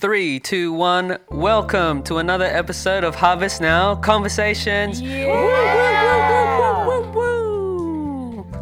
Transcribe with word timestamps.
Three, 0.00 0.38
two, 0.38 0.72
one. 0.72 1.18
Welcome 1.28 2.04
to 2.04 2.18
another 2.18 2.44
episode 2.44 3.02
of 3.02 3.16
Harvest 3.16 3.60
Now 3.60 3.96
Conversations. 3.96 5.02
Woo! 5.02 5.08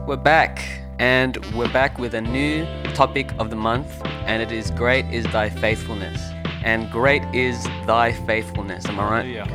We're 0.06 0.16
back, 0.16 0.64
and 0.98 1.36
we're 1.54 1.70
back 1.70 1.98
with 1.98 2.14
a 2.14 2.22
new 2.22 2.64
topic 2.94 3.34
of 3.38 3.50
the 3.50 3.56
month, 3.56 4.00
and 4.24 4.42
it 4.42 4.50
is 4.50 4.70
Great 4.70 5.04
is 5.12 5.26
Thy 5.26 5.50
Faithfulness. 5.50 6.18
And 6.64 6.90
great 6.90 7.22
is 7.34 7.62
Thy 7.86 8.12
faithfulness. 8.26 8.86
Am 8.86 8.98
I 8.98 9.10
right? 9.10 9.26
Yeah. 9.26 9.46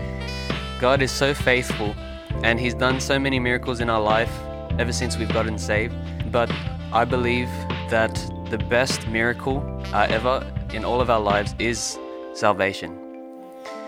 God 0.79 1.01
is 1.01 1.11
so 1.11 1.33
faithful 1.33 1.95
and 2.43 2.59
He's 2.59 2.75
done 2.75 3.01
so 3.01 3.17
many 3.17 3.39
miracles 3.39 3.79
in 3.79 3.89
our 3.89 4.01
life 4.01 4.31
ever 4.77 4.93
since 4.93 5.17
we've 5.17 5.33
gotten 5.33 5.57
saved. 5.57 5.95
But 6.31 6.51
I 6.93 7.05
believe 7.05 7.49
that 7.89 8.13
the 8.51 8.59
best 8.59 9.07
miracle 9.07 9.63
I 9.91 10.05
ever 10.05 10.45
in 10.73 10.85
all 10.85 11.01
of 11.01 11.09
our 11.09 11.19
lives 11.19 11.53
is 11.59 11.99
salvation. 12.33 12.97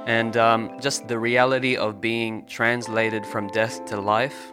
And 0.05 0.35
um, 0.35 0.79
just 0.81 1.07
the 1.07 1.17
reality 1.17 1.77
of 1.77 2.01
being 2.01 2.45
translated 2.45 3.25
from 3.25 3.47
death 3.47 3.85
to 3.85 4.01
life, 4.01 4.51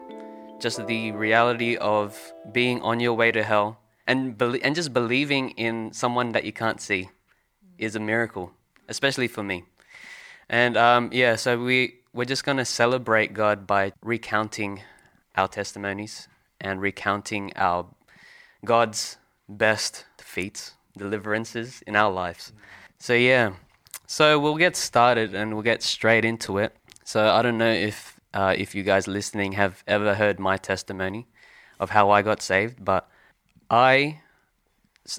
just 0.61 0.87
the 0.87 1.11
reality 1.13 1.77
of 1.77 2.17
being 2.53 2.81
on 2.83 3.01
your 3.01 3.15
way 3.15 3.33
to 3.33 3.43
hell, 3.43 3.79
and, 4.07 4.39
bel 4.39 4.57
and 4.63 4.75
just 4.75 4.93
believing 4.93 5.51
in 5.51 5.93
someone 5.93 6.33
that 6.33 6.45
you 6.45 6.53
can't 6.53 6.81
see 6.81 7.11
is 7.79 7.97
a 7.97 8.01
miracle, 8.01 8.53
especially 8.89 9.27
for 9.27 9.43
me. 9.43 9.65
And 10.49 10.77
um, 10.77 11.11
yeah, 11.13 11.37
so 11.37 11.63
we, 11.63 11.97
we're 12.13 12.25
just 12.25 12.45
going 12.45 12.59
to 12.59 12.65
celebrate 12.65 13.35
God 13.35 13.67
by 13.67 13.93
recounting 14.03 14.83
our 15.37 15.49
testimonies 15.49 16.29
and 16.61 16.81
recounting 16.81 17.53
our 17.57 17.87
God's 18.65 19.17
best 19.49 20.05
feats, 20.19 20.75
deliverances 20.97 21.83
in 21.87 21.97
our 21.97 22.11
lives. 22.11 22.53
So 22.99 23.15
yeah, 23.15 23.53
so 24.07 24.39
we'll 24.39 24.57
get 24.57 24.77
started 24.77 25.35
and 25.35 25.55
we'll 25.55 25.63
get 25.63 25.83
straight 25.83 26.25
into 26.25 26.59
it. 26.59 26.77
So 27.05 27.29
I 27.29 27.43
don't 27.43 27.59
know 27.59 27.73
if 27.73 28.21
uh, 28.35 28.55
if 28.57 28.75
you 28.75 28.83
guys 28.83 29.09
listening 29.09 29.53
have 29.53 29.83
ever 29.87 30.15
heard 30.15 30.39
my 30.39 30.57
testimony 30.57 31.27
of 31.79 31.91
how 31.91 32.11
I 32.11 32.23
got 32.23 32.43
saved, 32.43 32.85
but 32.85 33.09
I 33.69 34.21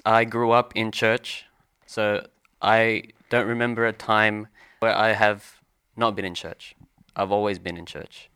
I 0.06 0.24
grew 0.24 0.52
up 0.52 0.72
in 0.74 0.92
church, 0.92 1.44
so 1.86 2.26
I 2.60 3.04
don't 3.30 3.46
remember 3.46 3.86
a 3.86 3.92
time 3.92 4.48
where 4.80 4.96
I 4.96 5.12
have 5.12 5.60
not 5.96 6.14
been 6.16 6.24
in 6.24 6.34
church. 6.34 6.74
I've 7.16 7.32
always 7.32 7.58
been 7.58 7.76
in 7.76 7.86
church. 7.86 8.30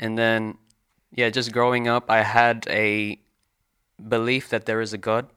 And 0.00 0.18
then, 0.18 0.58
yeah, 1.10 1.30
just 1.30 1.52
growing 1.52 1.88
up, 1.88 2.10
I 2.10 2.22
had 2.22 2.66
a 2.68 3.20
belief 4.08 4.48
that 4.50 4.66
there 4.66 4.80
is 4.80 4.92
a 4.92 4.98
God, 4.98 5.28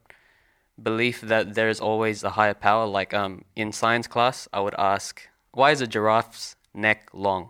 belief 0.81 1.21
that 1.21 1.55
there 1.55 1.69
is 1.69 1.79
always 1.79 2.23
a 2.23 2.31
higher 2.31 2.53
power. 2.53 2.85
Like 2.85 3.13
um, 3.13 3.45
in 3.55 3.71
science 3.71 4.07
class, 4.07 4.47
I 4.53 4.59
would 4.59 4.75
ask, 4.77 5.27
why 5.51 5.71
is 5.71 5.81
a 5.81 5.87
giraffe's 5.87 6.55
neck 6.73 7.09
long? 7.13 7.49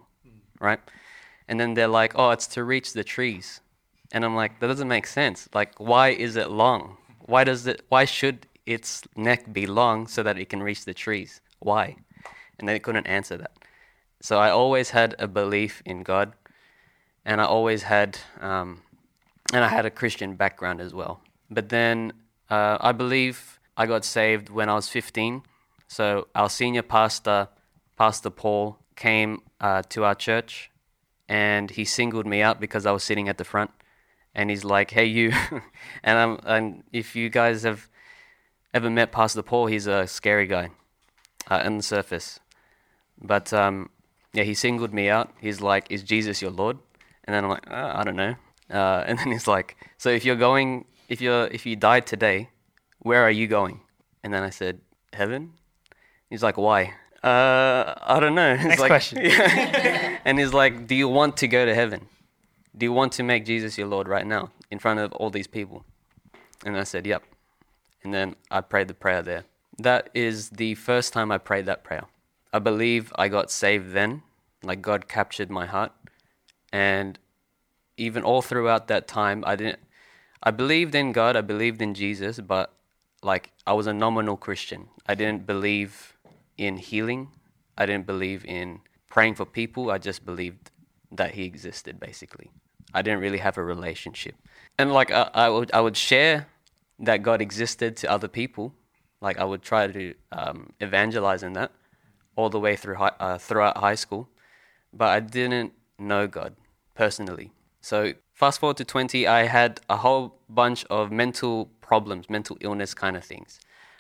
Right? 0.60 0.80
And 1.48 1.60
then 1.60 1.74
they're 1.74 1.88
like, 1.88 2.14
oh, 2.16 2.30
it's 2.32 2.48
to 2.48 2.64
reach 2.64 2.94
the 2.94 3.04
trees. 3.04 3.62
And 4.12 4.24
I'm 4.26 4.36
like, 4.36 4.60
that 4.60 4.68
doesn't 4.68 4.88
make 4.88 5.08
sense. 5.08 5.50
Like, 5.54 5.74
why 5.80 6.10
is 6.10 6.36
it 6.36 6.52
long? 6.52 6.98
Why 7.20 7.44
does 7.44 7.66
it? 7.68 7.86
Why 7.90 8.06
should 8.06 8.46
its 8.66 9.04
neck 9.16 9.52
be 9.54 9.66
long 9.66 10.08
so 10.08 10.24
that 10.24 10.38
it 10.38 10.50
can 10.50 10.62
reach 10.62 10.86
the 10.86 10.94
trees? 10.94 11.42
Why? 11.60 11.96
And 12.60 12.68
they 12.68 12.80
couldn't 12.80 13.08
answer 13.08 13.38
that. 13.38 13.52
So 14.22 14.38
I 14.38 14.50
always 14.50 14.92
had 14.92 15.16
a 15.18 15.28
belief 15.28 15.82
in 15.86 16.04
God, 16.04 16.34
and 17.26 17.42
I 17.42 17.46
always 17.46 17.84
had, 17.84 18.20
um, 18.40 18.82
and 19.54 19.64
I 19.64 19.68
had 19.68 19.86
a 19.86 19.90
Christian 19.90 20.36
background 20.36 20.80
as 20.80 20.94
well. 20.94 21.22
But 21.50 21.70
then 21.70 22.14
uh, 22.52 22.78
I 22.82 22.92
believe 22.92 23.60
I 23.78 23.86
got 23.86 24.04
saved 24.04 24.50
when 24.50 24.68
I 24.70 24.76
was 24.76 24.90
15. 24.90 25.44
So 25.88 26.28
our 26.36 26.50
senior 26.50 26.84
pastor, 26.84 27.48
Pastor 27.98 28.30
Paul, 28.30 28.78
came 28.96 29.42
uh, 29.62 29.84
to 29.90 30.04
our 30.04 30.16
church, 30.16 30.70
and 31.30 31.72
he 31.72 31.86
singled 31.86 32.28
me 32.28 32.42
out 32.42 32.60
because 32.60 32.86
I 32.86 32.92
was 32.92 33.04
sitting 33.04 33.30
at 33.30 33.38
the 33.38 33.46
front, 33.46 33.72
and 34.36 34.50
he's 34.50 34.66
like, 34.66 34.92
"Hey, 34.92 35.06
you," 35.06 35.32
and 36.04 36.20
I'm, 36.20 36.40
and 36.46 36.84
if 36.92 37.16
you 37.16 37.30
guys 37.30 37.64
have 37.64 37.90
ever 38.74 38.90
met 38.90 39.12
Pastor 39.12 39.42
Paul, 39.42 39.68
he's 39.68 39.88
a 39.88 40.06
scary 40.08 40.48
guy 40.48 40.70
uh, 41.50 41.62
on 41.66 41.78
the 41.78 41.84
surface. 41.84 42.40
But 43.22 43.54
um, 43.54 43.90
yeah, 44.34 44.44
he 44.44 44.54
singled 44.54 44.94
me 44.94 45.10
out. 45.10 45.32
He's 45.40 45.62
like, 45.62 45.88
"Is 45.90 46.04
Jesus 46.04 46.42
your 46.42 46.52
Lord?" 46.52 46.78
And 47.24 47.34
then 47.34 47.46
I'm 47.46 47.50
like, 47.50 47.70
uh, 47.70 47.92
"I 47.96 48.04
don't 48.04 48.18
know." 48.18 48.36
Uh, 48.70 49.04
and 49.08 49.18
then 49.18 49.32
he's 49.32 49.48
like, 49.48 49.78
"So 49.98 50.10
if 50.10 50.26
you're 50.26 50.36
going, 50.50 50.86
if 51.12 51.20
you're, 51.22 51.48
if 51.48 51.66
you 51.66 51.76
died 51.76 52.06
today, 52.14 52.50
where 53.00 53.22
are 53.28 53.36
you 53.42 53.48
going?" 53.48 53.82
And 54.24 54.34
then 54.34 54.44
I 54.44 54.52
said, 54.60 54.80
"Heaven." 55.14 55.42
He's 56.30 56.44
like, 56.48 56.58
"Why?" 56.58 56.82
Uh, 57.24 57.94
I 58.16 58.20
don't 58.22 58.36
know. 58.42 58.56
He's 58.62 58.72
Next 58.74 58.82
like, 58.82 58.90
question. 58.90 59.20
Yeah. 59.22 60.20
and 60.26 60.40
he's 60.40 60.54
like, 60.54 60.88
"Do 60.88 60.96
you 60.96 61.08
want 61.08 61.38
to 61.38 61.48
go 61.48 61.66
to 61.66 61.76
heaven? 61.76 62.08
Do 62.76 62.86
you 62.88 62.94
want 62.94 63.12
to 63.14 63.24
make 63.24 63.46
Jesus 63.46 63.78
your 63.78 63.88
Lord 63.88 64.08
right 64.08 64.26
now 64.26 64.50
in 64.72 64.80
front 64.80 65.00
of 65.00 65.12
all 65.14 65.30
these 65.30 65.48
people?" 65.48 65.86
And 66.66 66.78
I 66.78 66.84
said, 66.84 67.06
"Yep." 67.06 67.24
And 68.04 68.14
then 68.14 68.36
I 68.50 68.62
prayed 68.62 68.88
the 68.88 68.96
prayer 68.96 69.22
there. 69.22 69.44
That 69.78 70.10
is 70.14 70.50
the 70.50 70.76
first 70.76 71.14
time 71.14 71.32
I 71.32 71.38
prayed 71.38 71.66
that 71.66 71.84
prayer. 71.84 72.06
I 72.54 72.60
believe 72.60 73.14
I 73.16 73.28
got 73.28 73.52
saved 73.52 73.92
then, 73.92 74.24
like 74.64 74.82
God 74.82 75.08
captured 75.08 75.50
my 75.50 75.66
heart. 75.66 75.92
And 76.74 77.20
even 77.98 78.24
all 78.24 78.42
throughout 78.42 78.88
that 78.88 79.08
time, 79.08 79.44
I 79.46 79.56
didn't, 79.56 79.80
I 80.44 80.52
believed 80.52 80.96
in 80.96 81.12
God, 81.12 81.36
I 81.36 81.42
believed 81.42 81.82
in 81.82 81.94
Jesus, 81.94 82.40
but 82.40 82.74
like 83.22 83.52
I 83.68 83.74
was 83.74 83.88
a 83.88 83.94
nominal 83.94 84.38
Christian. 84.38 84.88
I 85.08 85.16
didn't 85.16 85.46
believe 85.46 86.18
in 86.58 86.78
healing, 86.78 87.30
I 87.78 87.86
didn't 87.86 88.06
believe 88.06 88.46
in 88.46 88.82
praying 89.10 89.36
for 89.36 89.46
people, 89.46 89.92
I 89.92 89.98
just 89.98 90.26
believed 90.26 90.72
that 91.12 91.36
He 91.36 91.44
existed 91.46 92.00
basically. 92.00 92.52
I 92.94 93.02
didn't 93.02 93.20
really 93.20 93.38
have 93.38 93.58
a 93.58 93.64
relationship. 93.64 94.36
And 94.78 94.92
like 94.92 95.12
I, 95.12 95.30
I, 95.34 95.50
would, 95.50 95.72
I 95.74 95.82
would 95.82 95.96
share 95.96 96.48
that 97.00 97.24
God 97.24 97.42
existed 97.42 97.96
to 97.98 98.12
other 98.12 98.28
people. 98.28 98.74
Like 99.22 99.38
I 99.38 99.44
would 99.44 99.62
try 99.62 99.88
to 99.88 100.14
um, 100.32 100.74
evangelize 100.80 101.44
in 101.44 101.54
that 101.54 101.72
all 102.36 102.50
the 102.50 102.60
way 102.60 102.76
through 102.76 102.96
high, 102.96 103.12
uh, 103.20 103.38
throughout 103.38 103.78
high 103.78 103.96
school, 103.96 104.30
but 104.94 105.10
I 105.10 105.20
didn't 105.20 105.74
know 106.00 106.28
God 106.28 106.56
personally. 106.96 107.52
So 107.82 108.14
fast 108.42 108.60
forward 108.60 108.78
to 108.78 108.84
20, 108.84 109.28
I 109.28 109.44
had 109.44 109.82
a 109.88 109.98
whole 109.98 110.40
bunch 110.50 110.84
of 110.86 111.12
mental 111.12 111.70
problems, 111.80 112.28
mental 112.28 112.58
illness 112.60 112.96
kind 112.96 113.16
of 113.16 113.24
things. 113.24 113.60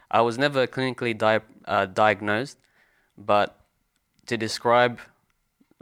I 0.09 0.21
was 0.21 0.35
never 0.39 0.65
clinically 0.65 1.15
di- 1.15 1.41
uh, 1.65 1.85
diagnosed, 1.85 2.57
but 3.15 3.59
to 4.25 4.37
describe 4.37 4.99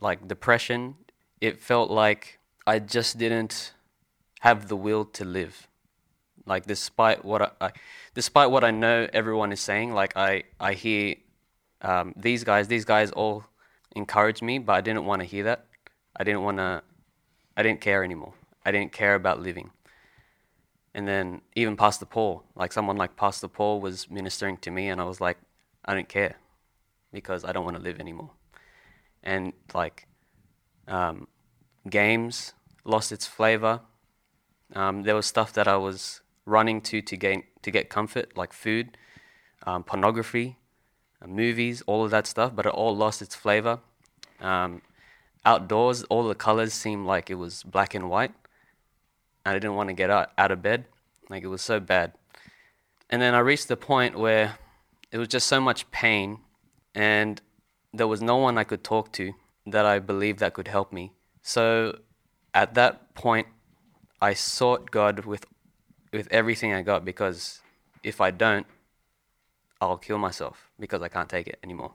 like 0.02 0.28
depression, 0.28 0.96
it 1.40 1.62
felt 1.62 1.90
like 1.90 2.40
I 2.68 2.80
just 2.80 3.18
didn't 3.18 3.72
have 4.42 4.68
the 4.68 4.76
will 4.76 5.06
to 5.06 5.24
live. 5.24 5.70
Like 6.46 6.66
despite 6.66 7.24
what 7.24 7.42
I, 7.42 7.52
I, 7.62 7.72
despite 8.14 8.52
what 8.52 8.66
I 8.66 8.72
know 8.72 9.08
everyone 9.14 9.54
is 9.54 9.62
saying 9.62 9.94
like 9.94 10.18
I 10.18 10.44
I 10.60 10.74
hear 10.74 11.16
um, 11.82 12.14
these 12.18 12.44
guys 12.44 12.68
these 12.68 12.84
guys 12.84 13.10
all 13.12 13.46
encourage 13.96 14.42
me 14.42 14.60
but 14.60 14.74
I 14.74 14.82
didn't 14.82 15.06
want 15.06 15.22
to 15.22 15.28
hear 15.34 15.46
that. 15.46 15.66
I 16.18 16.26
didn't 16.26 16.44
want 16.44 16.58
to 16.58 16.84
I 17.56 17.64
didn't 17.64 17.80
care 17.80 18.04
anymore 18.04 18.34
I 18.66 18.72
didn't 18.72 18.92
care 18.92 19.16
about 19.16 19.42
living 19.42 19.72
and 20.94 21.08
then 21.08 21.42
even 21.56 21.76
Pastor 21.76 22.06
Paul 22.06 22.44
like 22.56 22.72
someone 22.72 22.98
like 22.98 23.16
Pastor 23.16 23.48
Paul 23.48 23.82
was 23.82 24.10
ministering 24.10 24.58
to 24.58 24.72
me 24.72 24.90
and 24.90 25.00
I 25.02 25.04
was 25.06 25.22
like 25.22 25.38
I 25.86 25.94
don't 25.94 26.10
care 26.10 26.36
because 27.12 27.44
I 27.44 27.52
don't 27.52 27.66
want 27.66 27.78
to 27.78 27.84
live 27.84 28.00
anymore 28.00 28.32
and 29.24 29.54
like 29.74 30.08
um, 30.88 31.28
games 31.90 32.54
lost 32.86 33.12
its 33.12 33.26
flavor 33.26 33.82
um, 34.76 35.04
there 35.04 35.16
was 35.16 35.26
stuff 35.26 35.54
that 35.54 35.68
I 35.68 35.78
was 35.78 36.22
running 36.46 36.82
to 36.82 37.02
to 37.02 37.18
gain 37.18 37.44
to 37.62 37.72
get 37.72 37.90
comfort, 37.90 38.38
like 38.38 38.54
food, 38.54 38.98
um, 39.66 39.84
pornography, 39.84 40.58
uh, 41.22 41.28
movies, 41.28 41.82
all 41.88 42.04
of 42.06 42.12
that 42.12 42.28
stuff. 42.28 42.56
But 42.56 42.66
it 42.66 42.74
all 42.74 42.96
lost 42.96 43.22
its 43.22 43.36
flavor. 43.36 43.80
Um, 44.40 44.82
outdoors, 45.46 46.04
all 46.04 46.28
the 46.28 46.36
colors 46.36 46.74
seemed 46.74 47.06
like 47.06 47.30
it 47.30 47.36
was 47.36 47.64
black 47.64 47.94
and 47.96 48.10
white, 48.10 48.34
I 49.50 49.54
didn't 49.54 49.76
want 49.76 49.90
to 49.90 49.94
get 49.94 50.10
out, 50.10 50.32
out 50.38 50.52
of 50.52 50.62
bed. 50.62 50.86
Like 51.30 51.44
it 51.44 51.48
was 51.48 51.62
so 51.62 51.80
bad. 51.80 52.14
And 53.10 53.22
then 53.22 53.34
I 53.34 53.40
reached 53.40 53.68
the 53.68 53.78
point 53.78 54.18
where 54.18 54.58
it 55.12 55.18
was 55.18 55.28
just 55.28 55.48
so 55.48 55.60
much 55.60 55.90
pain, 55.92 56.40
and 56.94 57.42
there 57.94 58.08
was 58.08 58.22
no 58.22 58.38
one 58.38 58.58
I 58.58 58.64
could 58.64 58.84
talk 58.84 59.12
to 59.14 59.34
that 59.66 59.86
I 59.86 60.00
believed 60.00 60.40
that 60.40 60.54
could 60.54 60.68
help 60.68 60.94
me. 60.94 61.12
So 61.42 62.00
at 62.54 62.76
that 62.76 63.16
point, 63.16 63.48
I 64.22 64.34
sought 64.34 64.92
God 64.92 65.26
with 65.26 65.46
with 66.12 66.28
everything 66.32 66.74
I 66.74 66.82
got 66.82 67.06
because 67.06 67.62
if 68.04 68.20
I 68.20 68.32
don't, 68.32 68.66
I'll 69.80 69.98
kill 69.98 70.18
myself 70.18 70.70
because 70.80 71.02
I 71.02 71.08
can't 71.08 71.30
take 71.30 71.48
it 71.48 71.60
anymore. 71.64 71.94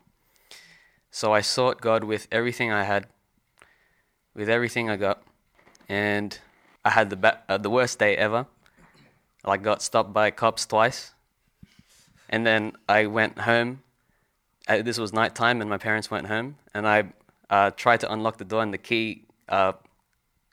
So 1.10 1.32
I 1.32 1.40
sought 1.40 1.80
God 1.80 2.04
with 2.04 2.26
everything 2.32 2.72
I 2.72 2.84
had, 2.84 3.06
with 4.34 4.48
everything 4.48 4.90
I 4.90 4.96
got, 4.96 5.22
and 5.88 6.38
I 6.84 6.90
had 6.90 7.10
the 7.10 7.16
ba- 7.16 7.40
uh, 7.48 7.58
the 7.58 7.70
worst 7.70 7.98
day 7.98 8.16
ever. 8.16 8.46
I 9.44 9.56
got 9.56 9.82
stopped 9.82 10.12
by 10.12 10.30
cops 10.30 10.66
twice, 10.66 11.12
and 12.28 12.46
then 12.46 12.72
I 12.88 13.06
went 13.06 13.40
home, 13.40 13.82
uh, 14.68 14.82
this 14.82 14.98
was 14.98 15.12
nighttime 15.12 15.60
and 15.60 15.68
my 15.68 15.78
parents 15.78 16.10
went 16.10 16.26
home, 16.26 16.56
and 16.72 16.86
I 16.88 17.12
uh, 17.50 17.70
tried 17.70 18.00
to 18.00 18.12
unlock 18.12 18.38
the 18.38 18.44
door, 18.44 18.62
and 18.62 18.72
the 18.72 18.78
key 18.78 19.24
uh, 19.48 19.72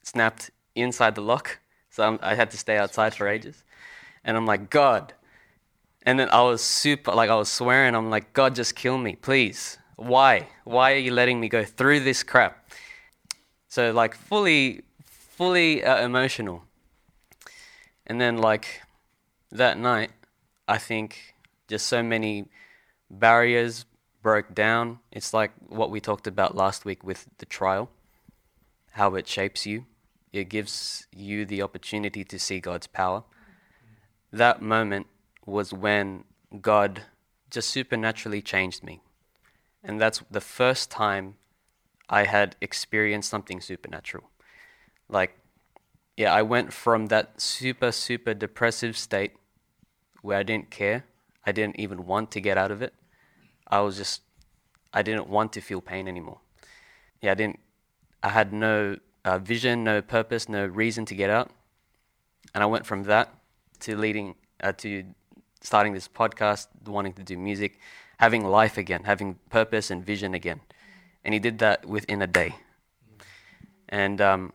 snapped 0.03 0.51
inside 0.75 1.15
the 1.15 1.21
lock, 1.21 1.59
so 1.89 2.03
I'm, 2.03 2.19
I 2.21 2.35
had 2.35 2.51
to 2.51 2.57
stay 2.57 2.77
outside 2.77 3.13
for 3.13 3.27
ages. 3.27 3.63
And 4.23 4.37
I'm 4.37 4.45
like, 4.45 4.69
God. 4.69 5.13
And 6.03 6.19
then 6.19 6.29
I 6.29 6.41
was 6.41 6.61
super, 6.61 7.11
like, 7.11 7.29
I 7.29 7.35
was 7.35 7.51
swearing. 7.51 7.95
I'm 7.95 8.09
like, 8.09 8.33
God, 8.33 8.55
just 8.55 8.75
kill 8.75 8.97
me, 8.97 9.15
please. 9.15 9.77
Why? 9.95 10.47
Why 10.63 10.93
are 10.93 10.97
you 10.97 11.13
letting 11.13 11.39
me 11.39 11.47
go 11.49 11.63
through 11.63 12.01
this 12.01 12.23
crap? 12.23 12.71
So, 13.67 13.91
like, 13.91 14.15
fully, 14.15 14.81
fully 15.31 15.83
uh, 15.83 16.03
emotional. 16.03 16.63
And 18.05 18.19
then, 18.19 18.37
like, 18.37 18.81
that 19.51 19.77
night, 19.77 20.11
I 20.67 20.77
think 20.77 21.35
just 21.67 21.85
so 21.87 22.03
many 22.03 22.45
barriers 23.09 23.85
broke 24.21 24.53
down. 24.53 24.99
It's 25.11 25.33
like 25.33 25.51
what 25.67 25.89
we 25.89 25.99
talked 25.99 26.27
about 26.27 26.55
last 26.55 26.85
week 26.85 27.03
with 27.03 27.27
the 27.37 27.45
trial, 27.45 27.89
how 28.91 29.15
it 29.15 29.27
shapes 29.27 29.65
you. 29.65 29.85
It 30.33 30.49
gives 30.49 31.07
you 31.15 31.45
the 31.45 31.61
opportunity 31.61 32.23
to 32.23 32.37
see 32.39 32.59
God's 32.59 32.87
power. 32.87 33.23
That 34.31 34.61
moment 34.61 35.07
was 35.45 35.73
when 35.73 36.23
God 36.61 37.03
just 37.49 37.69
supernaturally 37.69 38.41
changed 38.41 38.83
me. 38.83 39.01
And 39.83 39.99
that's 39.99 40.21
the 40.29 40.41
first 40.41 40.91
time 40.91 41.35
I 42.09 42.25
had 42.25 42.55
experienced 42.61 43.29
something 43.29 43.59
supernatural. 43.61 44.30
Like, 45.11 45.37
yeah, 46.17 46.33
I 46.33 46.41
went 46.41 46.73
from 46.73 47.07
that 47.07 47.39
super, 47.39 47.91
super 47.91 48.33
depressive 48.33 48.97
state 48.97 49.33
where 50.21 50.37
I 50.37 50.43
didn't 50.43 50.71
care. 50.71 51.05
I 51.45 51.51
didn't 51.51 51.79
even 51.79 52.05
want 52.05 52.31
to 52.31 52.41
get 52.41 52.57
out 52.57 52.71
of 52.71 52.81
it. 52.81 52.93
I 53.67 53.81
was 53.81 53.97
just, 53.97 54.21
I 54.93 55.01
didn't 55.01 55.27
want 55.27 55.53
to 55.53 55.61
feel 55.61 55.81
pain 55.81 56.07
anymore. 56.07 56.39
Yeah, 57.21 57.31
I 57.31 57.35
didn't, 57.35 57.59
I 58.23 58.29
had 58.29 58.53
no 58.53 58.97
uh, 59.25 59.37
vision, 59.37 59.83
no 59.83 60.01
purpose, 60.01 60.47
no 60.47 60.65
reason 60.65 61.05
to 61.05 61.15
get 61.15 61.29
out. 61.29 61.51
And 62.53 62.63
I 62.63 62.65
went 62.65 62.85
from 62.85 63.03
that 63.03 63.33
to 63.81 63.97
leading, 63.97 64.35
uh, 64.61 64.73
to 64.73 65.05
starting 65.61 65.93
this 65.93 66.07
podcast, 66.07 66.67
wanting 66.85 67.13
to 67.13 67.23
do 67.23 67.37
music, 67.37 67.79
having 68.17 68.45
life 68.45 68.77
again, 68.77 69.03
having 69.03 69.39
purpose 69.49 69.89
and 69.91 70.05
vision 70.05 70.33
again. 70.33 70.61
And 71.23 71.33
he 71.33 71.39
did 71.39 71.59
that 71.59 71.85
within 71.85 72.21
a 72.21 72.27
day. 72.27 72.55
And 73.89 74.21
um, 74.21 74.53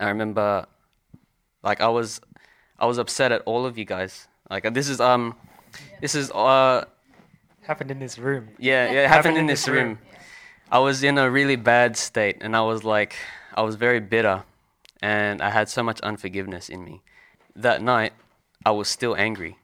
I 0.00 0.08
remember, 0.08 0.66
like, 1.62 1.80
I 1.80 1.88
was, 1.88 2.20
I 2.78 2.86
was 2.86 2.98
upset 2.98 3.32
at 3.32 3.42
all 3.46 3.66
of 3.66 3.78
you 3.78 3.84
guys. 3.84 4.28
Like, 4.50 4.72
this 4.74 4.88
is, 4.88 5.00
um, 5.00 5.34
this 6.00 6.14
is, 6.14 6.30
uh, 6.30 6.84
Happened 7.62 7.90
in 7.90 7.98
this 7.98 8.18
room. 8.18 8.50
yeah, 8.58 8.92
yeah, 8.92 9.04
it 9.04 9.08
happened 9.08 9.38
in 9.38 9.46
this 9.46 9.66
room. 9.66 9.98
I 10.70 10.78
was 10.80 11.02
in 11.02 11.16
a 11.18 11.30
really 11.30 11.56
bad 11.56 11.96
state, 11.96 12.38
and 12.40 12.54
I 12.54 12.60
was 12.60 12.84
like, 12.84 13.16
I 13.54 13.62
was 13.62 13.76
very 13.76 14.00
bitter, 14.00 14.42
and 15.00 15.40
I 15.40 15.50
had 15.50 15.68
so 15.68 15.82
much 15.82 16.00
unforgiveness 16.02 16.68
in 16.68 16.84
me. 16.84 17.02
That 17.56 17.80
night, 17.80 18.12
I 18.66 18.72
was 18.72 18.88
still 18.88 19.16
angry, 19.16 19.56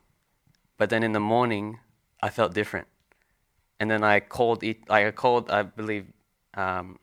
but 0.79 0.89
then 0.89 1.03
in 1.03 1.13
the 1.13 1.21
morning, 1.21 1.81
I 2.23 2.31
felt 2.31 2.55
different. 2.55 2.87
And 3.79 3.91
then 3.91 4.05
I 4.05 4.21
called, 4.21 4.63
like 4.63 5.07
I 5.07 5.11
called, 5.11 5.51
I 5.51 5.63
believe, 5.63 6.07
um, 6.55 6.99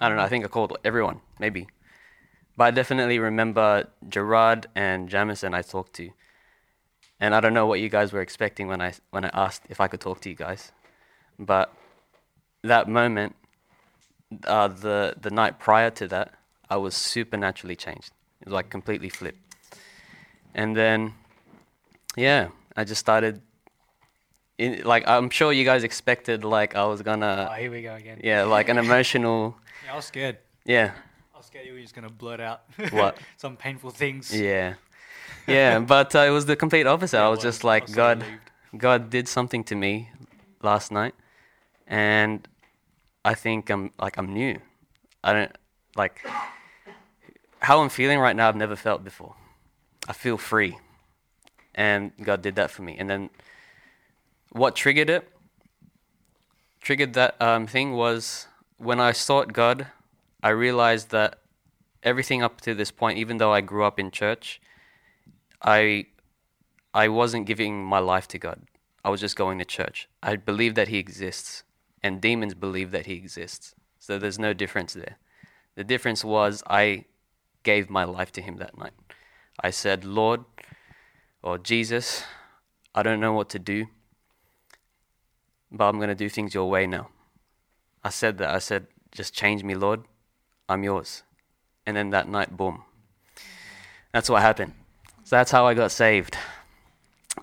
I 0.00 0.08
don't 0.08 0.16
know, 0.16 0.22
I 0.22 0.28
think 0.28 0.44
I 0.44 0.48
called 0.48 0.76
everyone, 0.84 1.20
maybe. 1.38 1.68
But 2.56 2.64
I 2.64 2.70
definitely 2.70 3.18
remember 3.18 3.88
Gerard 4.08 4.66
and 4.74 5.08
Jamison 5.08 5.54
I 5.54 5.62
talked 5.62 5.94
to. 5.94 6.10
And 7.20 7.34
I 7.34 7.40
don't 7.40 7.54
know 7.54 7.66
what 7.66 7.80
you 7.80 7.88
guys 7.88 8.12
were 8.12 8.20
expecting 8.20 8.68
when 8.68 8.80
I, 8.80 8.92
when 9.10 9.24
I 9.24 9.30
asked 9.32 9.62
if 9.68 9.80
I 9.80 9.88
could 9.88 10.00
talk 10.00 10.20
to 10.22 10.28
you 10.28 10.34
guys. 10.36 10.72
But 11.38 11.72
that 12.62 12.88
moment, 12.88 13.34
uh, 14.46 14.68
the, 14.68 15.14
the 15.20 15.30
night 15.30 15.58
prior 15.58 15.90
to 15.90 16.08
that, 16.08 16.34
I 16.70 16.76
was 16.76 16.94
supernaturally 16.94 17.76
changed. 17.76 18.10
It 18.40 18.46
was 18.48 18.52
like 18.54 18.70
completely 18.70 19.08
flipped. 19.08 19.38
And 20.54 20.76
then, 20.76 21.14
yeah, 22.16 22.48
I 22.76 22.84
just 22.84 23.00
started. 23.00 23.40
In, 24.56 24.82
like 24.84 25.02
I'm 25.08 25.30
sure 25.30 25.52
you 25.52 25.64
guys 25.64 25.82
expected, 25.82 26.44
like 26.44 26.76
I 26.76 26.84
was 26.84 27.02
gonna, 27.02 27.48
Oh, 27.50 27.54
here 27.54 27.72
we 27.72 27.82
go 27.82 27.94
again. 27.96 28.20
yeah, 28.22 28.44
like 28.44 28.68
an 28.68 28.78
emotional, 28.86 29.56
Yeah, 29.84 29.92
I 29.94 29.96
was 29.96 30.04
scared. 30.04 30.38
yeah, 30.64 30.92
Scared 31.44 31.66
you 31.66 31.74
were 31.74 31.80
just 31.80 31.94
gonna 31.94 32.08
blurt 32.08 32.40
out 32.40 32.62
What? 32.90 33.18
some 33.36 33.56
painful 33.56 33.90
things. 33.90 34.34
yeah, 34.38 34.74
yeah. 35.46 35.78
But 35.80 36.14
uh, 36.14 36.20
it 36.20 36.30
was 36.30 36.46
the 36.46 36.56
complete 36.56 36.86
opposite. 36.86 37.18
Yeah, 37.18 37.26
I 37.26 37.28
was 37.28 37.38
was. 37.38 37.44
just 37.44 37.64
like, 37.64 37.84
was 37.84 37.94
God, 37.94 38.22
relieved. 38.22 38.50
God 38.78 39.10
did 39.10 39.28
something 39.28 39.62
to 39.64 39.74
me 39.74 40.10
last 40.62 40.90
night, 40.90 41.14
and 41.86 42.48
I 43.24 43.34
think 43.34 43.68
I'm 43.70 43.92
like 44.00 44.16
I'm 44.16 44.32
new. 44.32 44.58
I 45.22 45.32
don't 45.34 45.52
like 45.96 46.26
how 47.60 47.80
I'm 47.80 47.90
feeling 47.90 48.18
right 48.18 48.34
now. 48.34 48.48
I've 48.48 48.56
never 48.56 48.76
felt 48.76 49.04
before. 49.04 49.34
I 50.08 50.12
feel 50.14 50.38
free, 50.38 50.78
and 51.74 52.12
God 52.22 52.40
did 52.42 52.56
that 52.56 52.70
for 52.70 52.82
me. 52.82 52.96
And 52.98 53.08
then, 53.08 53.30
what 54.50 54.74
triggered 54.76 55.10
it? 55.10 55.28
Triggered 56.80 57.12
that 57.14 57.40
um, 57.40 57.66
thing 57.66 57.92
was 57.92 58.46
when 58.78 58.98
I 58.98 59.12
sought 59.12 59.52
God. 59.52 59.86
I 60.44 60.50
realized 60.50 61.10
that 61.10 61.40
everything 62.02 62.42
up 62.42 62.60
to 62.60 62.74
this 62.74 62.90
point, 62.90 63.16
even 63.16 63.38
though 63.38 63.54
I 63.54 63.62
grew 63.62 63.82
up 63.82 63.98
in 63.98 64.10
church, 64.10 64.60
I 65.62 66.06
I 66.92 67.08
wasn't 67.08 67.46
giving 67.46 67.82
my 67.82 67.98
life 67.98 68.28
to 68.28 68.38
God. 68.38 68.60
I 69.02 69.08
was 69.08 69.22
just 69.22 69.36
going 69.36 69.58
to 69.58 69.64
church. 69.64 70.06
I 70.22 70.36
believe 70.36 70.74
that 70.74 70.88
He 70.88 70.98
exists, 70.98 71.64
and 72.02 72.20
demons 72.20 72.52
believe 72.52 72.90
that 72.90 73.06
He 73.06 73.14
exists. 73.14 73.74
So 73.98 74.18
there's 74.18 74.38
no 74.38 74.52
difference 74.52 74.92
there. 74.92 75.16
The 75.76 75.82
difference 75.82 76.22
was 76.22 76.62
I 76.68 77.06
gave 77.62 77.88
my 77.88 78.04
life 78.04 78.30
to 78.32 78.42
Him 78.42 78.58
that 78.58 78.76
night. 78.76 78.92
I 79.58 79.70
said, 79.70 80.04
Lord, 80.04 80.44
or 81.42 81.56
Jesus, 81.56 82.22
I 82.94 83.02
don't 83.02 83.20
know 83.20 83.32
what 83.32 83.48
to 83.50 83.58
do, 83.58 83.86
but 85.72 85.88
I'm 85.88 85.96
going 85.96 86.08
to 86.08 86.14
do 86.14 86.28
things 86.28 86.52
your 86.52 86.68
way 86.68 86.86
now. 86.86 87.08
I 88.02 88.10
said 88.10 88.36
that. 88.38 88.54
I 88.54 88.58
said, 88.58 88.88
just 89.10 89.32
change 89.32 89.64
me, 89.64 89.74
Lord. 89.74 90.04
I'm 90.68 90.82
yours. 90.84 91.22
And 91.86 91.96
then 91.96 92.10
that 92.10 92.28
night, 92.28 92.56
boom. 92.56 92.82
That's 94.12 94.30
what 94.30 94.42
happened. 94.42 94.72
So 95.24 95.36
that's 95.36 95.50
how 95.50 95.66
I 95.66 95.74
got 95.74 95.90
saved. 95.90 96.36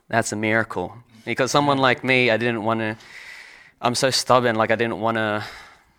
That's 0.08 0.32
a 0.32 0.36
miracle. 0.36 0.96
Because 1.26 1.52
someone 1.52 1.78
like 1.78 2.04
me, 2.04 2.32
I 2.32 2.38
didn't 2.38 2.64
want 2.64 2.80
to, 2.80 2.98
I'm 3.82 3.96
so 3.96 4.10
stubborn. 4.10 4.56
Like, 4.56 4.72
I 4.72 4.76
didn't 4.76 5.00
want 5.00 5.18
to, 5.18 5.44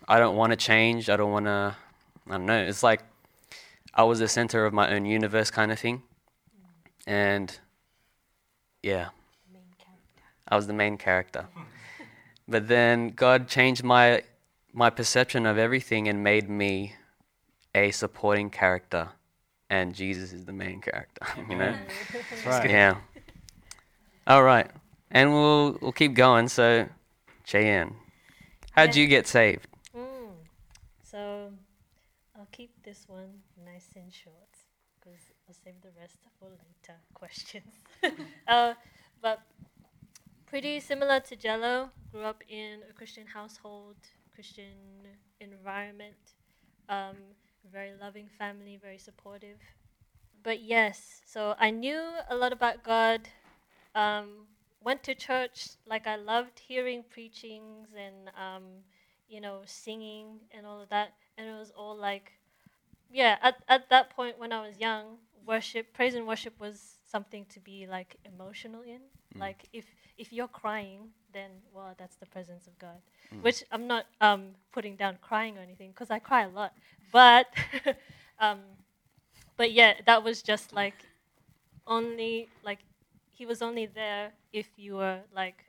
I 0.07 0.19
don't 0.19 0.35
want 0.35 0.51
to 0.51 0.57
change. 0.57 1.09
I 1.09 1.15
don't 1.15 1.31
want 1.31 1.45
to, 1.45 1.75
I 2.27 2.31
don't 2.31 2.45
know. 2.45 2.61
It's 2.61 2.83
like 2.83 3.01
I 3.93 4.03
was 4.03 4.19
the 4.19 4.27
center 4.27 4.65
of 4.65 4.73
my 4.73 4.91
own 4.93 5.05
universe 5.05 5.51
kind 5.51 5.71
of 5.71 5.79
thing. 5.79 6.01
And 7.05 7.57
yeah, 8.81 9.09
I 10.47 10.55
was 10.55 10.67
the 10.67 10.73
main 10.73 10.97
character. 10.97 11.47
But 12.47 12.67
then 12.67 13.09
God 13.09 13.47
changed 13.47 13.83
my 13.83 14.23
my 14.73 14.89
perception 14.89 15.45
of 15.45 15.57
everything 15.57 16.07
and 16.07 16.23
made 16.23 16.49
me 16.49 16.95
a 17.75 17.91
supporting 17.91 18.49
character, 18.49 19.09
and 19.69 19.93
Jesus 19.95 20.33
is 20.33 20.45
the 20.45 20.53
main 20.53 20.81
character. 20.81 21.25
You 21.49 21.55
know? 21.57 21.75
That's 22.31 22.45
right. 22.45 22.69
Yeah. 22.69 22.95
All 24.25 24.43
right, 24.43 24.69
and 25.11 25.33
we'll 25.33 25.77
we'll 25.81 25.91
keep 25.91 26.13
going. 26.13 26.47
So, 26.47 26.87
Cheyenne, 27.43 27.95
how'd 28.71 28.95
Yeah. 28.95 29.01
you 29.01 29.07
get 29.07 29.27
saved? 29.27 29.67
Mm. 29.95 30.31
So 31.03 31.51
I'll 32.37 32.47
keep 32.51 32.71
this 32.83 33.03
one 33.07 33.41
nice 33.65 33.89
and 33.95 34.11
short 34.13 34.51
because 34.99 35.19
I'll 35.47 35.53
save 35.55 35.81
the 35.81 35.91
rest 35.99 36.19
for 36.39 36.49
later 36.49 36.97
questions. 37.13 37.73
uh, 38.47 38.73
but 39.21 39.41
pretty 40.45 40.79
similar 40.79 41.19
to 41.19 41.35
Jello, 41.35 41.89
grew 42.11 42.21
up 42.23 42.43
in 42.47 42.79
a 42.89 42.93
Christian 42.93 43.27
household, 43.27 43.95
Christian 44.33 45.07
environment, 45.41 46.15
um, 46.87 47.17
very 47.71 47.91
loving 47.99 48.27
family, 48.37 48.77
very 48.81 48.97
supportive. 48.97 49.57
But 50.43 50.61
yes, 50.61 51.21
so 51.25 51.55
I 51.59 51.71
knew 51.71 52.01
a 52.29 52.35
lot 52.35 52.53
about 52.53 52.83
God. 52.83 53.29
Um, 53.95 54.47
went 54.83 55.03
to 55.03 55.15
church, 55.15 55.69
like 55.85 56.07
I 56.07 56.15
loved 56.15 56.59
hearing 56.59 57.03
preachings 57.09 57.89
and 57.97 58.29
um, 58.37 58.63
you 59.29 59.41
know, 59.41 59.61
singing 59.65 60.39
and 60.51 60.65
all 60.65 60.81
of 60.81 60.89
that. 60.89 61.13
And 61.37 61.47
it 61.47 61.53
was 61.57 61.71
all 61.71 61.95
like, 61.95 62.33
yeah, 63.11 63.37
at, 63.41 63.55
at 63.67 63.89
that 63.89 64.09
point 64.09 64.39
when 64.39 64.51
I 64.51 64.67
was 64.67 64.79
young, 64.79 65.17
worship, 65.45 65.93
praise 65.93 66.15
and 66.15 66.27
worship 66.27 66.59
was 66.59 66.97
something 67.05 67.45
to 67.49 67.59
be 67.59 67.87
like 67.87 68.17
emotional 68.25 68.81
in. 68.81 69.01
Like 69.39 69.67
if 69.73 69.85
if 70.17 70.31
you're 70.31 70.47
crying, 70.47 71.09
then 71.33 71.51
well, 71.73 71.93
that's 71.97 72.15
the 72.15 72.25
presence 72.25 72.67
of 72.67 72.77
God. 72.79 73.01
Which 73.41 73.63
I'm 73.71 73.87
not 73.87 74.05
um, 74.21 74.49
putting 74.71 74.95
down 74.95 75.17
crying 75.21 75.57
or 75.57 75.61
anything 75.61 75.89
because 75.89 76.11
I 76.11 76.19
cry 76.19 76.43
a 76.43 76.49
lot. 76.49 76.73
But 77.11 77.47
um, 78.39 78.59
but 79.57 79.71
yeah, 79.71 79.95
that 80.05 80.23
was 80.23 80.41
just 80.41 80.73
like 80.73 80.95
only 81.87 82.49
like 82.63 82.79
he 83.29 83.45
was 83.45 83.61
only 83.61 83.87
there 83.87 84.31
if 84.51 84.67
you 84.77 84.95
were 84.95 85.19
like 85.35 85.65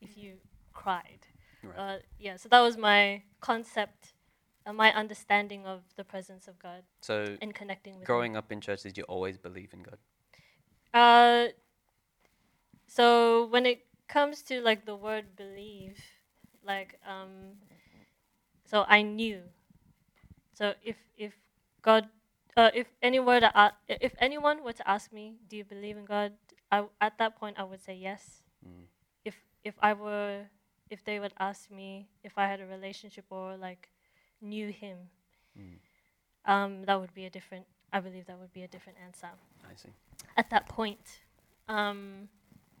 if 0.00 0.16
you 0.16 0.34
cried. 0.72 1.26
Right. 1.62 1.78
Uh, 1.78 1.98
yeah, 2.18 2.36
so 2.36 2.48
that 2.48 2.60
was 2.60 2.76
my 2.76 3.22
concept, 3.40 4.14
uh, 4.66 4.72
my 4.72 4.92
understanding 4.92 5.64
of 5.64 5.82
the 5.96 6.04
presence 6.04 6.48
of 6.48 6.58
God 6.58 6.82
So, 7.00 7.36
and 7.40 7.54
connecting 7.54 7.94
with 7.94 8.02
Him. 8.02 8.06
growing 8.06 8.36
up 8.36 8.50
in 8.50 8.60
church, 8.60 8.82
did 8.82 8.98
you 8.98 9.04
always 9.04 9.38
believe 9.38 9.72
in 9.72 9.82
God? 9.82 9.98
Uh, 10.92 11.52
so 12.86 13.46
when 13.46 13.64
it 13.64 13.86
comes 14.12 14.42
to 14.42 14.60
like 14.60 14.84
the 14.84 14.94
word 14.96 15.24
believe, 15.36 15.96
like 16.60 17.00
um, 17.08 17.56
so 18.68 18.84
I 18.86 19.00
knew. 19.02 19.40
So 20.52 20.74
if 20.84 20.96
if 21.16 21.32
God, 21.80 22.08
uh, 22.56 22.70
if 22.74 22.86
anyone 23.00 23.42
a- 23.42 23.72
if 23.88 24.12
anyone 24.20 24.62
were 24.62 24.76
to 24.76 24.84
ask 24.88 25.12
me, 25.12 25.40
do 25.48 25.56
you 25.56 25.64
believe 25.64 25.96
in 25.96 26.04
God? 26.04 26.32
I, 26.70 26.84
at 27.00 27.16
that 27.18 27.36
point, 27.36 27.56
I 27.58 27.64
would 27.64 27.80
say 27.80 27.94
yes. 27.96 28.42
Mm. 28.60 28.84
If 29.24 29.34
if 29.64 29.74
I 29.80 29.92
were, 29.96 30.44
if 30.90 31.04
they 31.04 31.18
would 31.20 31.32
ask 31.40 31.70
me 31.70 32.08
if 32.22 32.36
I 32.36 32.46
had 32.46 32.60
a 32.60 32.66
relationship 32.66 33.24
or 33.30 33.56
like 33.56 33.88
knew 34.40 34.68
Him, 34.68 35.08
Mm. 35.58 35.76
um, 36.44 36.82
that 36.84 37.00
would 37.00 37.12
be 37.14 37.24
a 37.26 37.30
different. 37.30 37.66
I 37.92 38.00
believe 38.00 38.24
that 38.26 38.38
would 38.38 38.52
be 38.52 38.62
a 38.64 38.68
different 38.68 38.98
answer 39.04 39.28
I 39.68 39.74
see. 39.76 39.92
at 40.36 40.48
that 40.50 40.64
point. 40.68 41.20
Um, 41.68 42.28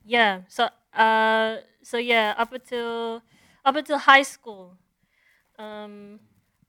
yeah. 0.04 0.42
So 0.48 0.68
uh, 0.94 1.56
so 1.82 1.98
yeah, 1.98 2.34
up 2.36 2.52
until 2.52 3.22
up 3.64 3.76
until 3.76 3.98
high 3.98 4.22
school, 4.22 4.76
um, 5.58 6.20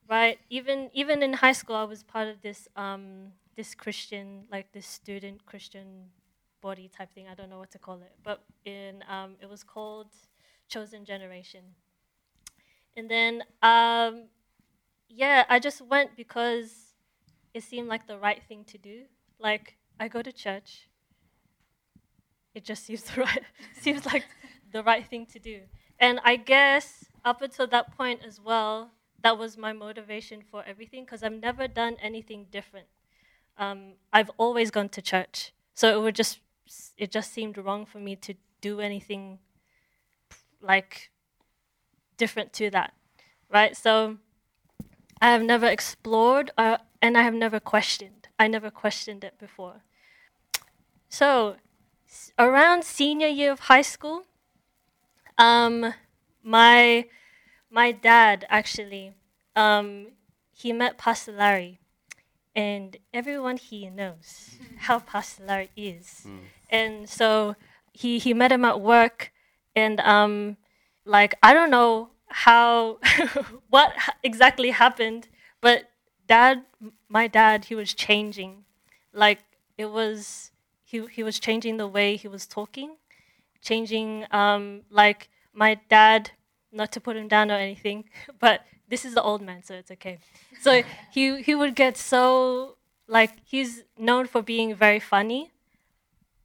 right? 0.08 0.38
Even 0.50 0.90
even 0.92 1.22
in 1.22 1.34
high 1.34 1.52
school, 1.52 1.76
I 1.76 1.84
was 1.84 2.02
part 2.02 2.28
of 2.28 2.40
this 2.42 2.68
um, 2.76 3.32
this 3.56 3.74
Christian 3.74 4.44
like 4.50 4.72
this 4.72 4.86
student 4.86 5.44
Christian 5.46 6.10
body 6.60 6.88
type 6.88 7.12
thing. 7.14 7.26
I 7.30 7.34
don't 7.34 7.50
know 7.50 7.58
what 7.58 7.70
to 7.72 7.78
call 7.78 7.96
it, 7.96 8.12
but 8.22 8.42
in 8.64 9.04
um, 9.08 9.36
it 9.40 9.48
was 9.48 9.62
called 9.62 10.08
Chosen 10.68 11.04
Generation. 11.04 11.62
And 12.96 13.10
then 13.10 13.42
um, 13.62 14.24
yeah, 15.08 15.44
I 15.48 15.58
just 15.58 15.82
went 15.82 16.16
because 16.16 16.94
it 17.52 17.62
seemed 17.62 17.88
like 17.88 18.06
the 18.06 18.18
right 18.18 18.42
thing 18.42 18.64
to 18.64 18.78
do. 18.78 19.02
Like 19.38 19.76
I 20.00 20.08
go 20.08 20.22
to 20.22 20.32
church. 20.32 20.88
It 22.54 22.64
just 22.64 22.84
seems 22.84 23.02
the 23.04 23.22
right 23.22 23.42
seems 23.80 24.06
like 24.06 24.24
the 24.72 24.82
right 24.82 25.06
thing 25.06 25.26
to 25.26 25.38
do. 25.38 25.60
And 25.98 26.20
I 26.24 26.36
guess 26.36 27.06
up 27.24 27.42
until 27.42 27.66
that 27.68 27.96
point 27.96 28.20
as 28.26 28.40
well, 28.40 28.90
that 29.22 29.38
was 29.38 29.56
my 29.56 29.72
motivation 29.72 30.42
for 30.50 30.62
everything 30.66 31.04
because 31.04 31.22
I've 31.22 31.32
never 31.40 31.66
done 31.66 31.96
anything 32.02 32.46
different. 32.50 32.86
Um, 33.56 33.94
I've 34.12 34.30
always 34.36 34.70
gone 34.70 34.88
to 34.90 35.02
church, 35.02 35.52
so 35.74 35.96
it 35.96 36.02
would 36.02 36.14
just 36.14 36.40
it 36.96 37.10
just 37.10 37.32
seemed 37.32 37.58
wrong 37.58 37.86
for 37.86 37.98
me 37.98 38.16
to 38.16 38.34
do 38.60 38.80
anything 38.80 39.38
like 40.60 41.10
different 42.16 42.52
to 42.54 42.70
that, 42.70 42.94
right? 43.50 43.76
So 43.76 44.18
I 45.20 45.30
have 45.32 45.42
never 45.42 45.66
explored 45.66 46.50
uh, 46.56 46.78
and 47.00 47.16
I 47.16 47.22
have 47.22 47.34
never 47.34 47.60
questioned. 47.60 48.28
I 48.38 48.48
never 48.48 48.70
questioned 48.70 49.24
it 49.24 49.38
before. 49.38 49.82
So, 51.08 51.56
around 52.38 52.84
senior 52.84 53.28
year 53.28 53.52
of 53.52 53.60
high 53.60 53.82
school, 53.82 54.24
um, 55.38 55.94
my 56.42 57.06
my 57.70 57.92
dad 57.92 58.46
actually, 58.48 59.12
um, 59.56 60.08
he 60.52 60.72
met 60.72 60.98
Pastor 60.98 61.32
Larry, 61.32 61.80
and 62.54 62.96
everyone 63.12 63.56
he 63.56 63.88
knows 63.90 64.56
how 64.86 64.98
Pastor 65.00 65.44
Larry 65.44 65.70
is, 65.76 66.22
Mm. 66.26 66.40
and 66.70 67.08
so 67.08 67.56
he 67.92 68.18
he 68.18 68.34
met 68.34 68.52
him 68.52 68.64
at 68.64 68.80
work, 68.80 69.32
and 69.74 70.00
um, 70.00 70.56
like 71.04 71.34
I 71.42 71.52
don't 71.54 71.70
know 71.70 72.10
how 72.28 72.98
what 73.70 73.92
exactly 74.22 74.70
happened, 74.70 75.28
but 75.60 75.90
dad, 76.26 76.64
my 77.08 77.26
dad, 77.26 77.66
he 77.66 77.74
was 77.74 77.94
changing, 77.94 78.64
like 79.12 79.40
it 79.76 79.86
was 79.90 80.50
he 80.84 81.06
he 81.06 81.22
was 81.22 81.40
changing 81.40 81.76
the 81.78 81.88
way 81.88 82.16
he 82.16 82.28
was 82.28 82.46
talking, 82.46 82.96
changing 83.60 84.26
um 84.30 84.82
like 84.90 85.28
my 85.52 85.80
dad, 85.88 86.30
not 86.70 86.92
to 86.92 87.00
put 87.00 87.16
him 87.16 87.28
down 87.28 87.50
or 87.50 87.54
anything, 87.54 88.04
but 88.38 88.64
this 88.88 89.04
is 89.04 89.14
the 89.14 89.22
old 89.22 89.42
man, 89.42 89.62
so 89.62 89.74
it's 89.74 89.90
okay. 89.90 90.18
So 90.60 90.82
he 91.10 91.42
he 91.42 91.54
would 91.54 91.74
get 91.74 91.96
so 91.96 92.76
like 93.08 93.32
he's 93.44 93.84
known 93.98 94.26
for 94.26 94.42
being 94.42 94.74
very 94.74 95.00
funny, 95.00 95.52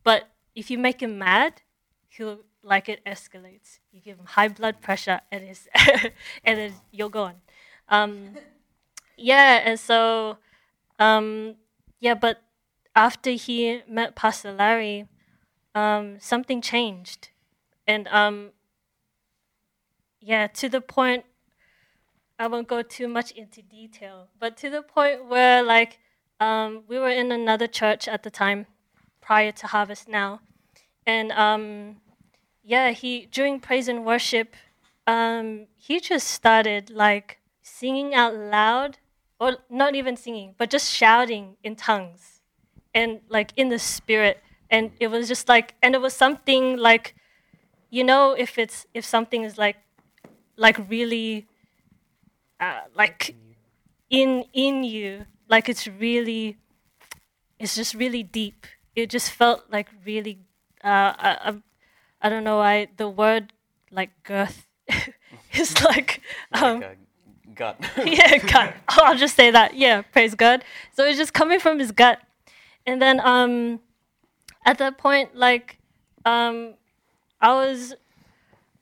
but 0.04 0.30
if 0.56 0.72
you 0.72 0.78
make 0.78 1.02
him 1.02 1.18
mad, 1.18 1.62
he'll 2.08 2.40
like 2.64 2.90
it 2.90 3.04
escalates. 3.06 3.80
You 3.92 4.02
give 4.02 4.18
him 4.18 4.26
high 4.26 4.48
blood 4.48 4.82
pressure, 4.82 5.22
and 5.32 5.44
it's 5.44 5.68
and 6.46 6.58
then 6.60 6.74
you're 6.92 7.10
gone. 7.10 7.36
Um, 7.90 8.38
yeah, 9.18 9.62
and 9.66 9.80
so 9.80 10.38
um, 11.00 11.56
yeah, 12.00 12.14
but 12.14 12.42
after 13.00 13.32
he 13.32 13.82
met 13.88 14.14
Pastor 14.14 14.52
Larry, 14.52 15.08
um, 15.74 16.18
something 16.20 16.62
changed, 16.62 17.30
and 17.88 18.10
um, 18.10 18.52
yeah, 20.20 20.48
to 20.48 20.68
the 20.68 20.82
point. 20.82 21.24
I 22.42 22.48
won't 22.48 22.70
go 22.70 22.82
too 22.82 23.10
much 23.10 23.32
into 23.32 23.62
detail, 23.62 24.30
but 24.40 24.56
to 24.58 24.70
the 24.70 24.82
point 24.82 25.28
where 25.28 25.62
like 25.62 26.00
um, 26.40 26.84
we 26.88 26.98
were 26.98 27.10
in 27.10 27.32
another 27.34 27.68
church 27.68 28.08
at 28.08 28.24
the 28.24 28.30
time, 28.30 28.66
prior 29.20 29.52
to 29.52 29.68
Harvest 29.68 30.08
Now, 30.08 30.42
and 31.06 31.32
um, 31.32 31.98
yeah, 32.64 32.92
he 32.92 33.28
during 33.32 33.60
praise 33.60 33.88
and 33.88 34.06
worship, 34.06 34.56
um, 35.08 35.68
he 35.78 36.00
just 36.00 36.28
started 36.28 36.90
like 36.90 37.40
singing 37.62 38.14
out 38.14 38.36
loud, 38.36 38.98
or 39.40 39.58
not 39.70 39.96
even 39.96 40.16
singing, 40.18 40.56
but 40.58 40.70
just 40.70 40.92
shouting 40.94 41.56
in 41.64 41.76
tongues, 41.76 42.39
and 42.94 43.22
like 43.30 43.54
in 43.56 43.70
the 43.70 43.80
spirit, 43.80 44.42
and 44.70 44.92
it 45.00 45.08
was 45.08 45.28
just 45.28 45.48
like, 45.50 45.76
and 45.82 45.96
it 45.96 46.02
was 46.02 46.14
something 46.14 46.78
like, 46.78 47.16
you 47.90 48.04
know, 48.04 48.34
if 48.34 48.58
it's 48.58 48.86
if 48.94 49.06
something 49.06 49.44
is 49.44 49.58
like, 49.58 49.78
like 50.56 50.78
really, 50.90 51.48
uh, 52.60 52.82
like 52.96 53.36
in 54.10 54.46
in 54.54 54.84
you, 54.84 55.26
like 55.48 55.70
it's 55.70 55.88
really, 55.88 56.58
it's 57.60 57.76
just 57.76 57.94
really 57.94 58.24
deep. 58.24 58.66
It 58.96 59.10
just 59.10 59.32
felt 59.32 59.64
like 59.72 59.88
really, 60.06 60.40
uh, 60.84 61.14
I, 61.18 61.38
I, 61.42 61.56
I 62.22 62.30
don't 62.30 62.44
know 62.44 62.60
i 62.60 62.88
the 62.98 63.08
word 63.08 63.54
like 63.92 64.12
girth 64.24 64.68
is 65.54 65.82
like, 65.84 66.22
um, 66.52 66.82
like 66.82 66.98
gut. 67.56 67.78
yeah, 68.06 68.38
gut. 68.38 68.74
I'll 68.88 69.18
just 69.18 69.36
say 69.36 69.52
that. 69.52 69.76
Yeah, 69.76 70.02
praise 70.02 70.36
God. 70.36 70.64
So 70.94 71.06
it's 71.06 71.18
just 71.18 71.34
coming 71.34 71.60
from 71.60 71.80
his 71.80 71.92
gut. 71.92 72.20
And 72.90 73.00
then 73.00 73.20
um 73.22 73.80
at 74.66 74.80
that 74.80 74.98
point, 74.98 75.36
like 75.36 75.78
um 76.26 76.74
I 77.40 77.54
was 77.54 77.94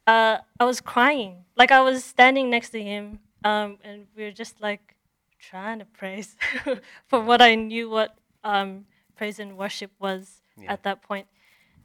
uh 0.08 0.38
I 0.60 0.64
was 0.64 0.80
crying. 0.80 1.44
Like 1.58 1.72
I 1.72 1.82
was 1.82 2.06
standing 2.06 2.50
next 2.50 2.70
to 2.70 2.82
him, 2.82 3.20
um, 3.44 3.78
and 3.84 4.08
we 4.16 4.24
were 4.24 4.32
just 4.32 4.62
like 4.62 4.96
trying 5.40 5.80
to 5.80 5.86
praise 5.86 6.38
for 7.08 7.20
what 7.20 7.42
I 7.42 7.56
knew 7.56 7.90
what 7.90 8.16
um 8.46 8.86
praise 9.18 9.40
and 9.40 9.58
worship 9.58 9.92
was 10.00 10.42
Yeah. 10.58 10.72
at 10.74 10.84
that 10.84 11.02
point. 11.02 11.28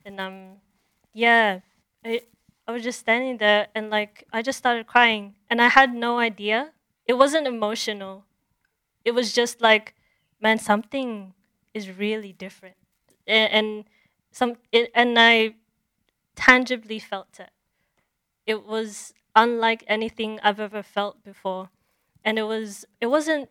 And 0.06 0.20
um 0.20 0.62
yeah, 1.12 1.60
I, 2.04 2.22
I 2.68 2.72
was 2.72 2.84
just 2.84 3.00
standing 3.00 3.38
there 3.38 3.66
and 3.74 3.90
like 3.90 4.24
I 4.32 4.42
just 4.42 4.58
started 4.58 4.86
crying 4.86 5.34
and 5.50 5.60
I 5.60 5.68
had 5.68 5.92
no 5.92 6.18
idea. 6.22 6.70
It 7.04 7.14
wasn't 7.18 7.48
emotional. 7.48 8.24
It 9.04 9.10
was 9.10 9.32
just 9.34 9.60
like, 9.60 9.94
man, 10.40 10.58
something 10.60 11.34
is 11.74 11.90
really 11.90 12.32
different. 12.32 12.76
And, 13.26 13.52
and 13.52 13.84
some 14.30 14.56
it, 14.72 14.90
and 14.94 15.18
I 15.18 15.54
tangibly 16.34 16.98
felt 16.98 17.38
it. 17.38 17.50
It 18.46 18.66
was 18.66 19.12
unlike 19.34 19.84
anything 19.86 20.40
I've 20.42 20.60
ever 20.60 20.82
felt 20.82 21.22
before. 21.24 21.70
And 22.24 22.38
it 22.38 22.44
was 22.44 22.84
it 23.00 23.06
wasn't 23.06 23.48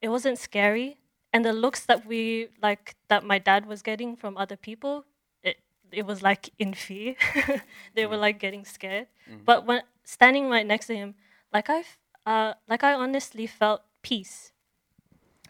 it 0.00 0.08
wasn't 0.08 0.38
scary 0.38 0.98
and 1.32 1.44
the 1.44 1.52
looks 1.52 1.84
that 1.86 2.06
we 2.06 2.48
like 2.62 2.94
that 3.08 3.24
my 3.24 3.38
dad 3.38 3.66
was 3.66 3.82
getting 3.82 4.14
from 4.16 4.36
other 4.36 4.56
people 4.56 5.04
it 5.42 5.56
it 5.90 6.06
was 6.06 6.22
like 6.22 6.50
in 6.58 6.72
fear 6.74 7.16
they 7.94 8.06
were 8.06 8.16
like 8.16 8.38
getting 8.38 8.64
scared 8.64 9.06
but 9.44 9.66
when 9.66 9.82
standing 10.04 10.48
right 10.48 10.66
next 10.66 10.86
to 10.86 10.94
him 10.94 11.14
like 11.52 11.68
i 11.70 11.78
f- 11.78 11.98
uh, 12.26 12.52
like 12.68 12.84
i 12.84 12.92
honestly 12.94 13.46
felt 13.46 13.82
peace 14.02 14.52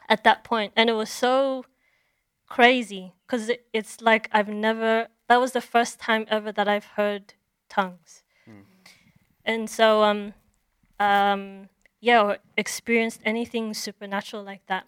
at 0.08 0.22
that 0.24 0.42
point 0.44 0.72
and 0.76 0.88
it 0.88 0.94
was 0.94 1.10
so 1.10 1.64
crazy 2.46 3.12
because 3.26 3.48
it, 3.48 3.66
it's 3.72 4.00
like 4.00 4.28
i've 4.32 4.48
never 4.48 5.08
that 5.28 5.40
was 5.40 5.52
the 5.52 5.60
first 5.60 5.98
time 5.98 6.26
ever 6.28 6.52
that 6.52 6.68
i've 6.68 6.84
heard 6.96 7.34
tongues. 7.68 8.22
And 9.44 9.68
so 9.68 10.02
um 10.02 10.34
um 11.00 11.68
yeah 12.00 12.22
or 12.22 12.38
experienced 12.56 13.20
anything 13.24 13.74
supernatural 13.74 14.42
like 14.42 14.66
that. 14.66 14.86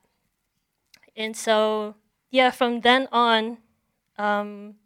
And 1.16 1.36
so 1.36 1.94
yeah 2.30 2.50
from 2.50 2.80
then 2.80 3.08
on 3.10 3.58
um 4.18 4.76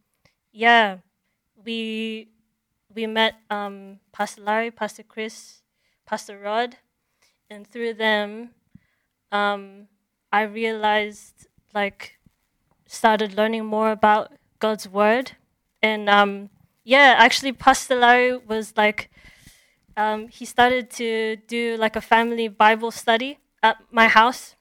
yeah 0.52 0.98
we 1.64 2.28
we 2.94 3.06
met 3.06 3.36
um, 3.50 4.00
Pastor 4.12 4.42
Larry, 4.42 4.70
Pastor 4.70 5.02
Chris, 5.02 5.62
Pastor 6.06 6.38
Rod, 6.38 6.76
and 7.48 7.66
through 7.66 7.94
them, 7.94 8.50
um, 9.30 9.86
I 10.32 10.42
realized 10.42 11.46
like 11.74 12.18
started 12.90 13.37
learning 13.37 13.64
more 13.64 13.90
about 13.92 14.32
God's 14.59 14.88
word, 14.88 15.32
and 15.82 16.09
um, 16.11 16.50
yeah, 16.85 17.14
actually, 17.18 17.52
Pastor 17.52 17.94
Larry 17.94 18.37
was 18.37 18.75
like 18.76 19.11
um, 19.97 20.28
he 20.28 20.44
started 20.44 20.90
to 20.90 21.37
do 21.47 21.76
like 21.76 21.97
a 21.97 22.00
family 22.00 22.49
Bible 22.49 22.90
study 22.90 23.38
at 23.62 23.76
my 23.90 24.09
house, 24.09 24.56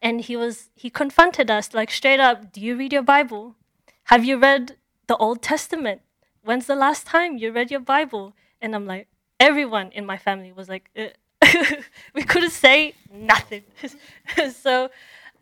and 0.00 0.20
he 0.20 0.36
was 0.36 0.70
he 0.74 0.88
confronted 0.88 1.50
us 1.50 1.74
like 1.74 1.90
straight 1.90 2.20
up, 2.20 2.52
"Do 2.52 2.60
you 2.60 2.76
read 2.76 2.92
your 2.92 3.02
Bible? 3.02 3.56
Have 4.04 4.24
you 4.24 4.38
read 4.38 4.76
the 5.06 5.16
Old 5.16 5.42
Testament? 5.42 6.02
When's 6.44 6.66
the 6.66 6.76
last 6.76 7.06
time 7.06 7.38
you 7.38 7.50
read 7.52 7.70
your 7.70 7.80
Bible?" 7.80 8.34
And 8.60 8.76
I'm 8.76 8.86
like, 8.86 9.08
everyone 9.40 9.90
in 9.90 10.06
my 10.06 10.16
family 10.16 10.52
was 10.52 10.68
like, 10.68 10.88
uh. 10.96 11.08
we 12.14 12.22
couldn't 12.22 12.50
say 12.50 12.94
nothing. 13.12 13.64
so, 14.52 14.88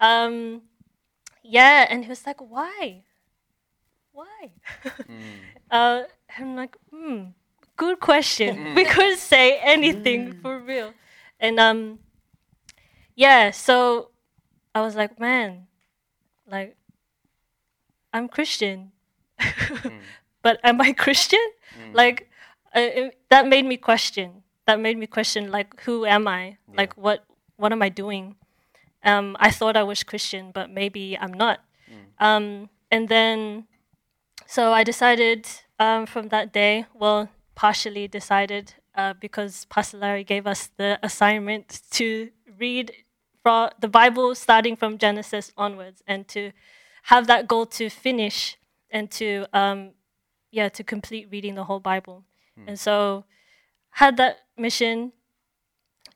um, 0.01 0.63
yeah, 1.43 1.87
and 1.89 2.05
he 2.05 2.09
was 2.09 2.27
like, 2.27 2.41
"Why? 2.41 3.05
Why?" 4.13 4.51
uh, 5.71 6.03
I'm 6.39 6.57
like, 6.57 6.77
"Hmm, 6.91 7.37
good 7.77 8.01
question. 8.01 8.75
we 8.75 8.85
couldn't 8.85 9.19
say 9.19 9.59
anything 9.59 10.33
for 10.43 10.59
real." 10.59 10.93
And 11.39 11.59
um, 11.59 12.01
yeah, 13.15 13.51
so 13.51 14.11
I 14.75 14.81
was 14.83 14.95
like, 14.97 15.19
"Man, 15.19 15.67
like, 16.47 16.77
I'm 18.13 18.29
Christian, 18.29 18.93
but 20.43 20.61
am 20.65 20.81
I 20.81 20.93
Christian?" 20.93 21.45
Like, 21.93 22.31
uh, 22.75 22.81
it, 22.81 23.19
that 23.31 23.47
made 23.49 23.65
me 23.65 23.77
question. 23.77 24.43
That 24.67 24.79
made 24.81 24.99
me 24.99 25.07
question, 25.07 25.51
like, 25.51 25.81
who 25.83 26.05
am 26.07 26.29
I? 26.29 26.59
Like, 26.77 26.97
what 26.97 27.25
what 27.57 27.73
am 27.73 27.83
I 27.83 27.89
doing? 27.89 28.37
Um, 29.05 29.37
I 29.41 29.51
thought 29.51 29.77
I 29.77 29.83
was 29.83 30.03
Christian, 30.03 30.51
but 30.53 30.71
maybe 30.71 31.17
I'm 31.19 31.33
not. 31.33 31.61
Um, 32.19 32.69
and 32.91 33.09
then, 33.09 33.67
so 34.47 34.73
I 34.73 34.85
decided 34.85 35.47
um, 35.79 36.07
from 36.07 36.29
that 36.29 36.53
day, 36.53 36.87
well, 36.95 37.29
partially 37.55 38.09
decided 38.09 38.75
uh, 38.95 39.15
because 39.21 39.65
Pastor 39.67 39.99
Larry 39.99 40.25
gave 40.25 40.47
us 40.47 40.71
the 40.77 40.99
assignment 41.03 41.81
to 41.93 42.31
read 42.59 42.93
the 43.81 43.89
Bible 43.89 44.35
starting 44.35 44.77
from 44.77 44.99
Genesis 44.99 45.51
onwards 45.57 46.03
and 46.07 46.29
to 46.29 46.53
have 47.05 47.27
that 47.27 47.49
goal 47.49 47.65
to 47.67 47.89
finish 47.89 48.59
and 48.91 49.11
to, 49.13 49.47
um, 49.53 49.93
yeah, 50.51 50.69
to 50.69 50.85
complete 50.85 51.29
reading 51.33 51.55
the 51.55 51.65
whole 51.65 51.81
Bible. 51.81 52.25
And 52.69 52.79
so, 52.79 53.25
had 53.93 54.17
that 54.19 54.41
mission, 54.59 55.13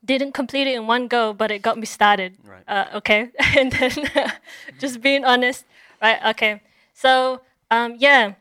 didn't 0.05 0.33
complete 0.33 0.67
it 0.67 0.75
in 0.75 0.87
one 0.87 1.07
go, 1.07 1.33
but 1.33 1.51
it 1.51 1.61
got 1.61 1.77
me 1.77 1.85
started. 1.85 2.37
Right. 2.43 2.63
Uh, 2.67 2.85
okay, 2.95 3.29
and 3.57 3.71
then 3.71 3.91
just 4.79 5.01
being 5.01 5.25
honest, 5.25 5.65
right? 6.01 6.19
Okay, 6.31 6.61
so 6.93 7.41
um, 7.71 7.95
yeah, 7.97 8.33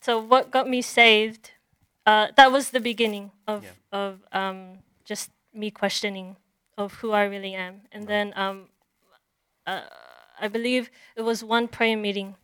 so 0.00 0.18
what 0.18 0.50
got 0.50 0.68
me 0.68 0.82
saved? 0.82 1.52
Uh, 2.04 2.28
that 2.36 2.50
was 2.50 2.70
the 2.70 2.80
beginning 2.80 3.30
of 3.46 3.62
Yeah. 3.62 3.70
of 3.92 4.18
um, 4.32 4.78
just 5.04 5.30
me 5.54 5.70
questioning 5.70 6.36
of 6.76 6.94
who 6.94 7.12
I 7.12 7.24
really 7.24 7.54
am, 7.54 7.82
and 7.92 8.06
then 8.08 8.32
um, 8.36 8.68
uh, 9.66 9.82
I 10.40 10.48
believe 10.48 10.90
it 11.14 11.22
was 11.22 11.44
one 11.44 11.68
prayer 11.68 11.96
meeting, 11.96 12.34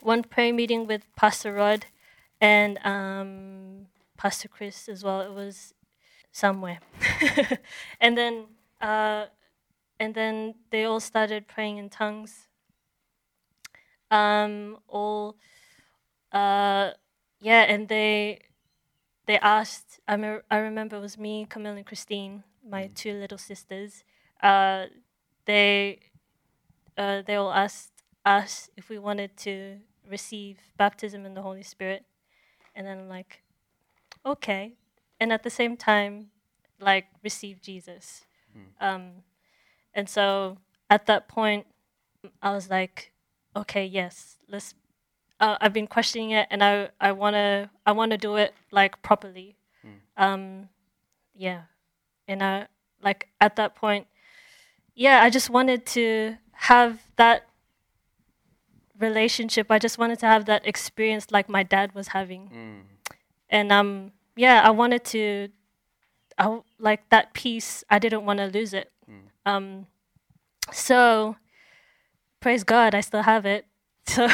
one 0.00 0.22
prayer 0.22 0.52
meeting 0.54 0.86
with 0.86 1.02
Pastor 1.16 1.52
Rod 1.52 1.86
and 2.40 2.78
um, 2.84 3.86
Pastor 4.16 4.48
Chris 4.48 4.88
as 4.88 5.04
well. 5.04 5.20
It 5.20 5.32
was 5.32 5.73
somewhere, 6.34 6.80
and 8.00 8.18
then 8.18 8.46
uh, 8.82 9.26
and 10.00 10.14
then 10.14 10.54
they 10.70 10.84
all 10.84 11.00
started 11.00 11.46
praying 11.48 11.78
in 11.78 11.88
tongues. 11.88 12.48
Um, 14.10 14.78
all, 14.88 15.36
uh, 16.32 16.90
yeah, 17.40 17.62
and 17.62 17.88
they 17.88 18.40
they 19.26 19.38
asked. 19.38 20.00
I 20.06 20.16
me- 20.16 20.44
I 20.50 20.58
remember 20.58 20.96
it 20.96 21.00
was 21.00 21.16
me, 21.16 21.46
Camille, 21.48 21.76
and 21.76 21.86
Christine, 21.86 22.42
my 22.68 22.90
two 22.94 23.12
little 23.14 23.38
sisters. 23.38 24.04
Uh, 24.42 24.86
they 25.46 26.00
uh, 26.98 27.22
they 27.22 27.36
all 27.36 27.52
asked 27.52 27.92
us 28.26 28.70
if 28.76 28.88
we 28.88 28.98
wanted 28.98 29.36
to 29.38 29.78
receive 30.10 30.58
baptism 30.76 31.24
in 31.24 31.34
the 31.34 31.42
Holy 31.42 31.62
Spirit, 31.62 32.04
and 32.74 32.86
then 32.86 32.98
I'm 32.98 33.08
like, 33.08 33.42
okay, 34.26 34.74
and 35.24 35.32
at 35.32 35.42
the 35.42 35.48
same 35.48 35.74
time, 35.74 36.28
like 36.78 37.06
receive 37.24 37.62
Jesus. 37.62 38.26
Um, 38.78 39.24
and 39.94 40.06
so 40.06 40.58
at 40.90 41.06
that 41.06 41.28
point, 41.28 41.64
I 42.42 42.52
was 42.52 42.68
like, 42.68 43.12
okay, 43.56 43.86
yes, 43.86 44.36
let's. 44.52 44.74
Uh, 45.40 45.56
I've 45.62 45.72
been 45.72 45.86
questioning 45.88 46.30
it, 46.30 46.46
and 46.50 46.62
I 46.62 46.90
I 47.00 47.10
wanna 47.12 47.70
I 47.88 47.92
wanna 47.92 48.18
do 48.18 48.36
it 48.36 48.52
like 48.70 49.00
properly. 49.00 49.56
Um, 50.16 50.68
yeah, 51.34 51.62
and 52.28 52.42
I 52.42 52.66
like 53.02 53.28
at 53.40 53.56
that 53.56 53.74
point, 53.74 54.06
yeah, 54.94 55.22
I 55.22 55.30
just 55.30 55.48
wanted 55.48 55.86
to 55.96 56.36
have 56.70 57.00
that 57.16 57.46
relationship. 58.98 59.70
I 59.70 59.78
just 59.78 59.96
wanted 59.98 60.18
to 60.20 60.26
have 60.26 60.44
that 60.44 60.66
experience 60.66 61.30
like 61.30 61.48
my 61.48 61.62
dad 61.62 61.94
was 61.94 62.08
having 62.08 62.42
Mm. 62.50 62.82
and 63.50 63.72
um 63.72 64.12
yeah 64.36 64.62
i 64.64 64.70
wanted 64.70 65.04
to 65.04 65.48
i 66.38 66.60
like 66.78 67.08
that 67.10 67.32
piece 67.34 67.84
i 67.90 67.98
didn't 67.98 68.24
want 68.24 68.38
to 68.38 68.46
lose 68.46 68.74
it. 68.74 68.90
Um 69.46 69.86
so 70.72 71.36
praise 72.40 72.64
god 72.64 72.94
i 72.94 73.00
still 73.00 73.22
have 73.22 73.46
it. 73.46 73.66
So 74.06 74.28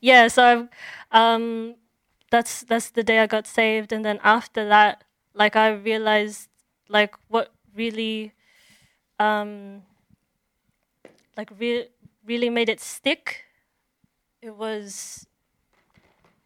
yeah 0.00 0.28
so 0.28 0.42
I've, 0.42 0.68
um 1.12 1.74
that's 2.30 2.62
that's 2.62 2.90
the 2.90 3.02
day 3.02 3.18
i 3.20 3.26
got 3.26 3.46
saved. 3.46 3.92
And 3.92 4.04
then 4.04 4.18
after 4.24 4.66
that 4.68 5.04
like 5.34 5.54
i 5.54 5.68
realized 5.68 6.48
like 6.88 7.14
what 7.28 7.52
really 7.76 8.32
um 9.18 9.82
like 11.36 11.50
re- 11.58 11.88
really 12.24 12.48
made 12.50 12.68
it 12.68 12.80
stick 12.80 13.44
it 14.40 14.56
was 14.56 15.26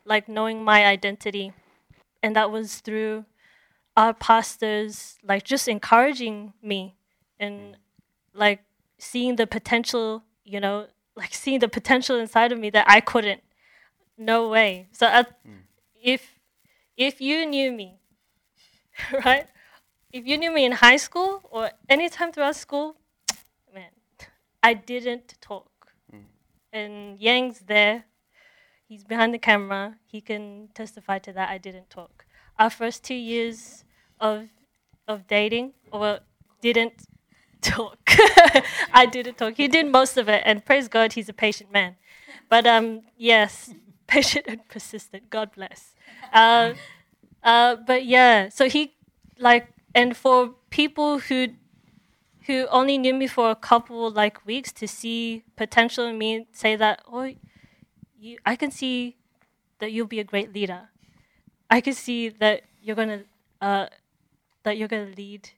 like 0.04 0.28
knowing 0.28 0.64
my 0.64 0.84
identity 0.84 1.52
and 2.24 2.34
that 2.34 2.50
was 2.50 2.76
through 2.80 3.26
our 3.98 4.14
pastors 4.14 5.18
like 5.22 5.44
just 5.44 5.68
encouraging 5.68 6.54
me 6.62 6.96
and 7.38 7.60
mm. 7.60 7.74
like 8.32 8.60
seeing 8.98 9.36
the 9.36 9.46
potential 9.46 10.24
you 10.42 10.58
know 10.58 10.86
like 11.16 11.34
seeing 11.34 11.60
the 11.60 11.68
potential 11.68 12.16
inside 12.18 12.50
of 12.50 12.58
me 12.58 12.70
that 12.70 12.86
i 12.88 13.00
couldn't. 13.00 13.42
No 14.16 14.48
way. 14.48 14.88
So 14.92 15.06
at, 15.06 15.26
mm. 15.44 15.62
if 16.02 16.40
if 16.96 17.20
you 17.20 17.46
knew 17.46 17.70
me 17.72 17.98
right? 19.24 19.46
If 20.12 20.26
you 20.26 20.38
knew 20.38 20.52
me 20.52 20.64
in 20.64 20.72
high 20.72 20.96
school 20.96 21.42
or 21.50 21.70
anytime 21.88 22.32
throughout 22.32 22.56
school 22.56 22.96
man 23.74 23.92
i 24.62 24.72
didn't 24.72 25.34
talk. 25.40 25.70
Mm. 26.12 26.24
And 26.72 27.20
yang's 27.20 27.60
there 27.60 28.04
He's 28.94 29.02
behind 29.02 29.34
the 29.34 29.40
camera. 29.40 29.96
He 30.06 30.20
can 30.20 30.68
testify 30.72 31.18
to 31.18 31.32
that. 31.32 31.48
I 31.48 31.58
didn't 31.58 31.90
talk. 31.90 32.26
Our 32.60 32.70
first 32.70 33.02
two 33.02 33.16
years 33.16 33.82
of 34.20 34.46
of 35.08 35.26
dating, 35.26 35.72
or 35.90 36.20
didn't 36.60 36.92
talk. 37.60 37.98
I 38.92 39.04
didn't 39.10 39.36
talk. 39.36 39.54
He 39.56 39.66
did 39.66 39.90
most 39.90 40.16
of 40.16 40.28
it, 40.28 40.44
and 40.46 40.64
praise 40.64 40.86
God, 40.86 41.14
he's 41.14 41.28
a 41.28 41.32
patient 41.32 41.72
man. 41.72 41.96
But 42.48 42.68
um, 42.68 43.00
yes, 43.16 43.74
patient 44.06 44.44
and 44.46 44.60
persistent. 44.68 45.28
God 45.28 45.50
bless. 45.56 45.96
Uh, 46.32 46.74
uh, 47.42 47.74
but 47.74 48.06
yeah, 48.06 48.48
so 48.48 48.68
he 48.68 48.94
like, 49.40 49.66
and 49.92 50.16
for 50.16 50.54
people 50.70 51.18
who 51.18 51.48
who 52.46 52.68
only 52.70 52.96
knew 52.96 53.14
me 53.14 53.26
for 53.26 53.50
a 53.50 53.56
couple 53.56 54.08
like 54.08 54.46
weeks 54.46 54.70
to 54.74 54.86
see 54.86 55.42
potential 55.56 56.06
in 56.06 56.16
me, 56.16 56.46
say 56.52 56.76
that, 56.76 57.02
oh, 57.10 57.34
you, 58.24 58.38
I 58.44 58.56
can 58.56 58.70
see 58.70 59.16
that 59.78 59.92
you'll 59.92 60.06
be 60.06 60.20
a 60.20 60.24
great 60.24 60.52
leader. 60.52 60.88
I 61.70 61.80
can 61.80 61.92
see 61.92 62.30
that 62.30 62.62
you're 62.82 62.96
gonna 62.96 63.24
uh, 63.60 63.86
that 64.62 64.76
you're 64.78 64.88
gonna 64.88 65.12
lead 65.16 65.50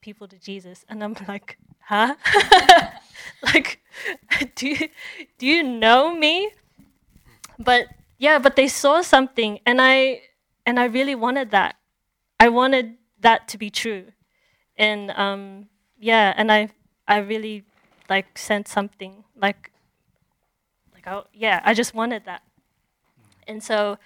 people 0.00 0.26
to 0.28 0.38
Jesus, 0.38 0.84
and 0.88 1.02
I'm 1.02 1.16
like, 1.28 1.58
huh? 1.80 2.16
like, 3.42 3.80
do 4.56 4.68
you, 4.68 4.88
do 5.38 5.46
you 5.46 5.62
know 5.62 6.14
me? 6.14 6.50
But 7.58 7.86
yeah, 8.18 8.38
but 8.38 8.56
they 8.56 8.68
saw 8.68 9.02
something, 9.02 9.60
and 9.64 9.80
I 9.80 10.22
and 10.66 10.78
I 10.78 10.84
really 10.84 11.14
wanted 11.14 11.50
that. 11.52 11.76
I 12.40 12.48
wanted 12.48 12.96
that 13.20 13.48
to 13.48 13.58
be 13.58 13.70
true, 13.70 14.06
and 14.76 15.10
um, 15.12 15.68
yeah, 15.98 16.34
and 16.36 16.50
I 16.50 16.70
I 17.06 17.18
really 17.18 17.64
like 18.08 18.38
sent 18.38 18.66
something 18.68 19.24
like 19.36 19.70
yeah, 21.32 21.60
I 21.64 21.74
just 21.74 21.94
wanted 21.94 22.24
that. 22.24 22.42
And 23.46 23.62
so 23.62 23.98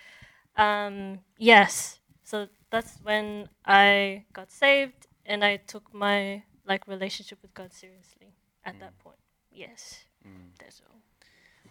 Um, 0.56 1.20
yes. 1.38 2.00
So 2.24 2.48
that's 2.70 2.98
when 3.02 3.48
I 3.64 4.24
got 4.32 4.50
saved 4.50 5.06
and 5.24 5.42
I 5.44 5.56
took 5.56 5.92
my 5.94 6.42
like 6.66 6.86
relationship 6.86 7.38
with 7.42 7.54
God 7.54 7.72
seriously 7.72 8.34
at 8.64 8.78
that 8.80 8.98
point. 8.98 9.18
Yes. 9.50 10.04
Mm. 10.26 10.52
That's 10.58 10.82
all. 10.86 11.00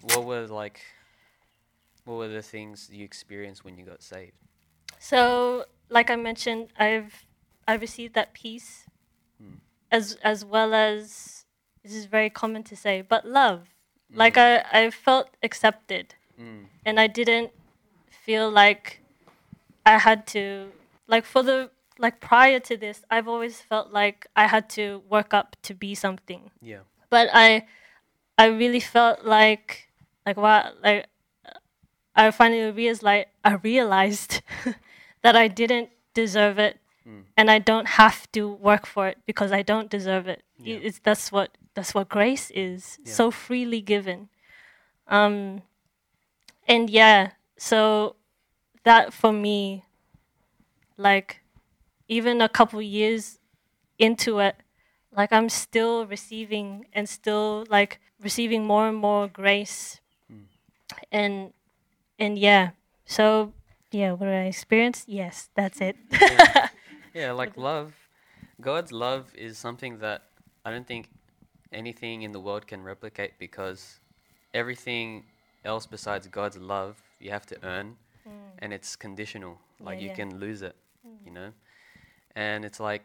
What 0.01 0.25
were 0.25 0.47
like? 0.47 0.81
What 2.05 2.15
were 2.17 2.27
the 2.27 2.41
things 2.41 2.89
you 2.91 3.05
experienced 3.05 3.63
when 3.63 3.77
you 3.77 3.85
got 3.85 4.01
saved? 4.01 4.33
So, 4.99 5.65
like 5.89 6.09
I 6.09 6.15
mentioned, 6.15 6.69
I've 6.77 7.25
I 7.67 7.75
received 7.75 8.13
that 8.15 8.33
peace, 8.33 8.85
Mm. 9.41 9.59
as 9.91 10.17
as 10.23 10.43
well 10.43 10.73
as 10.73 11.45
this 11.83 11.93
is 11.93 12.05
very 12.05 12.29
common 12.29 12.63
to 12.63 12.75
say, 12.75 13.01
but 13.01 13.25
love. 13.25 13.70
Like 14.13 14.37
I 14.37 14.63
I 14.71 14.89
felt 14.91 15.29
accepted, 15.43 16.15
Mm. 16.39 16.65
and 16.85 16.99
I 16.99 17.07
didn't 17.07 17.51
feel 18.09 18.49
like 18.49 19.01
I 19.85 19.97
had 19.97 20.25
to 20.27 20.71
like 21.07 21.25
for 21.25 21.43
the 21.43 21.69
like 21.99 22.19
prior 22.19 22.59
to 22.59 22.75
this, 22.77 23.03
I've 23.11 23.27
always 23.27 23.61
felt 23.61 23.91
like 23.93 24.25
I 24.35 24.47
had 24.47 24.69
to 24.71 25.03
work 25.09 25.33
up 25.33 25.55
to 25.63 25.73
be 25.73 25.93
something 25.95 26.51
Yeah. 26.61 26.81
but 27.09 27.29
I 27.33 27.67
I 28.37 28.47
really 28.47 28.79
felt 28.81 29.23
like 29.23 29.87
like 30.25 30.37
wow 30.37 30.71
like 30.83 31.05
I 32.15 32.31
finally 32.31 32.71
realized 32.71 33.03
like 33.03 33.29
I 33.45 33.53
realized 33.55 34.41
that 35.23 35.35
I 35.35 35.47
didn't 35.47 35.89
deserve 36.13 36.59
it 36.59 36.80
Mm. 37.07 37.23
and 37.35 37.49
I 37.49 37.57
don't 37.59 37.87
have 37.97 38.31
to 38.33 38.47
work 38.47 38.85
for 38.85 39.07
it 39.07 39.17
because 39.25 39.51
I 39.51 39.63
don't 39.63 39.89
deserve 39.89 40.27
it. 40.27 40.43
Yeah. 40.59 40.77
It's 40.83 40.99
that's 40.99 41.31
what 41.31 41.57
that's 41.73 41.93
what 41.95 42.09
grace 42.09 42.51
is 42.53 42.99
Yeah. 43.03 43.13
so 43.13 43.31
freely 43.31 43.81
given. 43.81 44.29
Um 45.07 45.63
and 46.67 46.89
yeah, 46.89 47.31
so 47.57 48.15
that 48.83 49.13
for 49.13 49.33
me 49.33 49.85
like 50.97 51.41
even 52.07 52.41
a 52.41 52.49
couple 52.49 52.81
years 52.81 53.39
into 53.97 54.39
it 54.39 54.55
like 55.15 55.31
i'm 55.31 55.49
still 55.49 56.05
receiving 56.05 56.85
and 56.93 57.07
still 57.07 57.65
like 57.69 57.99
receiving 58.21 58.65
more 58.65 58.87
and 58.87 58.97
more 58.97 59.27
grace 59.27 59.99
Mm. 60.31 60.45
and 61.11 61.53
and 62.19 62.37
yeah 62.39 62.71
so 63.05 63.53
yeah 63.91 64.11
what 64.13 64.29
i 64.29 64.45
experienced 64.45 65.07
yes 65.09 65.49
that's 65.55 65.79
it. 65.81 65.95
yeah, 67.13 67.31
like 67.41 67.57
love. 67.57 67.93
God's 68.59 68.91
love 68.91 69.31
is 69.35 69.57
something 69.57 69.99
that 69.99 70.23
I 70.65 70.71
don't 70.71 70.87
think 70.87 71.09
anything 71.71 72.21
in 72.21 72.31
the 72.31 72.39
world 72.39 72.67
can 72.67 72.83
replicate 72.83 73.33
because 73.39 73.99
everything 74.53 75.23
else 75.63 75.85
besides 75.85 76.27
God's 76.27 76.57
love 76.57 77.01
you 77.19 77.31
have 77.31 77.45
to 77.45 77.57
earn 77.63 77.95
mm. 78.27 78.31
and 78.59 78.73
it's 78.73 78.95
conditional. 78.95 79.59
Like 79.79 79.97
Yeah, 79.97 80.03
you 80.03 80.09
yeah. 80.09 80.15
can 80.15 80.39
lose 80.39 80.61
it, 80.61 80.75
mm. 81.07 81.25
you 81.25 81.31
know? 81.31 81.51
And 82.35 82.65
it's 82.65 82.79
like 82.79 83.03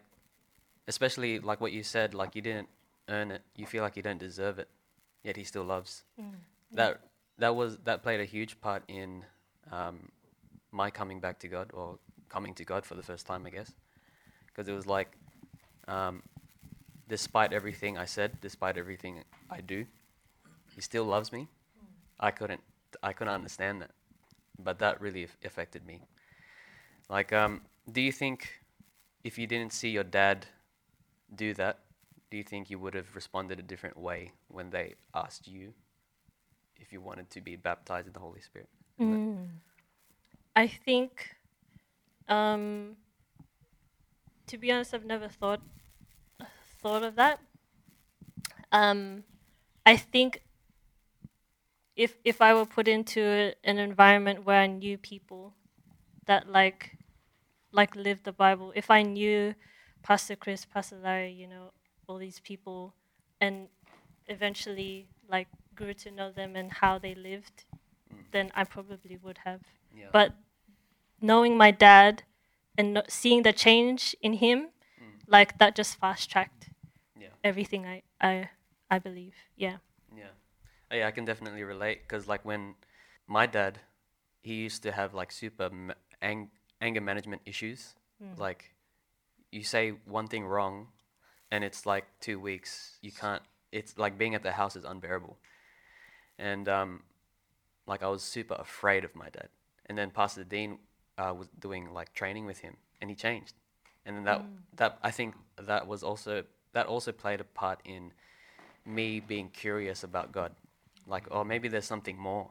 especially 0.89 1.39
like 1.39 1.61
what 1.61 1.73
you 1.73 1.83
said, 1.83 2.15
like 2.15 2.35
you 2.35 2.43
didn't 2.43 2.69
earn 3.09 3.31
it. 3.31 3.43
You 3.57 3.67
feel 3.67 3.83
like 3.83 3.97
you 3.97 4.03
don't 4.03 4.19
deserve 4.19 4.59
it, 4.59 4.69
yet 5.23 5.37
he 5.37 5.45
still 5.45 5.65
loves. 5.65 6.05
Mm, 6.21 6.33
that 6.73 7.01
that 7.39 7.55
was 7.55 7.79
that 7.85 8.03
played 8.03 8.21
a 8.21 8.25
huge 8.25 8.61
part 8.61 8.83
in 8.89 9.25
um, 9.71 10.09
my 10.73 10.91
coming 10.91 11.21
back 11.21 11.39
to 11.41 11.49
God 11.49 11.71
or 11.73 11.99
coming 12.29 12.55
to 12.55 12.65
God 12.65 12.85
for 12.85 12.95
the 12.95 13.03
first 13.03 13.27
time, 13.27 13.47
I 13.47 13.51
guess, 13.51 13.73
because 14.57 14.69
it 14.69 14.73
was 14.73 14.87
like, 14.87 15.11
um, 15.87 16.23
despite 17.09 17.53
everything 17.53 17.99
I 17.99 18.07
said, 18.07 18.41
despite 18.41 18.79
everything 18.79 19.23
I 19.51 19.61
do, 19.61 19.85
He 20.75 20.81
still 20.81 21.05
loves 21.05 21.31
me. 21.31 21.49
I 22.19 22.31
couldn't, 22.31 22.63
I 23.03 23.13
couldn't 23.13 23.35
understand 23.35 23.83
that, 23.83 23.91
but 24.59 24.79
that 24.79 25.01
really 25.01 25.25
aff- 25.25 25.37
affected 25.45 25.87
me. 25.87 26.01
Like, 27.11 27.33
um, 27.33 27.61
do 27.91 28.01
you 28.01 28.13
think 28.13 28.63
if 29.25 29.39
you 29.39 29.47
didn't 29.47 29.73
see 29.73 29.91
your 29.91 30.05
dad 30.05 30.47
do 31.35 31.53
that, 31.55 31.81
do 32.31 32.39
you 32.39 32.43
think 32.43 32.71
you 32.71 32.79
would 32.79 32.95
have 32.95 33.15
responded 33.15 33.59
a 33.59 33.63
different 33.63 33.99
way 33.99 34.33
when 34.49 34.71
they 34.71 34.95
asked 35.15 35.47
you 35.47 35.75
if 36.77 36.93
you 36.93 37.01
wanted 37.01 37.29
to 37.31 37.41
be 37.41 37.57
baptized 37.57 38.07
in 38.07 38.13
the 38.15 38.21
Holy 38.21 38.41
Spirit? 38.41 38.69
Mm. 38.99 39.49
i 40.57 40.67
think 40.67 41.37
um 42.29 42.97
to 44.47 44.59
be 44.59 44.71
honest 44.73 44.95
i've 44.95 45.05
never 45.05 45.29
thought 45.29 45.61
thought 46.83 47.03
of 47.03 47.17
that. 47.17 47.41
Um 48.73 49.25
i 49.85 49.97
think 49.97 50.43
if 51.97 52.17
if 52.25 52.41
i 52.41 52.53
were 52.55 52.67
put 52.67 52.87
into 52.89 53.53
an 53.65 53.79
environment 53.79 54.45
where 54.45 54.61
i 54.61 54.67
knew 54.67 54.99
people 54.99 55.55
that 56.27 56.49
like 56.49 56.99
like 57.73 57.97
lived 57.97 58.25
the 58.25 58.33
bible 58.33 58.73
if 58.77 58.91
i 58.91 59.03
knew 59.03 59.55
pastor 60.03 60.37
chris 60.37 60.65
pastor 60.65 60.99
larry 61.03 61.33
you 61.33 61.47
know 61.47 61.71
all 62.07 62.19
these 62.19 62.41
people 62.41 62.95
and 63.41 63.69
eventually 64.29 65.09
like 65.29 65.49
grew 65.75 65.95
to 65.95 66.11
know 66.11 66.31
them 66.31 66.57
and 66.57 66.73
how 66.73 66.99
they 66.99 67.15
lived 67.15 67.65
then 68.33 68.51
i 68.55 68.65
probably 68.65 69.17
would 69.23 69.39
have. 69.45 69.61
Yeah. 69.97 70.07
but 70.13 70.33
knowing 71.21 71.57
my 71.57 71.71
dad 71.71 72.23
and 72.79 73.03
seeing 73.09 73.43
the 73.43 73.53
change 73.53 74.15
in 74.23 74.35
him 74.35 74.69
like 75.27 75.59
that 75.59 75.75
just 75.75 75.97
fast 75.97 76.31
tracked 76.31 76.71
yeah. 77.19 77.29
everything 77.43 77.85
i 77.87 78.03
i 78.21 78.49
i 78.91 78.99
believe 78.99 79.35
yeah 79.57 79.79
Yeah, 80.17 80.33
Oh, 80.91 80.97
yeah, 80.97 81.09
I 81.09 81.11
can 81.11 81.25
definitely 81.25 81.65
relate 81.65 82.03
because 82.03 82.29
like 82.29 82.45
when 82.45 82.77
my 83.27 83.47
dad, 83.47 83.81
he 84.41 84.55
used 84.55 84.83
to 84.85 84.93
have 84.93 85.15
like 85.15 85.33
super 85.33 85.69
ma- 85.71 85.95
ang- 86.23 86.51
anger 86.81 87.01
management 87.01 87.43
issues. 87.45 87.97
Like, 88.39 88.75
you 89.51 89.65
say 89.65 89.91
one 90.07 90.29
thing 90.29 90.47
wrong, 90.47 90.89
and 91.51 91.65
it's 91.65 91.87
like 91.87 92.05
two 92.21 92.39
weeks. 92.39 92.99
You 93.03 93.11
can't. 93.13 93.43
It's 93.73 93.99
like 93.99 94.17
being 94.17 94.35
at 94.35 94.43
the 94.43 94.53
house 94.53 94.77
is 94.77 94.85
unbearable. 94.85 95.37
And 96.39 96.69
um, 96.69 97.03
like 97.87 98.03
I 98.03 98.09
was 98.09 98.23
super 98.23 98.55
afraid 98.55 99.05
of 99.05 99.15
my 99.15 99.29
dad. 99.29 99.49
And 99.87 99.99
then 99.99 100.11
Pastor 100.11 100.45
Dean 100.45 100.79
uh, 101.19 101.35
was 101.37 101.49
doing 101.59 101.93
like 101.93 102.13
training 102.15 102.47
with 102.47 102.59
him, 102.59 102.77
and 103.01 103.11
he 103.11 103.17
changed. 103.17 103.55
And 104.05 104.17
then 104.17 104.25
that 104.25 104.41
that 104.77 104.99
I 105.03 105.11
think 105.11 105.35
that 105.61 105.87
was 105.87 106.03
also 106.03 106.45
that 106.73 106.87
also 106.87 107.13
played 107.13 107.41
a 107.41 107.45
part 107.45 107.81
in 107.85 108.13
me 108.85 109.21
being 109.21 109.49
curious 109.49 110.05
about 110.05 110.33
God. 110.33 110.53
Like, 111.07 111.27
oh, 111.31 111.45
maybe 111.45 111.69
there's 111.69 111.85
something 111.85 112.19
more. 112.19 112.51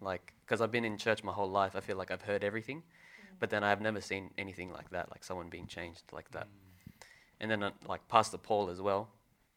Like, 0.00 0.34
because 0.44 0.60
I've 0.60 0.70
been 0.70 0.84
in 0.84 0.98
church 0.98 1.24
my 1.24 1.32
whole 1.32 1.50
life, 1.50 1.74
I 1.74 1.80
feel 1.80 1.96
like 1.96 2.10
I've 2.10 2.22
heard 2.22 2.44
everything, 2.44 2.82
but 3.38 3.50
then 3.50 3.64
I've 3.64 3.80
never 3.80 4.00
seen 4.00 4.30
anything 4.36 4.70
like 4.72 4.90
that, 4.90 5.10
like 5.10 5.24
someone 5.24 5.48
being 5.48 5.66
changed 5.66 6.02
like 6.12 6.30
that. 6.32 6.48
And 7.40 7.50
then, 7.50 7.62
uh, 7.62 7.70
like 7.86 8.06
Pastor 8.08 8.38
Paul 8.38 8.70
as 8.70 8.80
well, 8.80 9.08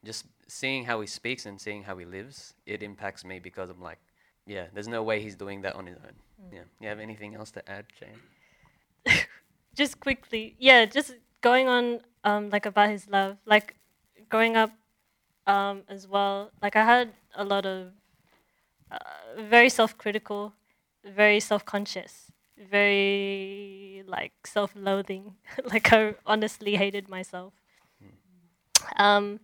just 0.03 0.25
seeing 0.47 0.85
how 0.85 1.01
he 1.01 1.07
speaks 1.07 1.45
and 1.45 1.59
seeing 1.59 1.83
how 1.83 1.97
he 1.97 2.05
lives, 2.05 2.53
it 2.65 2.81
impacts 2.83 3.25
me 3.25 3.39
because 3.39 3.69
I'm 3.69 3.81
like, 3.81 3.99
yeah, 4.45 4.67
there's 4.73 4.87
no 4.87 5.03
way 5.03 5.21
he's 5.21 5.35
doing 5.35 5.61
that 5.61 5.75
on 5.75 5.85
his 5.85 5.97
own. 5.97 6.13
Yeah. 6.51 6.63
You 6.79 6.87
have 6.89 6.99
anything 6.99 7.35
else 7.35 7.51
to 7.51 7.69
add, 7.69 7.85
Jane? 7.99 8.19
just 9.75 9.99
quickly 9.99 10.55
yeah 10.59 10.85
just 10.85 11.15
going 11.41 11.67
on 11.67 11.99
um 12.23 12.49
like 12.49 12.65
about 12.65 12.89
his 12.89 13.07
love 13.09 13.37
like 13.45 13.75
growing 14.29 14.55
up 14.55 14.71
um 15.47 15.83
as 15.89 16.07
well 16.07 16.51
like 16.61 16.75
i 16.75 16.83
had 16.83 17.13
a 17.35 17.43
lot 17.43 17.65
of 17.65 17.91
uh, 18.91 18.97
very 19.37 19.69
self-critical 19.69 20.53
very 21.05 21.39
self-conscious 21.39 22.31
very 22.69 24.03
like 24.07 24.33
self-loathing 24.45 25.35
like 25.65 25.91
i 25.93 26.13
honestly 26.25 26.75
hated 26.75 27.07
myself 27.09 27.53
um 28.97 29.39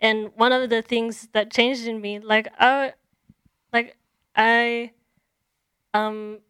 and 0.00 0.30
one 0.36 0.52
of 0.52 0.70
the 0.70 0.82
things 0.82 1.28
that 1.32 1.52
changed 1.52 1.86
in 1.86 2.00
me 2.00 2.18
like 2.18 2.48
i 2.58 2.92
like 3.72 3.96
i 4.36 4.90
um 5.94 6.40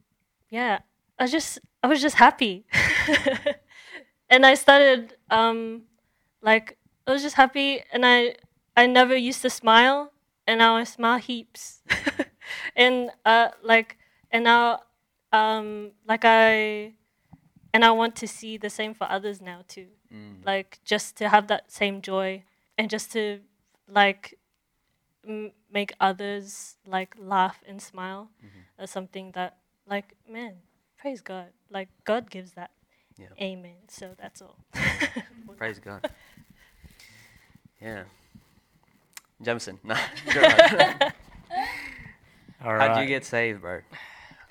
yeah 0.50 0.78
i 1.18 1.24
was 1.24 1.30
just 1.32 1.58
i 1.82 1.86
was 1.86 2.00
just 2.02 2.16
happy. 2.16 2.64
And 4.30 4.44
i 4.46 4.54
started 4.54 5.14
um 5.30 5.82
like 6.42 6.76
i 7.06 7.12
was 7.12 7.22
just 7.22 7.36
happy 7.36 7.82
and 7.92 8.04
i 8.06 8.34
i 8.76 8.86
never 8.86 9.14
used 9.14 9.42
to 9.42 9.50
smile 9.50 10.10
and 10.46 10.58
now 10.58 10.76
i 10.76 10.84
smile 10.84 11.18
heaps. 11.18 11.82
And 12.76 13.10
uh 13.24 13.48
like 13.62 13.96
and 14.30 14.44
now 14.44 14.80
um 15.32 15.92
like 16.08 16.24
i 16.24 16.92
and 17.72 17.84
i 17.84 17.90
want 17.90 18.16
to 18.16 18.26
see 18.26 18.56
the 18.56 18.70
same 18.70 18.94
for 18.94 19.06
others 19.10 19.40
now 19.40 19.60
too. 19.68 19.88
Like 20.44 20.80
just 20.84 21.16
to 21.18 21.28
have 21.28 21.46
that 21.48 21.70
same 21.70 22.00
joy 22.02 22.42
and 22.78 22.90
just 22.90 23.12
to 23.12 23.40
like 23.88 24.34
m- 25.26 25.52
make 25.72 25.92
others 26.00 26.76
like 26.86 27.14
laugh 27.18 27.62
and 27.68 27.80
smile 27.80 28.30
is 28.84 28.90
something 28.90 29.32
that 29.32 29.56
like 29.86 30.14
man 30.28 30.54
praise 30.96 31.20
god 31.20 31.48
like 31.70 31.88
god 32.04 32.30
gives 32.30 32.52
that 32.52 32.70
Yeah. 33.18 33.26
amen 33.40 33.76
so 33.88 34.14
that's 34.20 34.40
all 34.42 34.56
Praise 35.56 35.78
God. 35.78 36.10
Yeah. 37.80 38.04
Jamison, 39.42 39.78
no. 39.84 39.94
go 40.32 40.40
ahead. 40.40 41.12
All 42.64 42.78
How'd 42.78 43.00
you 43.02 43.06
get 43.06 43.24
saved, 43.24 43.60
bro? 43.60 43.80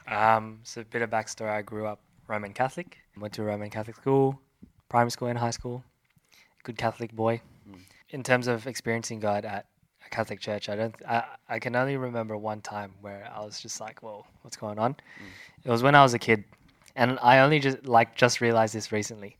Um, 0.07 0.59
so 0.63 0.81
a 0.81 0.85
bit 0.85 1.01
of 1.01 1.09
backstory. 1.09 1.49
I 1.49 1.61
grew 1.61 1.85
up 1.87 1.99
Roman 2.27 2.53
Catholic. 2.53 2.99
Went 3.19 3.33
to 3.33 3.41
a 3.41 3.45
Roman 3.45 3.69
Catholic 3.69 3.95
school, 3.97 4.39
primary 4.87 5.11
school 5.11 5.27
and 5.29 5.37
high 5.39 5.49
school. 5.51 5.83
Good 6.63 6.77
Catholic 6.77 7.11
boy. 7.11 7.41
Mm. 7.69 7.79
In 8.11 8.23
terms 8.23 8.47
of 8.47 8.67
experiencing 8.67 9.19
God 9.19 9.43
at 9.45 9.65
a 9.65 9.72
Catholic 10.13 10.39
church, 10.39 10.69
I 10.69 10.75
don't. 10.75 10.95
I, 11.07 11.23
I 11.49 11.57
can 11.59 11.75
only 11.75 11.97
remember 11.97 12.37
one 12.37 12.61
time 12.61 12.93
where 13.01 13.27
I 13.35 13.39
was 13.43 13.59
just 13.59 13.81
like, 13.81 14.03
"Whoa, 14.03 14.25
what's 14.43 14.55
going 14.55 14.77
on?" 14.77 14.95
It 15.65 15.69
was 15.71 15.81
when 15.81 15.95
I 15.95 16.03
was 16.03 16.13
a 16.13 16.19
kid, 16.19 16.43
and 16.95 17.17
I 17.21 17.39
only 17.39 17.59
just 17.59 17.85
like 17.85 18.15
just 18.15 18.39
realized 18.39 18.75
this 18.75 18.91
recently. 18.91 19.37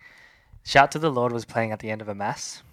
Shout 0.64 0.92
to 0.94 1.00
the 1.00 1.12
Lord 1.12 1.32
was 1.32 1.46
playing 1.46 1.72
at 1.72 1.80
the 1.80 1.92
end 1.92 2.02
of 2.02 2.08
a 2.10 2.16
mass, 2.16 2.64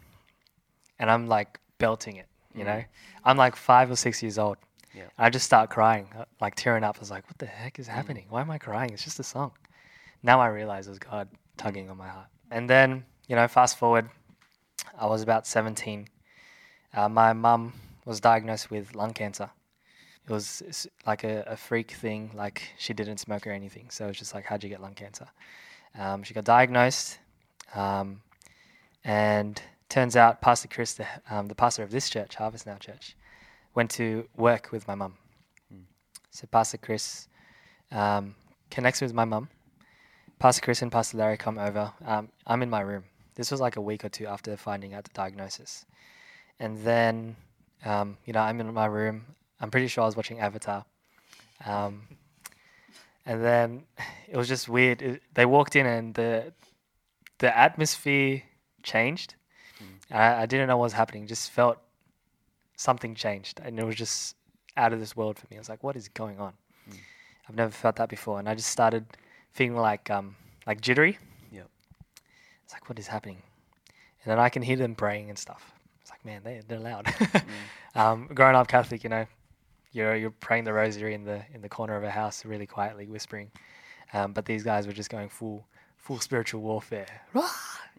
and 0.99 1.11
I'm 1.11 1.27
like 1.27 1.59
belting 1.79 2.17
it. 2.17 2.27
You 2.55 2.63
Mm. 2.63 2.67
know, 2.67 2.85
I'm 3.25 3.37
like 3.37 3.55
five 3.55 3.91
or 3.91 3.97
six 3.97 4.23
years 4.23 4.39
old. 4.39 4.57
Yeah. 4.95 5.05
I 5.19 5.29
just 5.31 5.45
start 5.45 5.69
crying, 5.71 6.09
uh, 6.19 6.25
like 6.41 6.55
tearing 6.55 6.85
up. 6.85 6.97
I 6.97 7.01
was 7.01 7.11
like, 7.11 7.27
"What 7.29 7.37
the 7.39 7.47
heck 7.47 7.79
is 7.79 7.87
happening? 7.87 8.27
Why 8.31 8.41
am 8.41 8.51
I 8.51 8.59
crying? 8.59 8.91
It's 8.95 9.05
just 9.05 9.21
a 9.21 9.25
song." 9.25 9.53
Now 10.23 10.41
I 10.41 10.49
realize 10.49 10.87
it 10.87 10.91
was 10.91 10.99
God 10.99 11.29
tugging 11.59 11.91
on 11.91 11.97
my 11.99 12.09
heart. 12.09 12.29
And 12.51 12.69
then, 12.69 13.05
you 13.29 13.37
know, 13.37 13.47
fast 13.47 13.77
forward, 13.79 14.09
I 14.99 15.07
was 15.07 15.21
about 15.23 15.47
17. 15.47 16.09
Uh, 16.95 17.09
my 17.09 17.33
mum 17.33 17.73
was 18.11 18.21
diagnosed 18.21 18.73
with 18.73 18.97
lung 18.97 19.15
cancer. 19.15 19.49
It 20.25 20.33
was 20.33 20.89
like 21.07 21.23
a, 21.23 21.45
a 21.47 21.57
freak 21.57 21.93
thing. 21.93 22.33
Like 22.35 22.63
she 22.77 22.93
didn't 22.93 23.19
smoke 23.19 23.47
or 23.47 23.53
anything. 23.53 23.89
So 23.91 24.07
it 24.07 24.09
was 24.09 24.19
just 24.19 24.35
like, 24.35 24.45
how'd 24.45 24.65
you 24.65 24.69
get 24.69 24.83
lung 24.83 24.95
cancer? 24.95 25.29
Um, 25.97 26.25
she 26.25 26.35
got 26.35 26.45
diagnosed, 26.45 27.19
um, 27.75 28.21
and 29.05 29.63
turns 29.89 30.17
out 30.17 30.41
Pastor 30.41 30.69
Chris, 30.69 30.95
the, 30.95 31.07
um, 31.31 31.47
the 31.47 31.55
pastor 31.55 31.83
of 31.83 31.91
this 31.91 32.11
church, 32.11 32.35
Harvest 32.35 32.67
Now 32.67 32.77
Church, 32.77 33.17
went 33.75 33.91
to 33.93 34.29
work 34.37 34.71
with 34.73 34.87
my 34.87 34.95
mum. 34.95 35.15
Mm. 35.73 35.83
So 36.31 36.47
Pastor 36.47 36.79
Chris 36.79 37.29
um, 37.93 38.35
connects 38.71 39.01
with 39.01 39.15
my 39.15 39.25
mum. 39.25 39.49
Pastor 40.39 40.63
Chris 40.63 40.83
and 40.83 40.93
Pastor 40.93 41.17
Larry 41.17 41.37
come 41.37 41.59
over. 41.59 41.93
Um, 42.05 42.29
I'm 42.47 42.63
in 42.63 42.71
my 42.71 42.81
room. 42.81 43.05
This 43.37 43.51
was 43.51 43.61
like 43.61 43.77
a 43.77 43.81
week 43.81 44.05
or 44.05 44.09
two 44.09 44.27
after 44.27 44.57
finding 44.57 44.95
out 44.95 45.05
the 45.05 45.11
diagnosis. 45.15 45.87
And 46.59 46.79
then, 46.85 47.37
um, 47.85 48.17
you 48.27 48.33
know, 48.33 48.41
I'm 48.41 48.61
in 48.61 48.73
my 48.73 48.87
room. 48.87 49.25
I'm 49.61 49.71
pretty 49.71 49.89
sure 49.89 50.03
I 50.03 50.07
was 50.07 50.17
watching 50.17 50.41
Avatar. 50.41 50.85
Um, 51.67 52.03
and 53.27 53.45
then 53.45 53.85
it 54.29 54.37
was 54.37 54.49
just 54.49 54.69
weird. 54.69 55.03
It, 55.03 55.23
they 55.35 55.47
walked 55.47 55.77
in 55.77 55.87
and 55.87 56.15
the 56.15 56.53
the 57.39 57.57
atmosphere 57.57 58.43
changed. 58.83 59.35
I, 60.11 60.43
I 60.43 60.47
didn't 60.47 60.69
know 60.69 60.77
what 60.77 60.85
was 60.85 60.93
happening. 60.93 61.27
Just 61.27 61.51
felt 61.51 61.79
something 62.77 63.15
changed, 63.15 63.61
and 63.63 63.79
it 63.79 63.85
was 63.85 63.97
just 63.97 64.37
out 64.77 64.93
of 64.93 65.01
this 65.01 65.15
world 65.17 65.39
for 65.39 65.47
me. 65.51 65.57
I 65.57 65.61
was 65.61 65.69
like, 65.69 65.83
"What 65.83 65.97
is 65.97 66.09
going 66.09 66.41
on?" 66.41 66.55
Mm. 66.91 66.97
I've 67.49 67.57
never 67.57 67.71
felt 67.71 67.97
that 67.97 68.09
before, 68.09 68.39
and 68.39 68.49
I 68.49 68.55
just 68.55 68.71
started 68.71 69.07
feeling 69.53 69.77
like 69.77 70.11
um 70.11 70.37
like 70.67 70.81
jittery. 70.81 71.19
Yep. 71.53 71.69
It's 72.65 72.73
like, 72.73 72.89
what 72.89 72.99
is 72.99 73.07
happening? 73.07 73.43
And 74.23 74.31
then 74.31 74.39
I 74.39 74.49
can 74.49 74.63
hear 74.63 74.77
them 74.77 74.95
praying 74.95 75.29
and 75.29 75.39
stuff. 75.39 75.73
Man, 76.25 76.43
they 76.45 76.61
they're 76.67 76.79
loud. 76.79 77.07
um, 77.95 78.29
growing 78.35 78.55
up 78.55 78.69
Catholic, 78.69 79.05
you 79.05 79.11
know, 79.11 79.27
you're 79.93 80.15
you're 80.15 80.31
praying 80.31 80.65
the 80.65 80.73
rosary 80.73 81.15
in 81.15 81.25
the 81.25 81.43
in 81.55 81.63
the 81.63 81.69
corner 81.69 81.97
of 81.97 82.05
a 82.05 82.11
house, 82.11 82.45
really 82.45 82.67
quietly 82.67 83.07
whispering. 83.07 83.51
Um, 84.13 84.33
but 84.33 84.45
these 84.45 84.63
guys 84.63 84.87
were 84.87 84.93
just 84.93 85.11
going 85.11 85.29
full 85.29 85.65
full 85.97 86.21
spiritual 86.21 86.61
warfare, 86.61 87.23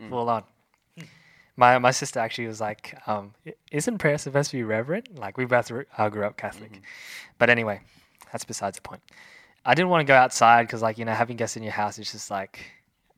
full 0.10 0.30
on. 0.30 0.44
My 1.58 1.78
my 1.80 1.92
sister 1.92 2.20
actually 2.20 2.48
was 2.48 2.62
like, 2.62 2.98
um, 3.08 3.34
"Isn't 3.72 3.98
prayer 3.98 4.18
supposed 4.18 4.52
to 4.52 4.58
be 4.58 4.64
reverent?" 4.64 5.18
Like 5.18 5.38
we 5.38 5.46
both 5.46 5.72
re- 5.72 5.86
uh, 5.98 6.10
grew 6.10 6.26
up 6.26 6.38
Catholic, 6.38 6.82
but 7.38 7.50
anyway, 7.50 7.82
that's 8.32 8.46
besides 8.46 8.78
the 8.78 8.82
point. 8.82 9.02
I 9.66 9.76
didn't 9.76 9.90
want 9.90 10.02
to 10.02 10.06
go 10.06 10.16
outside 10.16 10.64
because, 10.66 10.82
like, 10.82 10.98
you 10.98 11.06
know, 11.06 11.14
having 11.14 11.38
guests 11.38 11.56
in 11.56 11.64
your 11.64 11.72
house 11.72 12.00
is 12.00 12.12
just 12.12 12.32
like 12.32 12.60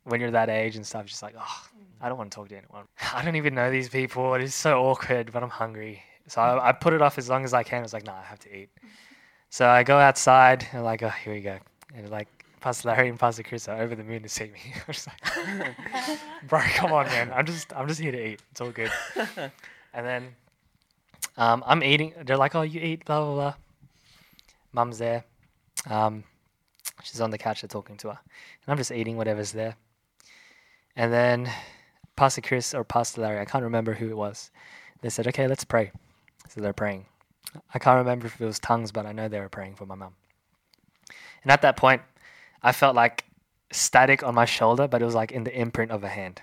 when 0.04 0.20
you're 0.20 0.32
that 0.32 0.50
age 0.50 0.76
and 0.76 0.86
stuff. 0.86 1.04
It's 1.04 1.12
just 1.12 1.24
like, 1.24 1.36
oh, 1.40 1.68
I 2.04 2.10
don't 2.10 2.18
want 2.18 2.32
to 2.32 2.36
talk 2.36 2.50
to 2.50 2.58
anyone. 2.58 2.84
I 3.14 3.24
don't 3.24 3.38
even 3.38 3.56
know 3.56 3.72
these 3.72 3.88
people. 3.88 4.34
It 4.36 4.42
is 4.44 4.54
so 4.54 4.84
awkward, 4.84 5.32
but 5.32 5.42
I'm 5.42 5.50
hungry, 5.50 6.04
so 6.28 6.42
I, 6.42 6.70
I 6.70 6.72
put 6.74 6.94
it 6.94 7.02
off 7.02 7.18
as 7.18 7.30
long 7.30 7.46
as 7.46 7.54
I 7.54 7.64
can. 7.64 7.80
I 7.80 7.84
was 7.84 7.94
like, 7.94 8.06
nah, 8.06 8.20
I 8.20 8.24
have 8.24 8.40
to 8.40 8.56
eat. 8.56 8.70
So 9.50 9.68
I 9.68 9.84
go 9.84 9.98
outside 9.98 10.68
and 10.74 10.84
like, 10.84 11.02
oh, 11.02 11.10
here 11.10 11.34
we 11.34 11.42
go, 11.42 11.58
and 11.96 12.10
like. 12.10 12.28
Pastor 12.60 12.88
Larry 12.88 13.10
and 13.10 13.20
Pastor 13.20 13.44
Chris 13.44 13.68
are 13.68 13.82
over 13.82 13.94
the 13.94 14.06
moon 14.06 14.24
to 14.24 14.30
see 14.30 14.46
me. 14.46 14.60
I'm 14.76 14.94
just 14.94 15.06
like, 15.06 16.18
bro, 16.48 16.62
come 16.76 16.94
on, 16.94 17.08
man. 17.08 17.30
I'm 17.36 17.46
just, 17.46 17.74
I'm 17.76 17.90
just 17.90 18.00
here 18.00 18.14
to 18.14 18.28
eat. 18.28 18.42
It's 18.52 18.62
all 18.62 18.72
good. 18.72 18.90
and 19.94 20.06
then, 20.06 20.30
um, 21.36 21.62
I'm 21.68 21.84
eating. 21.84 22.14
They're 22.24 22.38
like, 22.38 22.56
oh, 22.56 22.62
you 22.62 22.80
eat, 22.80 23.04
blah 23.04 23.22
blah 23.22 23.34
blah. 23.34 23.54
Mum's 24.72 24.98
there. 24.98 25.26
Um, 25.90 26.24
she's 27.04 27.20
on 27.20 27.32
the 27.32 27.38
couch. 27.38 27.64
They're 27.64 27.68
talking 27.68 27.98
to 27.98 28.12
her, 28.12 28.20
and 28.22 28.72
I'm 28.72 28.78
just 28.78 28.94
eating 28.94 29.18
whatever's 29.18 29.52
there. 29.52 29.76
And 30.96 31.12
then, 31.12 31.52
Pastor 32.16 32.42
Chris 32.42 32.74
or 32.74 32.84
Pastor 32.84 33.22
Larry, 33.22 33.40
I 33.40 33.46
can't 33.46 33.64
remember 33.64 33.94
who 33.94 34.10
it 34.10 34.18
was. 34.18 34.52
They 35.02 35.10
said, 35.10 35.28
okay, 35.28 35.48
let's 35.48 35.64
pray. 35.64 35.92
So 36.50 36.62
they're 36.62 36.74
praying. 36.74 37.06
I 37.74 37.80
can't 37.80 37.98
remember 37.98 38.28
if 38.28 38.40
it 38.40 38.46
was 38.46 38.60
tongues, 38.60 38.92
but 38.92 39.06
I 39.06 39.12
know 39.12 39.28
they 39.28 39.40
were 39.40 39.50
praying 39.50 39.76
for 39.76 39.86
my 39.86 39.96
mum. 39.96 40.16
And 41.44 41.52
at 41.52 41.62
that 41.62 41.78
point, 41.78 42.02
I 42.62 42.72
felt 42.72 42.96
like 42.96 43.26
static 43.72 44.24
on 44.24 44.36
my 44.36 44.46
shoulder, 44.46 44.88
but 44.88 45.02
it 45.02 45.06
was 45.06 45.16
like 45.16 45.32
in 45.32 45.44
the 45.44 45.56
imprint 45.56 45.92
of 45.92 46.04
a 46.04 46.10
hand. 46.10 46.42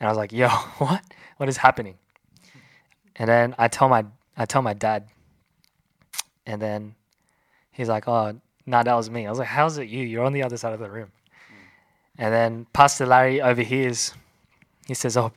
And 0.00 0.08
I 0.08 0.10
was 0.10 0.18
like, 0.18 0.32
"Yo, 0.32 0.48
what? 0.78 1.02
What 1.36 1.48
is 1.48 1.58
happening?" 1.58 1.96
And 3.16 3.28
then 3.28 3.54
I 3.58 3.68
tell 3.68 3.88
my 3.88 4.04
I 4.36 4.46
tell 4.46 4.62
my 4.62 4.74
dad, 4.74 5.08
and 6.46 6.60
then 6.60 6.94
he's 7.70 7.88
like, 7.88 8.08
"Oh, 8.08 8.40
nah, 8.66 8.82
that 8.82 8.94
was 8.94 9.10
me." 9.10 9.26
I 9.26 9.30
was 9.30 9.38
like, 9.38 9.48
"How's 9.48 9.78
it 9.78 9.88
you? 9.88 10.04
You're 10.04 10.24
on 10.24 10.32
the 10.32 10.42
other 10.42 10.56
side 10.56 10.72
of 10.72 10.80
the 10.80 10.90
room." 10.90 11.12
And 12.18 12.32
then 12.32 12.66
Pastor 12.72 13.06
Larry 13.06 13.40
overhears. 13.40 14.14
He 14.86 14.94
says, 14.94 15.16
"Oh, 15.16 15.32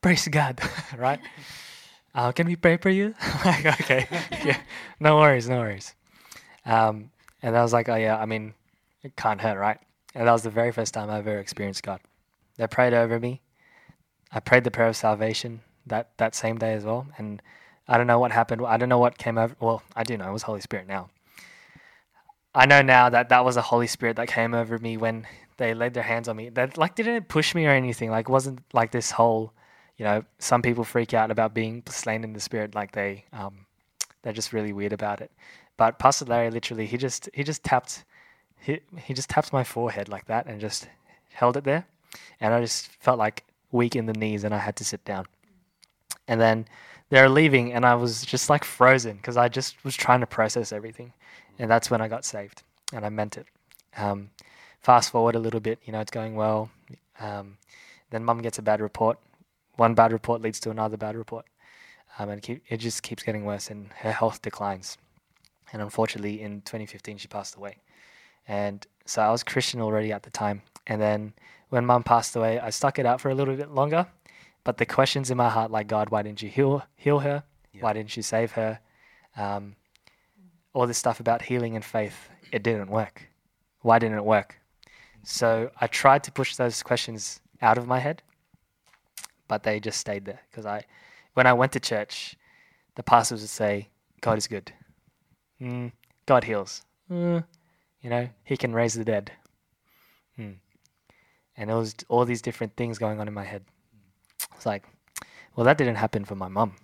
praise 0.00 0.26
God, 0.28 0.60
right? 0.96 1.20
Uh, 2.14 2.32
can 2.32 2.46
we 2.46 2.56
pray 2.56 2.76
for 2.76 2.90
you?" 2.90 3.14
Like, 3.44 3.66
okay, 3.80 4.06
yeah, 4.44 4.60
no 5.00 5.16
worries, 5.18 5.48
no 5.48 5.58
worries. 5.58 5.94
Um, 6.64 7.10
and 7.42 7.56
I 7.56 7.62
was 7.62 7.72
like, 7.72 7.88
"Oh 7.88 7.96
yeah, 7.96 8.18
I 8.18 8.26
mean, 8.26 8.54
it 9.02 9.16
can't 9.16 9.40
hurt, 9.40 9.58
right?" 9.58 9.78
And 10.14 10.26
that 10.26 10.32
was 10.32 10.42
the 10.42 10.50
very 10.50 10.72
first 10.72 10.94
time 10.94 11.10
I 11.10 11.18
ever 11.18 11.38
experienced 11.38 11.82
God. 11.82 12.00
They 12.56 12.66
prayed 12.66 12.92
over 12.92 13.20
me. 13.20 13.40
I 14.32 14.40
prayed 14.40 14.64
the 14.64 14.70
prayer 14.70 14.88
of 14.88 14.96
salvation 14.96 15.60
that, 15.86 16.10
that 16.18 16.34
same 16.34 16.58
day 16.58 16.74
as 16.74 16.84
well. 16.84 17.06
And 17.16 17.40
I 17.86 17.96
don't 17.96 18.06
know 18.06 18.18
what 18.18 18.32
happened. 18.32 18.62
I 18.66 18.76
don't 18.76 18.88
know 18.88 18.98
what 18.98 19.16
came 19.16 19.38
over. 19.38 19.54
Well, 19.60 19.82
I 19.96 20.02
do 20.02 20.16
know 20.16 20.28
it 20.28 20.32
was 20.32 20.42
Holy 20.42 20.60
Spirit 20.60 20.86
now. 20.86 21.08
I 22.54 22.66
know 22.66 22.82
now 22.82 23.08
that 23.08 23.28
that 23.28 23.44
was 23.44 23.56
a 23.56 23.62
Holy 23.62 23.86
Spirit 23.86 24.16
that 24.16 24.28
came 24.28 24.54
over 24.54 24.78
me 24.78 24.96
when 24.96 25.26
they 25.58 25.74
laid 25.74 25.92
their 25.94 26.02
hands 26.02 26.28
on 26.28 26.36
me. 26.36 26.48
That 26.48 26.78
like 26.78 26.94
didn't 26.94 27.28
push 27.28 27.54
me 27.54 27.66
or 27.66 27.70
anything. 27.70 28.10
Like 28.10 28.28
wasn't 28.28 28.60
like 28.72 28.90
this 28.90 29.10
whole, 29.10 29.52
you 29.96 30.04
know, 30.04 30.24
some 30.38 30.62
people 30.62 30.84
freak 30.84 31.12
out 31.12 31.30
about 31.30 31.52
being 31.52 31.82
slain 31.86 32.24
in 32.24 32.32
the 32.32 32.40
Spirit. 32.40 32.74
Like 32.74 32.92
they, 32.92 33.24
um, 33.32 33.66
they're 34.22 34.32
just 34.32 34.52
really 34.52 34.72
weird 34.72 34.92
about 34.92 35.20
it. 35.20 35.30
But 35.76 35.98
Pastor 35.98 36.24
Larry 36.24 36.50
literally, 36.50 36.86
he 36.86 36.96
just 36.96 37.28
he 37.34 37.44
just 37.44 37.62
tapped, 37.62 38.04
he 38.58 38.80
he 38.96 39.14
just 39.14 39.28
tapped 39.28 39.52
my 39.52 39.62
forehead 39.64 40.08
like 40.08 40.26
that 40.26 40.46
and 40.46 40.60
just 40.60 40.88
held 41.32 41.56
it 41.56 41.64
there, 41.64 41.86
and 42.40 42.54
I 42.54 42.60
just 42.60 42.88
felt 43.00 43.18
like 43.18 43.44
weak 43.70 43.94
in 43.94 44.06
the 44.06 44.12
knees 44.12 44.44
and 44.44 44.54
I 44.54 44.58
had 44.58 44.76
to 44.76 44.84
sit 44.84 45.04
down. 45.04 45.26
And 46.26 46.40
then 46.40 46.66
they're 47.10 47.28
leaving 47.28 47.72
and 47.72 47.84
I 47.84 47.94
was 47.94 48.24
just 48.24 48.50
like 48.50 48.64
frozen 48.64 49.16
because 49.16 49.36
I 49.36 49.48
just 49.48 49.82
was 49.84 49.96
trying 49.96 50.20
to 50.20 50.26
process 50.26 50.72
everything. 50.72 51.12
And 51.58 51.70
that's 51.70 51.90
when 51.90 52.00
I 52.00 52.08
got 52.08 52.24
saved 52.24 52.62
and 52.92 53.04
I 53.04 53.08
meant 53.08 53.36
it. 53.36 53.46
Um, 53.96 54.30
fast 54.80 55.10
forward 55.10 55.34
a 55.34 55.38
little 55.38 55.60
bit, 55.60 55.78
you 55.84 55.92
know, 55.92 56.00
it's 56.00 56.10
going 56.10 56.34
well. 56.34 56.70
Um, 57.20 57.58
then 58.10 58.24
mum 58.24 58.40
gets 58.42 58.58
a 58.58 58.62
bad 58.62 58.80
report. 58.80 59.18
One 59.76 59.94
bad 59.94 60.12
report 60.12 60.40
leads 60.42 60.60
to 60.60 60.70
another 60.70 60.96
bad 60.96 61.16
report. 61.16 61.46
Um, 62.18 62.30
and 62.30 62.42
keep, 62.42 62.62
it 62.68 62.78
just 62.78 63.02
keeps 63.02 63.22
getting 63.22 63.44
worse 63.44 63.70
and 63.70 63.92
her 63.98 64.12
health 64.12 64.42
declines. 64.42 64.98
And 65.72 65.82
unfortunately, 65.82 66.40
in 66.40 66.62
2015, 66.62 67.18
she 67.18 67.28
passed 67.28 67.56
away. 67.56 67.76
And 68.46 68.86
so 69.04 69.22
I 69.22 69.30
was 69.30 69.42
Christian 69.42 69.80
already 69.80 70.12
at 70.12 70.22
the 70.22 70.30
time. 70.30 70.62
And 70.86 71.00
then 71.00 71.34
when 71.68 71.84
mum 71.84 72.02
passed 72.02 72.34
away, 72.34 72.58
I 72.58 72.70
stuck 72.70 72.98
it 72.98 73.06
out 73.06 73.20
for 73.20 73.30
a 73.30 73.34
little 73.34 73.54
bit 73.54 73.70
longer. 73.70 74.06
But 74.64 74.78
the 74.78 74.86
questions 74.86 75.30
in 75.30 75.36
my 75.36 75.48
heart, 75.48 75.70
like 75.70 75.86
God, 75.86 76.10
why 76.10 76.22
didn't 76.22 76.42
you 76.42 76.48
heal 76.48 76.82
heal 76.96 77.20
her? 77.20 77.44
Yeah. 77.72 77.82
Why 77.82 77.92
didn't 77.92 78.16
you 78.16 78.22
save 78.22 78.52
her? 78.52 78.80
Um, 79.36 79.76
all 80.72 80.86
this 80.86 80.98
stuff 80.98 81.20
about 81.20 81.42
healing 81.42 81.74
and 81.76 81.84
faith, 81.84 82.28
it 82.52 82.62
didn't 82.62 82.90
work. 82.90 83.28
Why 83.80 83.98
didn't 83.98 84.18
it 84.18 84.24
work? 84.24 84.60
So 85.22 85.70
I 85.80 85.86
tried 85.86 86.24
to 86.24 86.32
push 86.32 86.56
those 86.56 86.82
questions 86.82 87.40
out 87.60 87.78
of 87.78 87.86
my 87.86 87.98
head, 87.98 88.22
but 89.46 89.62
they 89.62 89.80
just 89.80 89.98
stayed 90.00 90.24
there. 90.24 90.40
Because 90.50 90.66
I, 90.66 90.84
when 91.34 91.46
I 91.46 91.52
went 91.52 91.72
to 91.72 91.80
church, 91.80 92.36
the 92.94 93.02
pastors 93.02 93.40
would 93.40 93.50
say, 93.50 93.88
"God 94.20 94.38
is 94.38 94.46
good. 94.46 94.72
Mm, 95.60 95.92
God 96.26 96.44
heals. 96.44 96.82
Mm, 97.10 97.44
you 98.00 98.10
know, 98.10 98.28
He 98.44 98.56
can 98.56 98.74
raise 98.74 98.94
the 98.94 99.04
dead." 99.04 99.32
Mm. 100.38 100.56
And 101.56 101.70
there 101.70 101.76
was 101.76 101.94
all 102.08 102.24
these 102.24 102.42
different 102.42 102.76
things 102.76 102.98
going 102.98 103.20
on 103.20 103.28
in 103.28 103.34
my 103.34 103.44
head. 103.44 103.64
It's 104.54 104.66
like, 104.66 104.84
well, 105.56 105.64
that 105.64 105.78
didn't 105.78 105.96
happen 105.96 106.24
for 106.24 106.36
my 106.36 106.48
mum. 106.48 106.76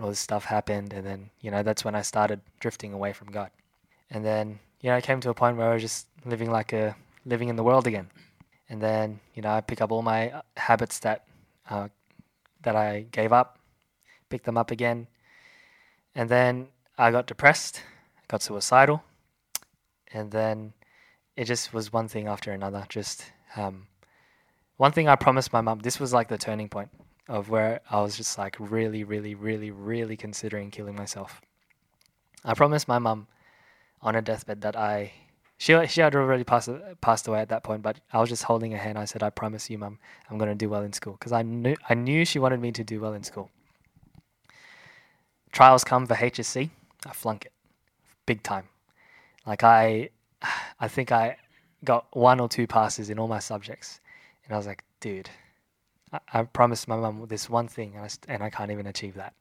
All 0.00 0.08
this 0.08 0.18
stuff 0.18 0.44
happened, 0.44 0.92
and 0.92 1.06
then 1.06 1.30
you 1.40 1.52
know 1.52 1.62
that's 1.62 1.84
when 1.84 1.94
I 1.94 2.02
started 2.02 2.40
drifting 2.58 2.92
away 2.92 3.12
from 3.12 3.30
God. 3.30 3.50
And 4.10 4.24
then 4.24 4.58
you 4.84 4.90
know, 4.90 4.98
it 4.98 5.04
came 5.04 5.18
to 5.20 5.30
a 5.30 5.34
point 5.34 5.56
where 5.56 5.70
I 5.70 5.72
was 5.72 5.80
just 5.80 6.08
living 6.26 6.50
like 6.50 6.74
a 6.74 6.94
living 7.24 7.48
in 7.48 7.56
the 7.56 7.62
world 7.62 7.86
again. 7.86 8.10
And 8.68 8.82
then, 8.82 9.18
you 9.34 9.40
know, 9.40 9.48
I 9.48 9.62
pick 9.62 9.80
up 9.80 9.90
all 9.90 10.02
my 10.02 10.28
uh, 10.28 10.42
habits 10.58 10.98
that 10.98 11.24
uh, 11.70 11.88
that 12.64 12.76
I 12.76 13.06
gave 13.10 13.32
up, 13.32 13.58
pick 14.28 14.42
them 14.42 14.58
up 14.58 14.70
again. 14.70 15.06
And 16.14 16.28
then 16.28 16.68
I 16.98 17.10
got 17.12 17.26
depressed, 17.26 17.80
got 18.28 18.42
suicidal, 18.42 19.02
and 20.12 20.30
then 20.30 20.74
it 21.34 21.46
just 21.46 21.72
was 21.72 21.90
one 21.90 22.06
thing 22.06 22.28
after 22.28 22.52
another. 22.52 22.84
Just 22.90 23.24
um, 23.56 23.86
one 24.76 24.92
thing 24.92 25.08
I 25.08 25.16
promised 25.16 25.50
my 25.50 25.62
mum. 25.62 25.78
This 25.78 25.98
was 25.98 26.12
like 26.12 26.28
the 26.28 26.36
turning 26.36 26.68
point 26.68 26.90
of 27.26 27.48
where 27.48 27.80
I 27.90 28.02
was 28.02 28.18
just 28.18 28.36
like 28.36 28.56
really, 28.58 29.02
really, 29.02 29.34
really, 29.34 29.70
really 29.70 30.18
considering 30.18 30.70
killing 30.70 30.94
myself. 30.94 31.40
I 32.44 32.52
promised 32.52 32.86
my 32.86 32.98
mum 32.98 33.28
on 34.04 34.14
her 34.14 34.20
deathbed 34.20 34.60
that 34.60 34.76
I 34.76 35.12
she 35.56 35.86
she 35.86 36.00
had 36.00 36.14
already 36.14 36.44
passed 36.44 36.68
passed 37.00 37.26
away 37.26 37.40
at 37.40 37.48
that 37.48 37.62
point, 37.64 37.82
but 37.82 38.00
I 38.12 38.20
was 38.20 38.28
just 38.28 38.44
holding 38.44 38.72
her 38.72 38.78
hand. 38.78 38.98
I 38.98 39.06
said, 39.06 39.22
"I 39.22 39.30
promise 39.30 39.70
you, 39.70 39.78
mum, 39.78 39.98
I'm 40.30 40.38
going 40.38 40.50
to 40.50 40.54
do 40.54 40.68
well 40.68 40.82
in 40.82 40.92
school," 40.92 41.14
because 41.14 41.32
I 41.32 41.42
knew 41.42 41.74
I 41.88 41.94
knew 41.94 42.24
she 42.24 42.38
wanted 42.38 42.60
me 42.60 42.70
to 42.72 42.84
do 42.84 43.00
well 43.00 43.14
in 43.14 43.22
school. 43.22 43.50
Trials 45.52 45.84
come 45.84 46.06
for 46.06 46.14
HSC. 46.14 46.70
I 47.06 47.12
flunk 47.12 47.46
it, 47.46 47.52
big 48.26 48.42
time. 48.42 48.68
Like 49.46 49.62
I, 49.62 50.10
I 50.80 50.88
think 50.88 51.12
I 51.12 51.36
got 51.84 52.06
one 52.12 52.40
or 52.40 52.48
two 52.48 52.66
passes 52.66 53.10
in 53.10 53.18
all 53.18 53.28
my 53.28 53.38
subjects, 53.38 54.00
and 54.44 54.54
I 54.54 54.56
was 54.56 54.66
like, 54.66 54.84
dude, 55.00 55.30
I, 56.32 56.42
promised 56.42 56.88
my 56.88 56.96
mum 56.96 57.26
this 57.28 57.48
one 57.48 57.68
thing, 57.68 57.92
and 57.94 58.04
I, 58.04 58.08
st- 58.08 58.26
and 58.28 58.42
I 58.42 58.50
can't 58.50 58.70
even 58.70 58.86
achieve 58.86 59.14
that. 59.14 59.34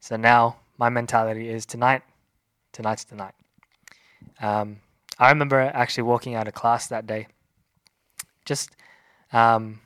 So 0.00 0.16
now 0.16 0.56
my 0.78 0.88
mentality 0.88 1.48
is 1.48 1.66
tonight, 1.66 2.02
tonight's 2.72 3.04
the 3.04 3.16
night. 3.16 3.34
Um, 4.42 4.80
I 5.18 5.30
remember 5.30 5.60
actually 5.60 6.02
walking 6.02 6.34
out 6.34 6.48
of 6.48 6.54
class 6.54 6.88
that 6.88 7.06
day, 7.06 7.28
just 8.44 8.70
because 9.30 9.56
um, 9.56 9.80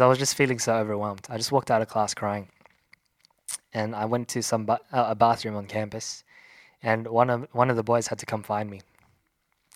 I 0.00 0.06
was 0.06 0.18
just 0.18 0.34
feeling 0.34 0.58
so 0.58 0.74
overwhelmed. 0.74 1.26
I 1.28 1.36
just 1.36 1.52
walked 1.52 1.70
out 1.70 1.82
of 1.82 1.88
class 1.88 2.14
crying, 2.14 2.48
and 3.74 3.94
I 3.94 4.06
went 4.06 4.28
to 4.28 4.42
some 4.42 4.64
ba- 4.64 4.80
uh, 4.92 5.06
a 5.08 5.14
bathroom 5.14 5.56
on 5.56 5.66
campus, 5.66 6.24
and 6.82 7.06
one 7.06 7.28
of 7.28 7.46
one 7.52 7.68
of 7.68 7.76
the 7.76 7.82
boys 7.82 8.06
had 8.06 8.18
to 8.20 8.26
come 8.26 8.42
find 8.42 8.70
me 8.70 8.80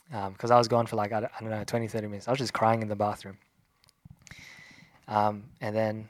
because 0.08 0.50
um, 0.50 0.54
I 0.54 0.58
was 0.58 0.68
gone 0.68 0.86
for 0.86 0.96
like 0.96 1.12
I 1.12 1.20
don't, 1.20 1.50
know 1.50 1.62
20, 1.62 1.88
30 1.88 2.06
minutes. 2.06 2.26
I 2.26 2.30
was 2.30 2.38
just 2.38 2.54
crying 2.54 2.80
in 2.80 2.88
the 2.88 2.96
bathroom, 2.96 3.36
um, 5.08 5.44
and 5.60 5.76
then 5.76 6.08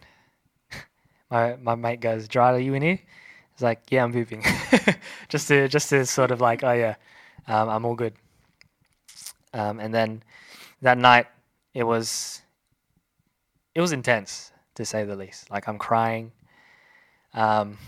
my 1.31 1.57
my 1.57 1.75
mate 1.75 2.01
goes, 2.01 2.29
"Gerard, 2.29 2.55
are 2.55 2.61
you 2.61 2.75
in 2.75 2.83
here?" 2.83 3.01
He's 3.55 3.63
like, 3.63 3.83
"Yeah, 3.91 4.05
I'm 4.05 4.13
pooping," 4.13 4.45
just 5.29 5.49
to 5.49 5.67
just 5.67 5.91
to 5.91 6.07
sort 6.07 6.31
of 6.31 6.41
like, 6.41 6.63
"Oh 6.63 6.73
yeah, 6.73 6.95
um, 7.49 7.69
I'm 7.69 7.85
all 7.85 7.95
good." 7.95 8.15
Um, 9.53 9.81
and 9.81 9.93
then 9.93 10.23
that 10.83 10.99
night, 10.99 11.27
it 11.75 11.85
was 11.85 12.43
it 13.75 13.81
was 13.81 13.93
intense 13.93 14.53
to 14.75 14.85
say 14.85 15.05
the 15.05 15.17
least. 15.17 15.51
Like 15.51 15.69
I'm 15.69 15.79
crying. 15.79 16.33
Um, 17.35 17.79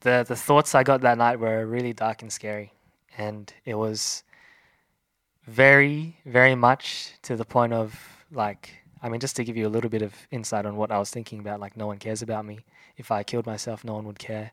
the 0.00 0.24
the 0.26 0.36
thoughts 0.36 0.74
I 0.74 0.82
got 0.82 1.00
that 1.02 1.18
night 1.18 1.38
were 1.38 1.66
really 1.66 1.92
dark 1.92 2.22
and 2.22 2.32
scary, 2.32 2.72
and 3.16 3.52
it 3.64 3.74
was 3.74 4.22
very 5.44 6.16
very 6.26 6.54
much 6.54 7.12
to 7.22 7.36
the 7.36 7.44
point 7.44 7.72
of 7.72 7.98
like 8.30 8.70
I 9.02 9.08
mean 9.08 9.20
just 9.20 9.36
to 9.36 9.44
give 9.44 9.56
you 9.56 9.66
a 9.66 9.72
little 9.74 9.90
bit 9.90 10.02
of 10.02 10.14
insight 10.30 10.66
on 10.66 10.76
what 10.76 10.90
I 10.90 10.98
was 10.98 11.10
thinking 11.10 11.40
about. 11.40 11.60
Like 11.60 11.76
no 11.76 11.86
one 11.86 11.98
cares 11.98 12.22
about 12.22 12.44
me. 12.44 12.60
If 12.96 13.10
I 13.10 13.22
killed 13.22 13.46
myself, 13.46 13.84
no 13.84 13.94
one 13.94 14.04
would 14.04 14.18
care. 14.18 14.52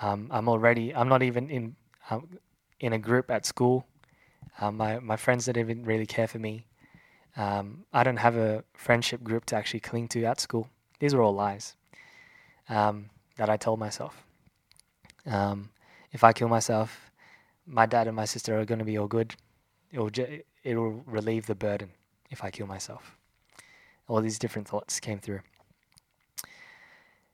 Um, 0.00 0.28
I'm 0.30 0.48
already 0.48 0.94
I'm 0.94 1.08
not 1.08 1.22
even 1.22 1.50
in 1.50 1.76
um, 2.10 2.28
in 2.82 2.92
a 2.92 2.98
group 2.98 3.30
at 3.30 3.46
school. 3.46 3.86
Um, 4.60 4.76
my 4.76 4.98
my 4.98 5.16
friends 5.16 5.46
didn't 5.46 5.84
really 5.84 6.06
care 6.06 6.26
for 6.26 6.38
me. 6.38 6.66
Um, 7.36 7.84
I 7.92 8.02
don't 8.02 8.18
have 8.18 8.36
a 8.36 8.64
friendship 8.74 9.22
group 9.22 9.46
to 9.46 9.56
actually 9.56 9.80
cling 9.80 10.08
to 10.08 10.24
at 10.24 10.40
school. 10.40 10.68
These 10.98 11.14
are 11.14 11.22
all 11.22 11.32
lies 11.32 11.76
um, 12.68 13.08
that 13.36 13.48
I 13.48 13.56
told 13.56 13.78
myself. 13.78 14.26
Um, 15.24 15.70
if 16.10 16.22
I 16.24 16.32
kill 16.32 16.48
myself, 16.48 17.10
my 17.66 17.86
dad 17.86 18.06
and 18.06 18.16
my 18.16 18.26
sister 18.26 18.58
are 18.58 18.66
going 18.66 18.80
to 18.80 18.84
be 18.84 18.98
all 18.98 19.06
good. 19.06 19.34
It'll 19.90 20.10
ju- 20.10 20.42
it'll 20.62 21.02
relieve 21.06 21.46
the 21.46 21.54
burden 21.54 21.90
if 22.30 22.44
I 22.44 22.50
kill 22.50 22.66
myself. 22.66 23.16
All 24.08 24.20
these 24.20 24.38
different 24.38 24.68
thoughts 24.68 25.00
came 25.00 25.20
through. 25.20 25.40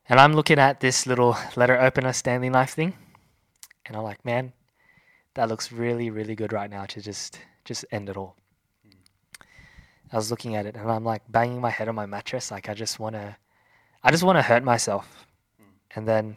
And 0.09 0.21
I'm 0.21 0.33
looking 0.33 0.59
at 0.59 0.81
this 0.81 1.07
little 1.07 1.37
letter 1.57 1.79
opener 1.79 2.13
Stanley 2.13 2.51
knife 2.51 2.75
thing, 2.75 2.95
and 3.85 3.97
I'm 3.97 4.05
like, 4.05 4.25
man, 4.25 4.53
that 5.39 5.49
looks 5.49 5.71
really, 5.71 6.11
really 6.11 6.35
good 6.35 6.53
right 6.53 6.69
now 6.69 6.85
to 6.85 7.01
just 7.01 7.39
just 7.65 7.85
end 7.93 8.09
it 8.09 8.17
all. 8.17 8.35
I 10.13 10.17
was 10.17 10.33
looking 10.33 10.57
at 10.57 10.67
it 10.67 10.75
and 10.75 10.91
I'm 10.91 11.05
like 11.05 11.23
banging 11.31 11.61
my 11.61 11.71
head 11.71 11.89
on 11.89 11.95
my 11.95 12.07
mattress, 12.07 12.51
like 12.51 12.69
I 12.69 12.75
just 12.75 12.99
wanna 12.99 13.39
I 14.03 14.11
just 14.11 14.25
wanna 14.25 14.43
hurt 14.43 14.65
myself. 14.65 15.27
And 15.95 16.09
then 16.09 16.37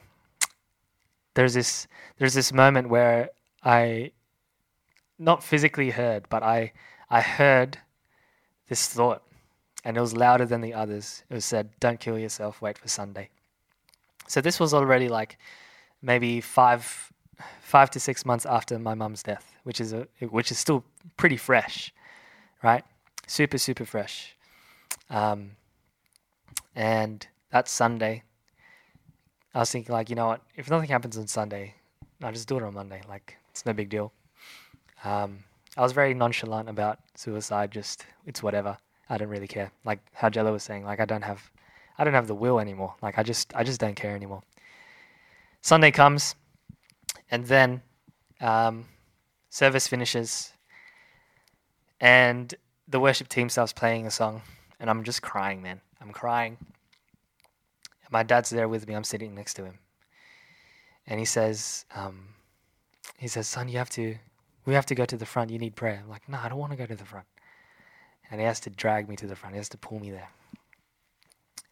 there's 1.33 1.55
this 1.55 1.87
there's 2.19 2.35
this 2.35 2.53
moment 2.53 2.89
where 2.89 3.31
I 3.63 4.11
not 5.17 5.43
physically 5.43 5.89
heard, 5.89 6.29
but 6.29 6.43
I 6.43 6.71
I 7.09 7.21
heard 7.21 7.79
this 8.67 8.87
thought 8.87 9.23
and 9.83 9.97
it 9.97 9.99
was 9.99 10.15
louder 10.15 10.45
than 10.45 10.61
the 10.61 10.75
others. 10.75 11.23
It 11.27 11.33
was 11.33 11.45
said, 11.45 11.71
Don't 11.79 11.99
kill 11.99 12.19
yourself, 12.19 12.61
wait 12.61 12.77
for 12.77 12.87
Sunday. 12.87 13.29
So 14.27 14.41
this 14.41 14.59
was 14.59 14.75
already 14.75 15.09
like 15.09 15.39
maybe 16.03 16.39
five 16.39 17.10
five 17.71 17.89
to 17.89 17.99
six 17.99 18.25
months 18.25 18.45
after 18.45 18.77
my 18.77 18.93
mum's 18.93 19.23
death, 19.23 19.45
which 19.63 19.79
is 19.79 19.93
a 19.93 20.01
which 20.37 20.51
is 20.51 20.59
still 20.59 20.83
pretty 21.15 21.37
fresh, 21.37 21.93
right? 22.61 22.83
Super 23.27 23.57
super 23.57 23.85
fresh. 23.85 24.35
Um, 25.09 25.51
and 26.75 27.25
that 27.51 27.69
Sunday, 27.69 28.23
I 29.55 29.59
was 29.59 29.71
thinking 29.71 29.93
like, 29.93 30.09
you 30.09 30.17
know 30.17 30.27
what? 30.27 30.41
If 30.57 30.69
nothing 30.69 30.89
happens 30.89 31.17
on 31.17 31.27
Sunday, 31.27 31.75
I'll 32.21 32.33
just 32.33 32.49
do 32.49 32.57
it 32.57 32.63
on 32.63 32.73
Monday. 32.73 33.01
Like 33.07 33.37
it's 33.51 33.65
no 33.65 33.71
big 33.71 33.89
deal. 33.89 34.11
Um, 35.05 35.45
I 35.77 35.81
was 35.81 35.93
very 35.93 36.13
nonchalant 36.13 36.67
about 36.67 36.99
suicide. 37.15 37.71
Just 37.71 38.05
it's 38.25 38.43
whatever. 38.43 38.77
I 39.09 39.17
don't 39.17 39.29
really 39.29 39.47
care. 39.47 39.71
Like 39.85 39.99
how 40.13 40.29
Jello 40.29 40.51
was 40.51 40.63
saying, 40.63 40.83
like 40.83 40.99
I 40.99 41.05
don't 41.05 41.23
have, 41.23 41.51
I 41.97 42.03
don't 42.03 42.13
have 42.13 42.27
the 42.27 42.35
will 42.35 42.59
anymore. 42.59 42.95
Like 43.01 43.17
I 43.17 43.23
just, 43.23 43.53
I 43.55 43.63
just 43.63 43.79
don't 43.79 43.95
care 43.95 44.15
anymore. 44.15 44.41
Sunday 45.61 45.91
comes, 45.91 46.35
and 47.31 47.45
then 47.47 47.81
um, 48.39 48.85
service 49.49 49.87
finishes, 49.87 50.53
and 51.99 52.53
the 52.87 52.99
worship 52.99 53.27
team 53.27 53.49
starts 53.49 53.73
playing 53.73 54.05
a 54.05 54.11
song, 54.11 54.41
and 54.79 54.89
I'm 54.89 55.03
just 55.03 55.21
crying, 55.21 55.61
man. 55.61 55.81
I'm 55.99 56.11
crying. 56.11 56.57
My 58.11 58.23
dad's 58.23 58.49
there 58.49 58.67
with 58.67 58.87
me. 58.87 58.93
I'm 58.93 59.05
sitting 59.05 59.33
next 59.33 59.55
to 59.55 59.63
him, 59.65 59.79
and 61.07 61.19
he 61.19 61.25
says, 61.25 61.85
um, 61.95 62.27
he 63.17 63.27
says, 63.27 63.47
son, 63.47 63.69
you 63.69 63.77
have 63.77 63.89
to, 63.91 64.15
we 64.65 64.73
have 64.73 64.87
to 64.87 64.95
go 64.95 65.05
to 65.05 65.15
the 65.15 65.25
front. 65.25 65.51
You 65.51 65.59
need 65.59 65.75
prayer. 65.75 66.01
I'm 66.03 66.09
like, 66.09 66.27
no, 66.27 66.39
I 66.41 66.49
don't 66.49 66.57
want 66.57 66.71
to 66.71 66.77
go 66.77 66.85
to 66.85 66.95
the 66.95 67.05
front. 67.05 67.27
And 68.29 68.39
he 68.39 68.47
has 68.47 68.59
to 68.61 68.69
drag 68.69 69.07
me 69.07 69.15
to 69.17 69.27
the 69.27 69.35
front. 69.35 69.53
He 69.53 69.57
has 69.57 69.69
to 69.69 69.77
pull 69.77 69.99
me 69.99 70.09
there. 70.09 70.29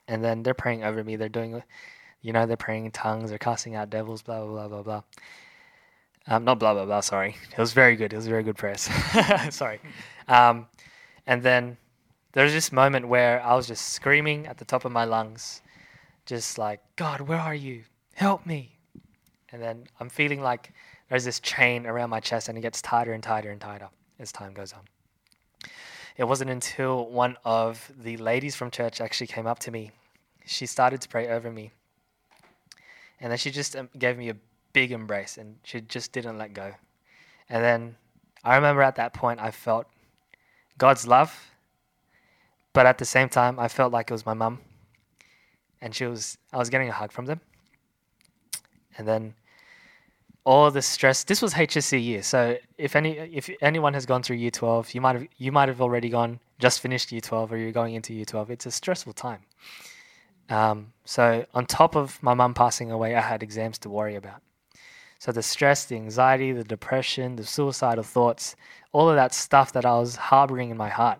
And 0.07 0.23
then 0.23 0.43
they're 0.43 0.53
praying 0.53 0.83
over 0.83 1.03
me. 1.03 1.15
They're 1.15 1.29
doing, 1.29 1.63
you 2.21 2.33
know, 2.33 2.45
they're 2.45 2.57
praying 2.57 2.85
in 2.85 2.91
tongues. 2.91 3.29
They're 3.29 3.39
casting 3.39 3.75
out 3.75 3.89
devils. 3.89 4.21
Blah 4.21 4.45
blah 4.45 4.67
blah 4.67 4.67
blah 4.67 4.83
blah. 4.83 5.01
Um, 6.29 6.45
not 6.45 6.59
blah 6.59 6.75
blah 6.75 6.85
blah. 6.85 7.01
Sorry, 7.01 7.35
it 7.51 7.57
was 7.57 7.73
very 7.73 7.95
good. 7.95 8.13
It 8.13 8.15
was 8.15 8.27
very 8.27 8.43
good 8.43 8.55
press. 8.55 8.87
sorry. 9.55 9.81
Um, 10.27 10.67
and 11.25 11.41
then 11.41 11.77
there's 12.33 12.53
this 12.53 12.71
moment 12.71 13.07
where 13.07 13.41
I 13.43 13.55
was 13.55 13.67
just 13.67 13.89
screaming 13.89 14.45
at 14.45 14.59
the 14.59 14.65
top 14.65 14.85
of 14.85 14.91
my 14.91 15.05
lungs, 15.05 15.61
just 16.27 16.59
like, 16.59 16.81
God, 16.95 17.21
where 17.21 17.39
are 17.39 17.55
you? 17.55 17.83
Help 18.13 18.45
me! 18.45 18.77
And 19.51 19.59
then 19.59 19.85
I'm 19.99 20.09
feeling 20.09 20.41
like 20.41 20.71
there's 21.09 21.25
this 21.25 21.39
chain 21.39 21.87
around 21.87 22.11
my 22.11 22.19
chest, 22.19 22.47
and 22.47 22.57
it 22.57 22.61
gets 22.61 22.79
tighter 22.79 23.13
and 23.13 23.23
tighter 23.23 23.49
and 23.49 23.59
tighter 23.59 23.89
as 24.19 24.31
time 24.31 24.53
goes 24.53 24.71
on. 24.71 24.81
It 26.15 26.25
wasn't 26.25 26.51
until 26.51 27.07
one 27.07 27.37
of 27.43 27.91
the 27.97 28.17
ladies 28.17 28.55
from 28.55 28.69
church 28.69 29.01
actually 29.01 29.27
came 29.27 29.47
up 29.47 29.57
to 29.59 29.71
me. 29.71 29.91
She 30.45 30.67
started 30.67 31.01
to 31.01 31.09
pray 31.09 31.27
over 31.29 31.49
me. 31.49 31.71
And 33.19 33.31
then 33.31 33.37
she 33.39 33.49
just 33.49 33.75
um, 33.75 33.89
gave 33.97 34.17
me 34.17 34.29
a 34.29 34.35
big 34.73 34.91
embrace 34.91 35.37
and 35.37 35.57
she 35.63 35.81
just 35.81 36.11
didn't 36.11 36.37
let 36.37 36.53
go. 36.53 36.73
And 37.49 37.63
then 37.63 37.95
I 38.43 38.55
remember 38.55 38.81
at 38.81 38.95
that 38.95 39.13
point 39.13 39.39
I 39.39 39.51
felt 39.51 39.87
God's 40.77 41.07
love, 41.07 41.51
but 42.73 42.85
at 42.85 42.97
the 42.97 43.05
same 43.05 43.29
time 43.29 43.59
I 43.59 43.67
felt 43.67 43.91
like 43.91 44.09
it 44.09 44.13
was 44.13 44.25
my 44.25 44.33
mum. 44.33 44.59
And 45.81 45.95
she 45.95 46.05
was 46.05 46.37
I 46.53 46.57
was 46.57 46.69
getting 46.69 46.89
a 46.89 46.93
hug 46.93 47.11
from 47.11 47.25
them. 47.25 47.41
And 48.97 49.07
then 49.07 49.33
all 50.49 50.71
the 50.71 50.81
stress. 50.81 51.23
This 51.23 51.41
was 51.41 51.53
HSC 51.53 52.03
year, 52.03 52.23
so 52.23 52.57
if 52.77 52.95
any 52.95 53.11
if 53.17 53.49
anyone 53.61 53.93
has 53.93 54.05
gone 54.05 54.23
through 54.23 54.37
year 54.37 54.51
twelve, 54.51 54.93
you 54.93 55.01
might 55.01 55.15
have 55.15 55.27
you 55.37 55.51
might 55.51 55.67
have 55.67 55.79
already 55.79 56.09
gone 56.09 56.39
just 56.59 56.79
finished 56.79 57.11
year 57.11 57.21
twelve, 57.21 57.51
or 57.51 57.57
you're 57.57 57.71
going 57.71 57.93
into 57.93 58.13
year 58.13 58.25
twelve. 58.25 58.49
It's 58.49 58.65
a 58.65 58.71
stressful 58.71 59.13
time. 59.13 59.41
Um, 60.49 60.93
so 61.05 61.45
on 61.53 61.67
top 61.67 61.95
of 61.95 62.21
my 62.23 62.33
mum 62.33 62.53
passing 62.55 62.91
away, 62.91 63.15
I 63.15 63.21
had 63.21 63.43
exams 63.43 63.77
to 63.79 63.89
worry 63.89 64.15
about. 64.15 64.41
So 65.19 65.33
the 65.33 65.43
stress, 65.43 65.83
the 65.83 65.97
anxiety, 65.97 66.53
the 66.53 66.63
depression, 66.63 67.35
the 67.35 67.45
suicidal 67.45 68.03
thoughts, 68.03 68.55
all 68.93 69.09
of 69.09 69.17
that 69.17 69.33
stuff 69.33 69.73
that 69.73 69.85
I 69.85 69.99
was 69.99 70.15
harboring 70.15 70.69
in 70.69 70.77
my 70.77 70.87
heart. 70.87 71.19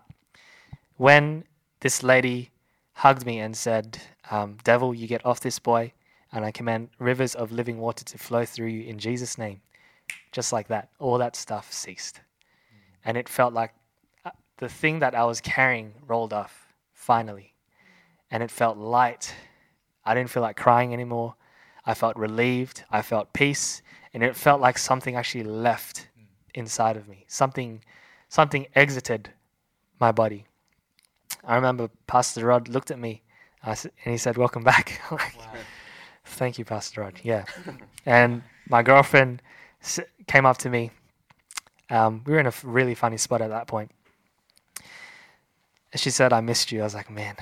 When 0.96 1.44
this 1.80 2.02
lady 2.02 2.50
hugged 2.94 3.26
me 3.26 3.40
and 3.40 3.54
said, 3.54 4.00
um, 4.30 4.56
Devil, 4.64 4.94
you 4.94 5.06
get 5.06 5.24
off 5.26 5.40
this 5.40 5.58
boy, 5.58 5.92
and 6.32 6.46
I 6.46 6.50
command 6.50 6.88
rivers 6.98 7.34
of 7.34 7.52
living 7.52 7.78
water 7.78 8.04
to 8.04 8.18
flow 8.18 8.44
through 8.46 8.68
you 8.68 8.84
in 8.84 8.98
Jesus' 8.98 9.36
name. 9.36 9.60
Just 10.32 10.52
like 10.52 10.68
that, 10.68 10.88
all 10.98 11.18
that 11.18 11.36
stuff 11.36 11.72
ceased. 11.72 12.20
And 13.04 13.16
it 13.16 13.28
felt 13.28 13.52
like 13.52 13.72
uh, 14.24 14.30
the 14.58 14.68
thing 14.68 15.00
that 15.00 15.14
I 15.14 15.24
was 15.24 15.40
carrying 15.40 15.92
rolled 16.06 16.32
off, 16.32 16.72
finally. 16.94 17.54
And 18.30 18.42
it 18.42 18.50
felt 18.50 18.78
light. 18.78 19.34
I 20.04 20.14
didn't 20.14 20.30
feel 20.30 20.42
like 20.42 20.56
crying 20.56 20.94
anymore. 20.94 21.34
I 21.90 21.94
felt 21.94 22.16
relieved. 22.16 22.84
I 22.90 23.02
felt 23.02 23.32
peace. 23.32 23.82
And 24.14 24.22
it 24.22 24.36
felt 24.36 24.60
like 24.60 24.78
something 24.78 25.16
actually 25.16 25.44
left 25.44 26.08
inside 26.54 26.96
of 26.96 27.08
me. 27.08 27.24
Something, 27.26 27.82
something 28.28 28.66
exited 28.76 29.30
my 29.98 30.12
body. 30.12 30.46
I 31.44 31.56
remember 31.56 31.90
Pastor 32.06 32.46
Rod 32.46 32.68
looked 32.68 32.90
at 32.90 32.98
me 32.98 33.22
and 33.64 33.76
he 34.04 34.16
said, 34.18 34.36
Welcome 34.36 34.62
back. 34.64 35.00
Like, 35.10 35.34
Thank 36.24 36.58
you, 36.58 36.64
Pastor 36.64 37.00
Rod. 37.00 37.14
Yeah. 37.24 37.44
and 38.06 38.42
my 38.68 38.82
girlfriend 38.84 39.42
s- 39.82 39.98
came 40.28 40.46
up 40.46 40.58
to 40.58 40.70
me. 40.70 40.92
Um, 41.88 42.22
we 42.24 42.32
were 42.34 42.38
in 42.40 42.46
a 42.46 42.52
really 42.62 42.94
funny 42.94 43.16
spot 43.16 43.40
at 43.42 43.48
that 43.50 43.66
point. 43.66 43.90
And 45.92 46.00
she 46.00 46.10
said, 46.10 46.32
I 46.32 46.40
missed 46.40 46.70
you. 46.70 46.80
I 46.82 46.84
was 46.84 46.94
like, 46.94 47.10
Man, 47.10 47.34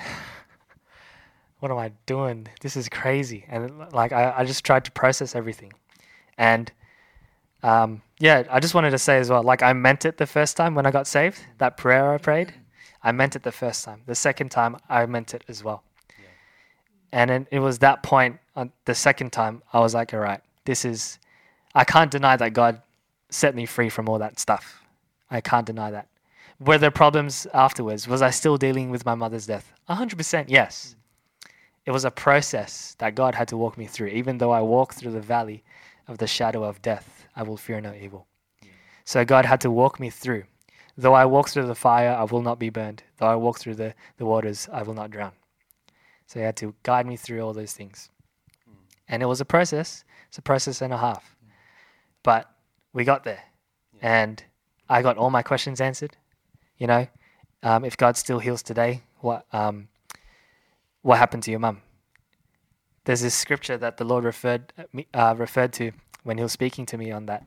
what 1.59 1.71
am 1.71 1.77
I 1.77 1.91
doing? 2.05 2.47
This 2.61 2.75
is 2.75 2.89
crazy. 2.89 3.45
And 3.49 3.91
like, 3.91 4.11
I, 4.11 4.33
I 4.37 4.45
just 4.45 4.63
tried 4.63 4.85
to 4.85 4.91
process 4.91 5.35
everything. 5.35 5.73
And 6.37 6.71
um, 7.63 8.01
yeah, 8.19 8.43
I 8.49 8.59
just 8.59 8.73
wanted 8.73 8.91
to 8.91 8.97
say 8.97 9.17
as 9.17 9.29
well, 9.29 9.43
like, 9.43 9.61
I 9.61 9.73
meant 9.73 10.05
it 10.05 10.17
the 10.17 10.25
first 10.25 10.55
time 10.55 10.75
when 10.75 10.85
I 10.85 10.91
got 10.91 11.07
saved, 11.07 11.39
that 11.57 11.77
prayer 11.77 12.13
I 12.13 12.17
prayed. 12.17 12.53
I 13.03 13.11
meant 13.11 13.35
it 13.35 13.43
the 13.43 13.51
first 13.51 13.83
time. 13.83 14.01
The 14.05 14.15
second 14.15 14.49
time, 14.49 14.77
I 14.89 15.05
meant 15.05 15.33
it 15.33 15.43
as 15.47 15.63
well. 15.63 15.83
And 17.11 17.29
then 17.29 17.47
it 17.51 17.59
was 17.59 17.79
that 17.79 18.03
point, 18.03 18.39
on 18.55 18.71
the 18.85 18.95
second 18.95 19.31
time, 19.31 19.63
I 19.73 19.79
was 19.79 19.93
like, 19.93 20.13
all 20.13 20.19
right, 20.19 20.41
this 20.65 20.85
is, 20.85 21.17
I 21.73 21.83
can't 21.83 22.11
deny 22.11 22.35
that 22.37 22.53
God 22.53 22.81
set 23.29 23.55
me 23.55 23.65
free 23.65 23.89
from 23.89 24.07
all 24.09 24.19
that 24.19 24.39
stuff. 24.39 24.83
I 25.31 25.41
can't 25.41 25.65
deny 25.65 25.91
that. 25.91 26.07
Were 26.59 26.77
there 26.77 26.91
problems 26.91 27.47
afterwards? 27.53 28.07
Was 28.07 28.21
I 28.21 28.31
still 28.31 28.57
dealing 28.57 28.89
with 28.89 29.05
my 29.05 29.15
mother's 29.15 29.45
death? 29.45 29.71
100% 29.89 30.45
yes. 30.49 30.95
It 31.89 31.91
was 31.91 32.05
a 32.05 32.11
process 32.11 32.95
that 32.99 33.15
God 33.15 33.33
had 33.33 33.47
to 33.47 33.57
walk 33.57 33.75
me 33.75 33.87
through. 33.87 34.09
Even 34.09 34.37
though 34.37 34.51
I 34.51 34.61
walk 34.61 34.93
through 34.93 35.11
the 35.11 35.19
valley 35.19 35.63
of 36.07 36.19
the 36.19 36.27
shadow 36.27 36.63
of 36.63 36.83
death, 36.83 37.25
I 37.35 37.41
will 37.41 37.57
fear 37.57 37.81
no 37.81 37.95
evil. 37.99 38.27
So 39.05 39.25
God 39.25 39.43
had 39.43 39.59
to 39.61 39.71
walk 39.71 39.99
me 39.99 40.11
through. 40.11 40.43
Though 40.95 41.15
I 41.15 41.25
walk 41.25 41.49
through 41.49 41.65
the 41.65 41.73
fire, 41.73 42.11
I 42.11 42.25
will 42.25 42.43
not 42.43 42.59
be 42.59 42.69
burned. 42.69 43.01
Though 43.17 43.25
I 43.25 43.33
walk 43.37 43.57
through 43.57 43.73
the, 43.73 43.95
the 44.17 44.27
waters, 44.27 44.69
I 44.71 44.83
will 44.83 44.93
not 44.93 45.09
drown. 45.09 45.31
So 46.27 46.37
he 46.39 46.45
had 46.45 46.57
to 46.57 46.75
guide 46.83 47.07
me 47.07 47.17
through 47.17 47.41
all 47.41 47.53
those 47.53 47.73
things. 47.73 48.11
And 49.07 49.23
it 49.23 49.25
was 49.25 49.41
a 49.41 49.45
process. 49.45 50.03
It's 50.27 50.37
a 50.37 50.43
process 50.43 50.83
and 50.83 50.93
a 50.93 50.97
half. 50.97 51.35
But 52.21 52.51
we 52.93 53.03
got 53.03 53.23
there. 53.23 53.41
And 53.99 54.43
I 54.87 55.01
got 55.01 55.17
all 55.17 55.31
my 55.31 55.41
questions 55.41 55.81
answered. 55.81 56.15
You 56.77 56.85
know, 56.85 57.07
um, 57.63 57.83
if 57.83 57.97
God 57.97 58.15
still 58.15 58.37
heals 58.37 58.61
today, 58.61 59.01
what 59.21 59.47
um, 59.51 59.87
what 61.01 61.17
happened 61.17 61.43
to 61.43 61.51
your 61.51 61.59
mum? 61.59 61.81
There's 63.05 63.21
this 63.21 63.35
scripture 63.35 63.77
that 63.77 63.97
the 63.97 64.03
Lord 64.03 64.23
referred 64.23 64.73
uh, 65.13 65.35
referred 65.37 65.73
to 65.73 65.91
when 66.23 66.37
He 66.37 66.43
was 66.43 66.51
speaking 66.51 66.85
to 66.87 66.97
me 66.97 67.11
on 67.11 67.25
that. 67.27 67.45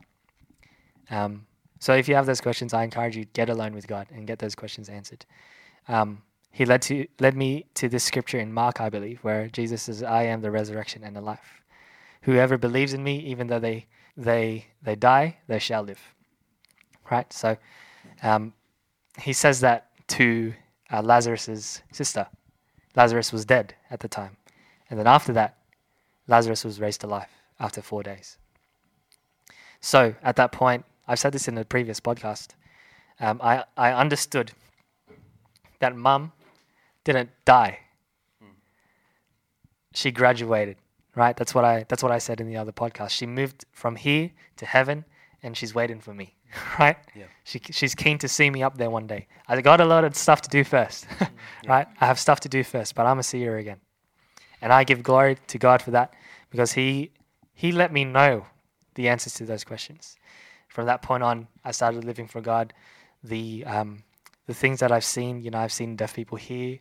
Um, 1.09 1.45
so 1.79 1.93
if 1.93 2.07
you 2.07 2.15
have 2.15 2.25
those 2.25 2.41
questions, 2.41 2.73
I 2.73 2.83
encourage 2.83 3.15
you 3.15 3.25
to 3.25 3.29
get 3.33 3.49
alone 3.49 3.73
with 3.73 3.87
God 3.87 4.07
and 4.11 4.25
get 4.25 4.39
those 4.39 4.55
questions 4.55 4.89
answered. 4.89 5.25
Um, 5.87 6.21
he 6.51 6.65
led 6.65 6.81
to 6.83 7.07
led 7.19 7.35
me 7.35 7.65
to 7.75 7.89
this 7.89 8.03
scripture 8.03 8.39
in 8.39 8.53
Mark, 8.53 8.79
I 8.79 8.89
believe, 8.89 9.23
where 9.23 9.47
Jesus 9.47 9.83
says, 9.83 10.03
"I 10.03 10.23
am 10.23 10.41
the 10.41 10.51
resurrection 10.51 11.03
and 11.03 11.15
the 11.15 11.21
life. 11.21 11.61
Whoever 12.21 12.57
believes 12.57 12.93
in 12.93 13.03
me, 13.03 13.19
even 13.19 13.47
though 13.47 13.59
they 13.59 13.87
they 14.15 14.67
they 14.81 14.95
die, 14.95 15.37
they 15.47 15.59
shall 15.59 15.83
live." 15.83 15.99
Right. 17.09 17.31
So, 17.33 17.57
um, 18.21 18.53
he 19.19 19.33
says 19.33 19.59
that 19.61 19.89
to 20.09 20.53
uh, 20.91 21.01
Lazarus's 21.01 21.81
sister. 21.91 22.27
Lazarus 22.95 23.31
was 23.33 23.45
dead 23.45 23.75
at 23.89 23.99
the 24.01 24.07
time, 24.07 24.37
and 24.89 24.99
then 24.99 25.07
after 25.07 25.33
that, 25.33 25.57
Lazarus 26.27 26.63
was 26.63 26.79
raised 26.79 27.01
to 27.01 27.07
life 27.07 27.31
after 27.59 27.81
four 27.81 28.03
days. 28.03 28.37
So 29.81 30.15
at 30.23 30.35
that 30.37 30.51
point, 30.51 30.85
I've 31.07 31.19
said 31.19 31.33
this 31.33 31.47
in 31.47 31.57
a 31.57 31.65
previous 31.65 31.99
podcast. 31.99 32.49
Um, 33.19 33.39
I 33.43 33.63
I 33.75 33.91
understood 33.91 34.51
that 35.79 35.95
mum 35.95 36.31
didn't 37.03 37.29
die. 37.45 37.79
She 39.93 40.11
graduated, 40.11 40.77
right? 41.15 41.35
That's 41.35 41.53
what 41.53 41.65
I 41.65 41.85
that's 41.87 42.01
what 42.01 42.11
I 42.11 42.17
said 42.17 42.39
in 42.39 42.47
the 42.47 42.57
other 42.57 42.71
podcast. 42.71 43.09
She 43.09 43.25
moved 43.25 43.65
from 43.71 43.95
here 43.97 44.31
to 44.57 44.65
heaven 44.65 45.05
and 45.43 45.57
she's 45.57 45.75
waiting 45.75 45.99
for 45.99 46.13
me, 46.13 46.35
right? 46.79 46.97
Yeah. 47.15 47.25
She 47.43 47.59
she's 47.71 47.95
keen 47.95 48.17
to 48.19 48.27
see 48.27 48.49
me 48.49 48.63
up 48.63 48.77
there 48.77 48.89
one 48.89 49.07
day. 49.07 49.27
I 49.47 49.59
got 49.61 49.81
a 49.81 49.85
lot 49.85 50.03
of 50.03 50.15
stuff 50.15 50.41
to 50.41 50.49
do 50.49 50.63
first, 50.63 51.05
right? 51.67 51.87
I 51.99 52.05
have 52.05 52.19
stuff 52.19 52.39
to 52.41 52.49
do 52.49 52.63
first, 52.63 52.95
but 52.95 53.03
I'm 53.05 53.13
gonna 53.13 53.23
see 53.23 53.43
her 53.43 53.57
again. 53.57 53.79
And 54.61 54.71
I 54.71 54.83
give 54.83 55.03
glory 55.03 55.37
to 55.47 55.57
God 55.57 55.81
for 55.81 55.91
that 55.91 56.13
because 56.49 56.73
he 56.73 57.11
he 57.53 57.71
let 57.71 57.91
me 57.91 58.05
know 58.05 58.45
the 58.95 59.09
answers 59.09 59.33
to 59.35 59.45
those 59.45 59.63
questions. 59.63 60.17
From 60.69 60.85
that 60.87 61.01
point 61.01 61.23
on, 61.23 61.47
I 61.63 61.71
started 61.71 62.03
living 62.03 62.27
for 62.27 62.41
God. 62.41 62.73
The 63.23 63.63
um, 63.65 64.03
the 64.47 64.53
things 64.53 64.79
that 64.79 64.91
I've 64.91 65.05
seen, 65.05 65.41
you 65.41 65.51
know, 65.51 65.59
I've 65.59 65.73
seen 65.73 65.95
deaf 65.95 66.15
people 66.15 66.37
hear. 66.37 66.79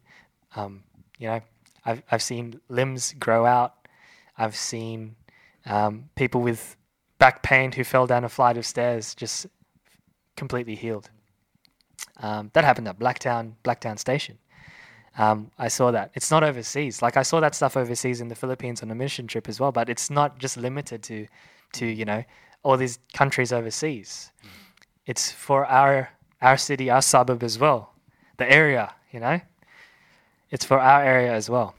Um, 0.56 0.84
you 1.18 1.28
know, 1.28 1.40
I've 1.84 2.02
I've 2.10 2.22
seen 2.22 2.60
limbs 2.68 3.14
grow 3.18 3.46
out. 3.46 3.74
I've 4.38 4.56
seen 4.56 5.16
um, 5.66 6.08
people 6.14 6.40
with 6.40 6.76
back 7.18 7.42
pain 7.42 7.70
who 7.70 7.84
fell 7.84 8.06
down 8.06 8.24
a 8.24 8.28
flight 8.28 8.56
of 8.56 8.66
stairs 8.66 9.14
just 9.14 9.46
completely 10.36 10.74
healed. 10.74 11.10
Um, 12.18 12.50
that 12.52 12.64
happened 12.64 12.88
at 12.88 12.98
Blacktown 12.98 13.54
Blacktown 13.64 13.98
Station. 13.98 14.38
Um, 15.18 15.50
I 15.58 15.68
saw 15.68 15.90
that. 15.90 16.10
It's 16.14 16.30
not 16.30 16.42
overseas. 16.42 17.02
Like 17.02 17.16
I 17.16 17.22
saw 17.22 17.40
that 17.40 17.54
stuff 17.54 17.76
overseas 17.76 18.20
in 18.20 18.28
the 18.28 18.34
Philippines 18.34 18.82
on 18.82 18.90
a 18.90 18.94
mission 18.94 19.26
trip 19.26 19.48
as 19.48 19.60
well. 19.60 19.72
But 19.72 19.88
it's 19.88 20.08
not 20.08 20.38
just 20.38 20.56
limited 20.56 21.02
to, 21.04 21.26
to 21.74 21.86
you 21.86 22.04
know, 22.04 22.24
all 22.62 22.76
these 22.76 22.98
countries 23.12 23.52
overseas. 23.52 24.30
It's 25.06 25.30
for 25.30 25.66
our 25.66 26.10
our 26.40 26.56
city, 26.56 26.90
our 26.90 27.02
suburb 27.02 27.42
as 27.42 27.58
well, 27.58 27.92
the 28.36 28.50
area. 28.50 28.94
You 29.12 29.20
know, 29.20 29.40
it's 30.50 30.64
for 30.64 30.80
our 30.80 31.04
area 31.04 31.32
as 31.32 31.50
well. 31.50 31.74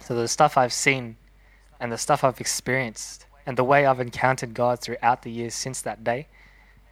So 0.00 0.14
the 0.14 0.28
stuff 0.28 0.56
I've 0.56 0.72
seen, 0.72 1.16
and 1.80 1.92
the 1.92 1.98
stuff 1.98 2.24
I've 2.24 2.40
experienced, 2.40 3.26
and 3.46 3.56
the 3.56 3.64
way 3.64 3.86
I've 3.86 4.00
encountered 4.00 4.54
God 4.54 4.80
throughout 4.80 5.22
the 5.22 5.30
years 5.30 5.54
since 5.54 5.82
that 5.82 6.02
day, 6.02 6.28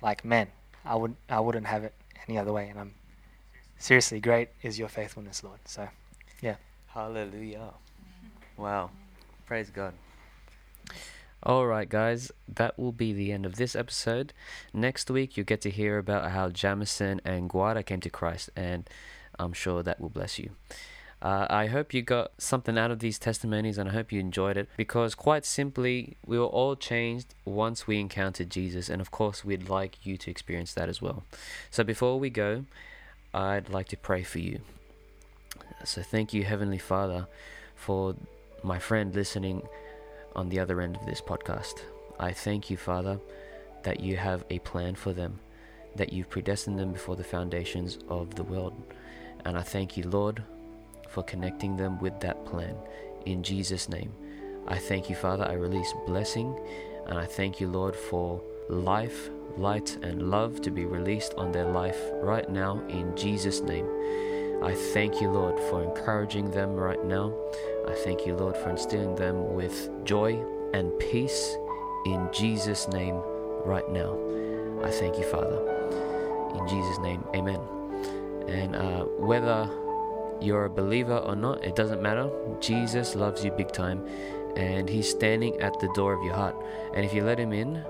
like 0.03 0.25
man, 0.25 0.49
I 0.87 0.95
would 0.95 1.17
I 1.29 1.41
wouldn't 1.41 1.67
have 1.67 1.85
it 1.85 1.95
any 2.29 2.39
other 2.39 2.53
way. 2.53 2.69
And 2.69 2.79
I'm 2.79 2.95
seriously 3.79 4.21
great 4.21 4.49
is 4.63 4.79
your 4.79 4.89
faithfulness, 4.89 5.43
Lord. 5.43 5.61
So 5.65 5.89
yeah. 6.41 6.57
Hallelujah. 6.87 7.75
Wow. 8.57 8.91
Praise 9.47 9.71
God. 9.71 9.93
All 11.43 11.67
right, 11.67 11.89
guys, 11.89 12.33
that 12.49 12.79
will 12.79 12.91
be 12.91 13.13
the 13.13 13.31
end 13.31 13.47
of 13.47 13.57
this 13.57 13.77
episode. 13.77 14.33
Next 14.73 15.11
week, 15.11 15.37
you 15.37 15.45
get 15.45 15.61
to 15.61 15.71
hear 15.71 15.99
about 15.99 16.33
how 16.33 16.49
Jamison 16.49 17.21
and 17.25 17.49
Guada 17.49 17.87
came 17.87 18.01
to 18.01 18.11
Christ, 18.11 18.51
and 18.57 18.89
I'm 19.39 19.53
sure 19.53 19.83
that 19.85 20.01
will 20.01 20.09
bless 20.09 20.39
you. 20.41 20.51
Uh, 21.23 21.47
I 21.49 21.67
hope 21.67 21.95
you 21.95 22.03
got 22.03 22.33
something 22.39 22.77
out 22.77 22.91
of 22.91 22.99
these 22.99 23.19
testimonies 23.19 23.79
and 23.79 23.89
I 23.89 23.93
hope 23.93 24.13
you 24.13 24.21
enjoyed 24.21 24.57
it 24.57 24.69
because, 24.77 25.15
quite 25.15 25.47
simply, 25.47 26.17
we 26.27 26.39
were 26.39 26.45
all 26.45 26.77
changed 26.77 27.35
once 27.45 27.87
we 27.87 27.99
encountered 27.99 28.51
Jesus, 28.51 28.91
and 28.91 29.01
of 29.01 29.11
course, 29.11 29.45
we'd 29.45 29.69
like 29.69 30.05
you 30.05 30.17
to 30.19 30.31
experience 30.31 30.75
that 30.75 30.89
as 30.89 31.01
well. 31.01 31.25
So, 31.71 31.83
before 31.85 32.21
we 32.21 32.29
go, 32.29 32.65
I'd 33.33 33.71
like 33.71 33.89
to 33.89 33.97
pray 33.97 34.23
for 34.23 34.41
you. 34.41 34.61
So, 35.85 36.03
thank 36.03 36.35
you, 36.35 36.45
Heavenly 36.45 36.79
Father, 36.79 37.27
for 37.75 38.15
my 38.63 38.79
friend 38.79 39.15
listening 39.15 39.63
on 40.35 40.51
the 40.51 40.61
other 40.61 40.83
end 40.83 40.97
of 40.97 41.07
this 41.07 41.23
podcast. 41.23 41.81
I 42.21 42.33
thank 42.33 42.71
you, 42.71 42.77
Father, 42.77 43.19
that 43.85 44.01
you 44.01 44.17
have 44.17 44.45
a 44.51 44.59
plan 44.61 44.95
for 44.95 45.13
them, 45.13 45.41
that 45.95 46.13
you've 46.13 46.29
predestined 46.29 46.79
them 46.79 46.93
before 46.93 47.17
the 47.17 47.25
foundations 47.25 47.99
of 48.09 48.35
the 48.35 48.45
world. 48.45 48.75
And 49.47 49.57
I 49.57 49.63
thank 49.63 49.97
you, 49.97 50.05
Lord, 50.05 50.43
for 51.09 51.23
connecting 51.23 51.77
them 51.77 51.99
with 52.01 52.19
that 52.21 52.45
plan. 52.47 52.77
In 53.25 53.43
Jesus' 53.43 53.89
name, 53.89 54.13
I 54.69 54.79
thank 54.79 55.09
you, 55.09 55.17
Father. 55.17 55.45
I 55.45 55.55
release 55.55 55.93
blessing, 56.07 56.59
and 57.07 57.19
I 57.19 57.27
thank 57.27 57.61
you, 57.61 57.69
Lord, 57.69 57.95
for 57.95 58.43
life, 58.69 59.31
light, 59.57 59.97
and 60.03 60.31
love 60.31 60.61
to 60.63 60.71
be 60.71 60.85
released 60.85 61.35
on 61.35 61.53
their 61.53 61.67
life 61.67 62.01
right 62.15 62.49
now. 62.49 62.81
In 62.89 63.17
Jesus' 63.17 63.61
name. 63.61 63.87
I 64.63 64.75
thank 64.75 65.21
you, 65.21 65.31
Lord, 65.31 65.59
for 65.69 65.83
encouraging 65.83 66.51
them 66.51 66.75
right 66.75 67.05
now. 67.05 67.33
I 67.87 67.93
thank 67.93 68.27
you, 68.27 68.35
Lord, 68.35 68.57
for 68.57 68.71
instilling 68.71 69.15
them 69.15 69.55
with 69.55 69.91
joy 70.05 70.43
and 70.73 70.99
peace 70.99 71.57
in 72.07 72.29
Jesus' 72.33 72.89
name 72.89 73.17
right 73.65 73.89
now. 73.91 74.19
I 74.83 74.91
thank 74.91 75.19
you, 75.19 75.25
Father. 75.25 75.61
In 76.59 76.67
Jesus' 76.69 76.99
name, 76.99 77.23
amen. 77.35 77.61
And 78.49 78.75
uh, 78.75 79.05
whether 79.05 79.69
you're 80.41 80.65
a 80.65 80.71
believer 80.71 81.19
or 81.19 81.37
not, 81.37 81.65
it 81.65 81.77
doesn't 81.77 82.03
matter. 82.03 82.31
Jesus 82.61 83.15
loves 83.15 83.45
you 83.45 83.51
big 83.51 83.73
time, 83.73 84.07
and 84.57 84.89
He's 84.89 85.09
standing 85.09 85.61
at 85.61 85.79
the 85.81 85.89
door 85.95 86.13
of 86.13 86.23
your 86.23 86.35
heart. 86.35 86.57
And 86.95 87.05
if 87.05 87.13
you 87.13 87.23
let 87.23 87.39
Him 87.39 87.53
in, 87.53 87.85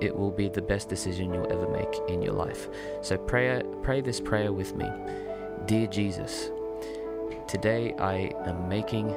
it 0.00 0.16
will 0.16 0.30
be 0.30 0.48
the 0.48 0.62
best 0.62 0.88
decision 0.88 1.34
you'll 1.34 1.52
ever 1.52 1.68
make 1.68 2.00
in 2.08 2.22
your 2.22 2.32
life. 2.32 2.68
So 3.02 3.18
pray, 3.18 3.62
pray 3.82 4.00
this 4.00 4.20
prayer 4.20 4.52
with 4.52 4.74
me. 4.74 4.88
Dear 5.66 5.86
Jesus, 5.86 6.50
today 7.46 7.94
I 7.98 8.32
am 8.46 8.68
making 8.68 9.08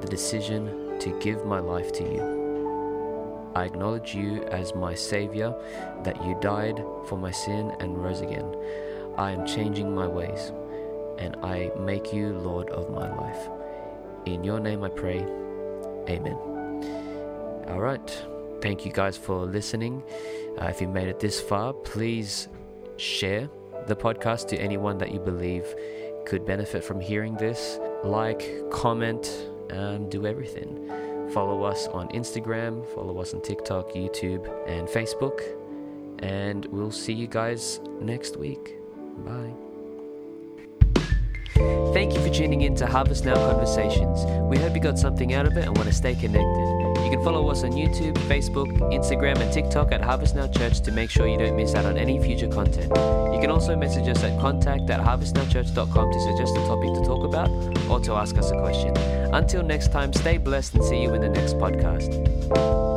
the 0.00 0.08
decision 0.08 0.98
to 0.98 1.18
give 1.20 1.44
my 1.44 1.60
life 1.60 1.92
to 1.92 2.02
you. 2.02 3.50
I 3.54 3.64
acknowledge 3.64 4.14
you 4.14 4.42
as 4.44 4.74
my 4.74 4.94
Savior, 4.94 5.54
that 6.02 6.24
you 6.24 6.36
died 6.40 6.82
for 7.06 7.16
my 7.16 7.30
sin 7.30 7.72
and 7.78 8.02
rose 8.02 8.20
again. 8.20 8.52
I 9.16 9.30
am 9.30 9.46
changing 9.46 9.94
my 9.94 10.08
ways, 10.08 10.50
and 11.18 11.36
I 11.42 11.70
make 11.78 12.12
you 12.12 12.30
Lord 12.38 12.70
of 12.70 12.90
my 12.90 13.14
life. 13.16 13.48
In 14.26 14.44
your 14.44 14.60
name 14.60 14.82
I 14.84 14.88
pray. 14.88 15.20
Amen. 16.08 16.36
All 17.68 17.80
right. 17.80 18.24
Thank 18.60 18.86
you 18.86 18.92
guys 18.92 19.16
for 19.16 19.44
listening. 19.44 20.02
Uh, 20.60 20.66
if 20.66 20.80
you 20.80 20.88
made 20.88 21.08
it 21.08 21.20
this 21.20 21.40
far, 21.40 21.72
please 21.72 22.48
share 22.96 23.50
the 23.86 23.96
podcast 23.96 24.48
to 24.48 24.56
anyone 24.56 24.98
that 24.98 25.12
you 25.12 25.20
believe 25.20 25.66
could 26.24 26.46
benefit 26.46 26.82
from 26.82 27.00
hearing 27.00 27.34
this. 27.36 27.78
Like, 28.02 28.70
comment, 28.70 29.30
um, 29.70 30.08
do 30.08 30.26
everything. 30.26 31.30
Follow 31.32 31.64
us 31.64 31.88
on 31.88 32.08
Instagram, 32.08 32.86
follow 32.94 33.18
us 33.20 33.34
on 33.34 33.42
TikTok, 33.42 33.92
YouTube, 33.92 34.46
and 34.68 34.88
Facebook. 34.88 35.40
And 36.20 36.64
we'll 36.66 36.92
see 36.92 37.12
you 37.12 37.26
guys 37.26 37.80
next 38.00 38.36
week. 38.36 38.76
Bye. 39.24 39.73
Thank 41.54 42.14
you 42.14 42.20
for 42.20 42.30
tuning 42.30 42.62
in 42.62 42.74
to 42.76 42.86
Harvest 42.86 43.24
Now 43.24 43.34
Conversations. 43.34 44.24
We 44.50 44.58
hope 44.58 44.74
you 44.74 44.80
got 44.80 44.98
something 44.98 45.34
out 45.34 45.46
of 45.46 45.56
it 45.56 45.66
and 45.66 45.76
want 45.76 45.88
to 45.88 45.94
stay 45.94 46.14
connected. 46.14 46.84
You 47.04 47.10
can 47.10 47.22
follow 47.22 47.48
us 47.50 47.62
on 47.64 47.72
YouTube, 47.72 48.14
Facebook, 48.28 48.66
Instagram, 48.92 49.38
and 49.38 49.52
TikTok 49.52 49.92
at 49.92 50.00
Harvest 50.00 50.34
Now 50.34 50.46
Church 50.46 50.80
to 50.80 50.92
make 50.92 51.10
sure 51.10 51.26
you 51.26 51.38
don't 51.38 51.56
miss 51.56 51.74
out 51.74 51.84
on 51.84 51.96
any 51.96 52.20
future 52.22 52.48
content. 52.48 52.90
You 53.34 53.38
can 53.40 53.50
also 53.50 53.76
message 53.76 54.08
us 54.08 54.22
at 54.24 54.40
contact 54.40 54.88
at 54.90 55.00
harvestnowchurch.com 55.00 56.12
to 56.12 56.20
suggest 56.20 56.56
a 56.56 56.66
topic 56.66 56.94
to 56.94 57.04
talk 57.04 57.24
about 57.24 57.50
or 57.90 58.00
to 58.00 58.14
ask 58.14 58.36
us 58.38 58.50
a 58.50 58.58
question. 58.60 58.96
Until 59.34 59.62
next 59.62 59.92
time, 59.92 60.12
stay 60.12 60.38
blessed 60.38 60.74
and 60.74 60.84
see 60.84 61.02
you 61.02 61.12
in 61.14 61.20
the 61.20 61.28
next 61.28 61.54
podcast. 61.54 62.93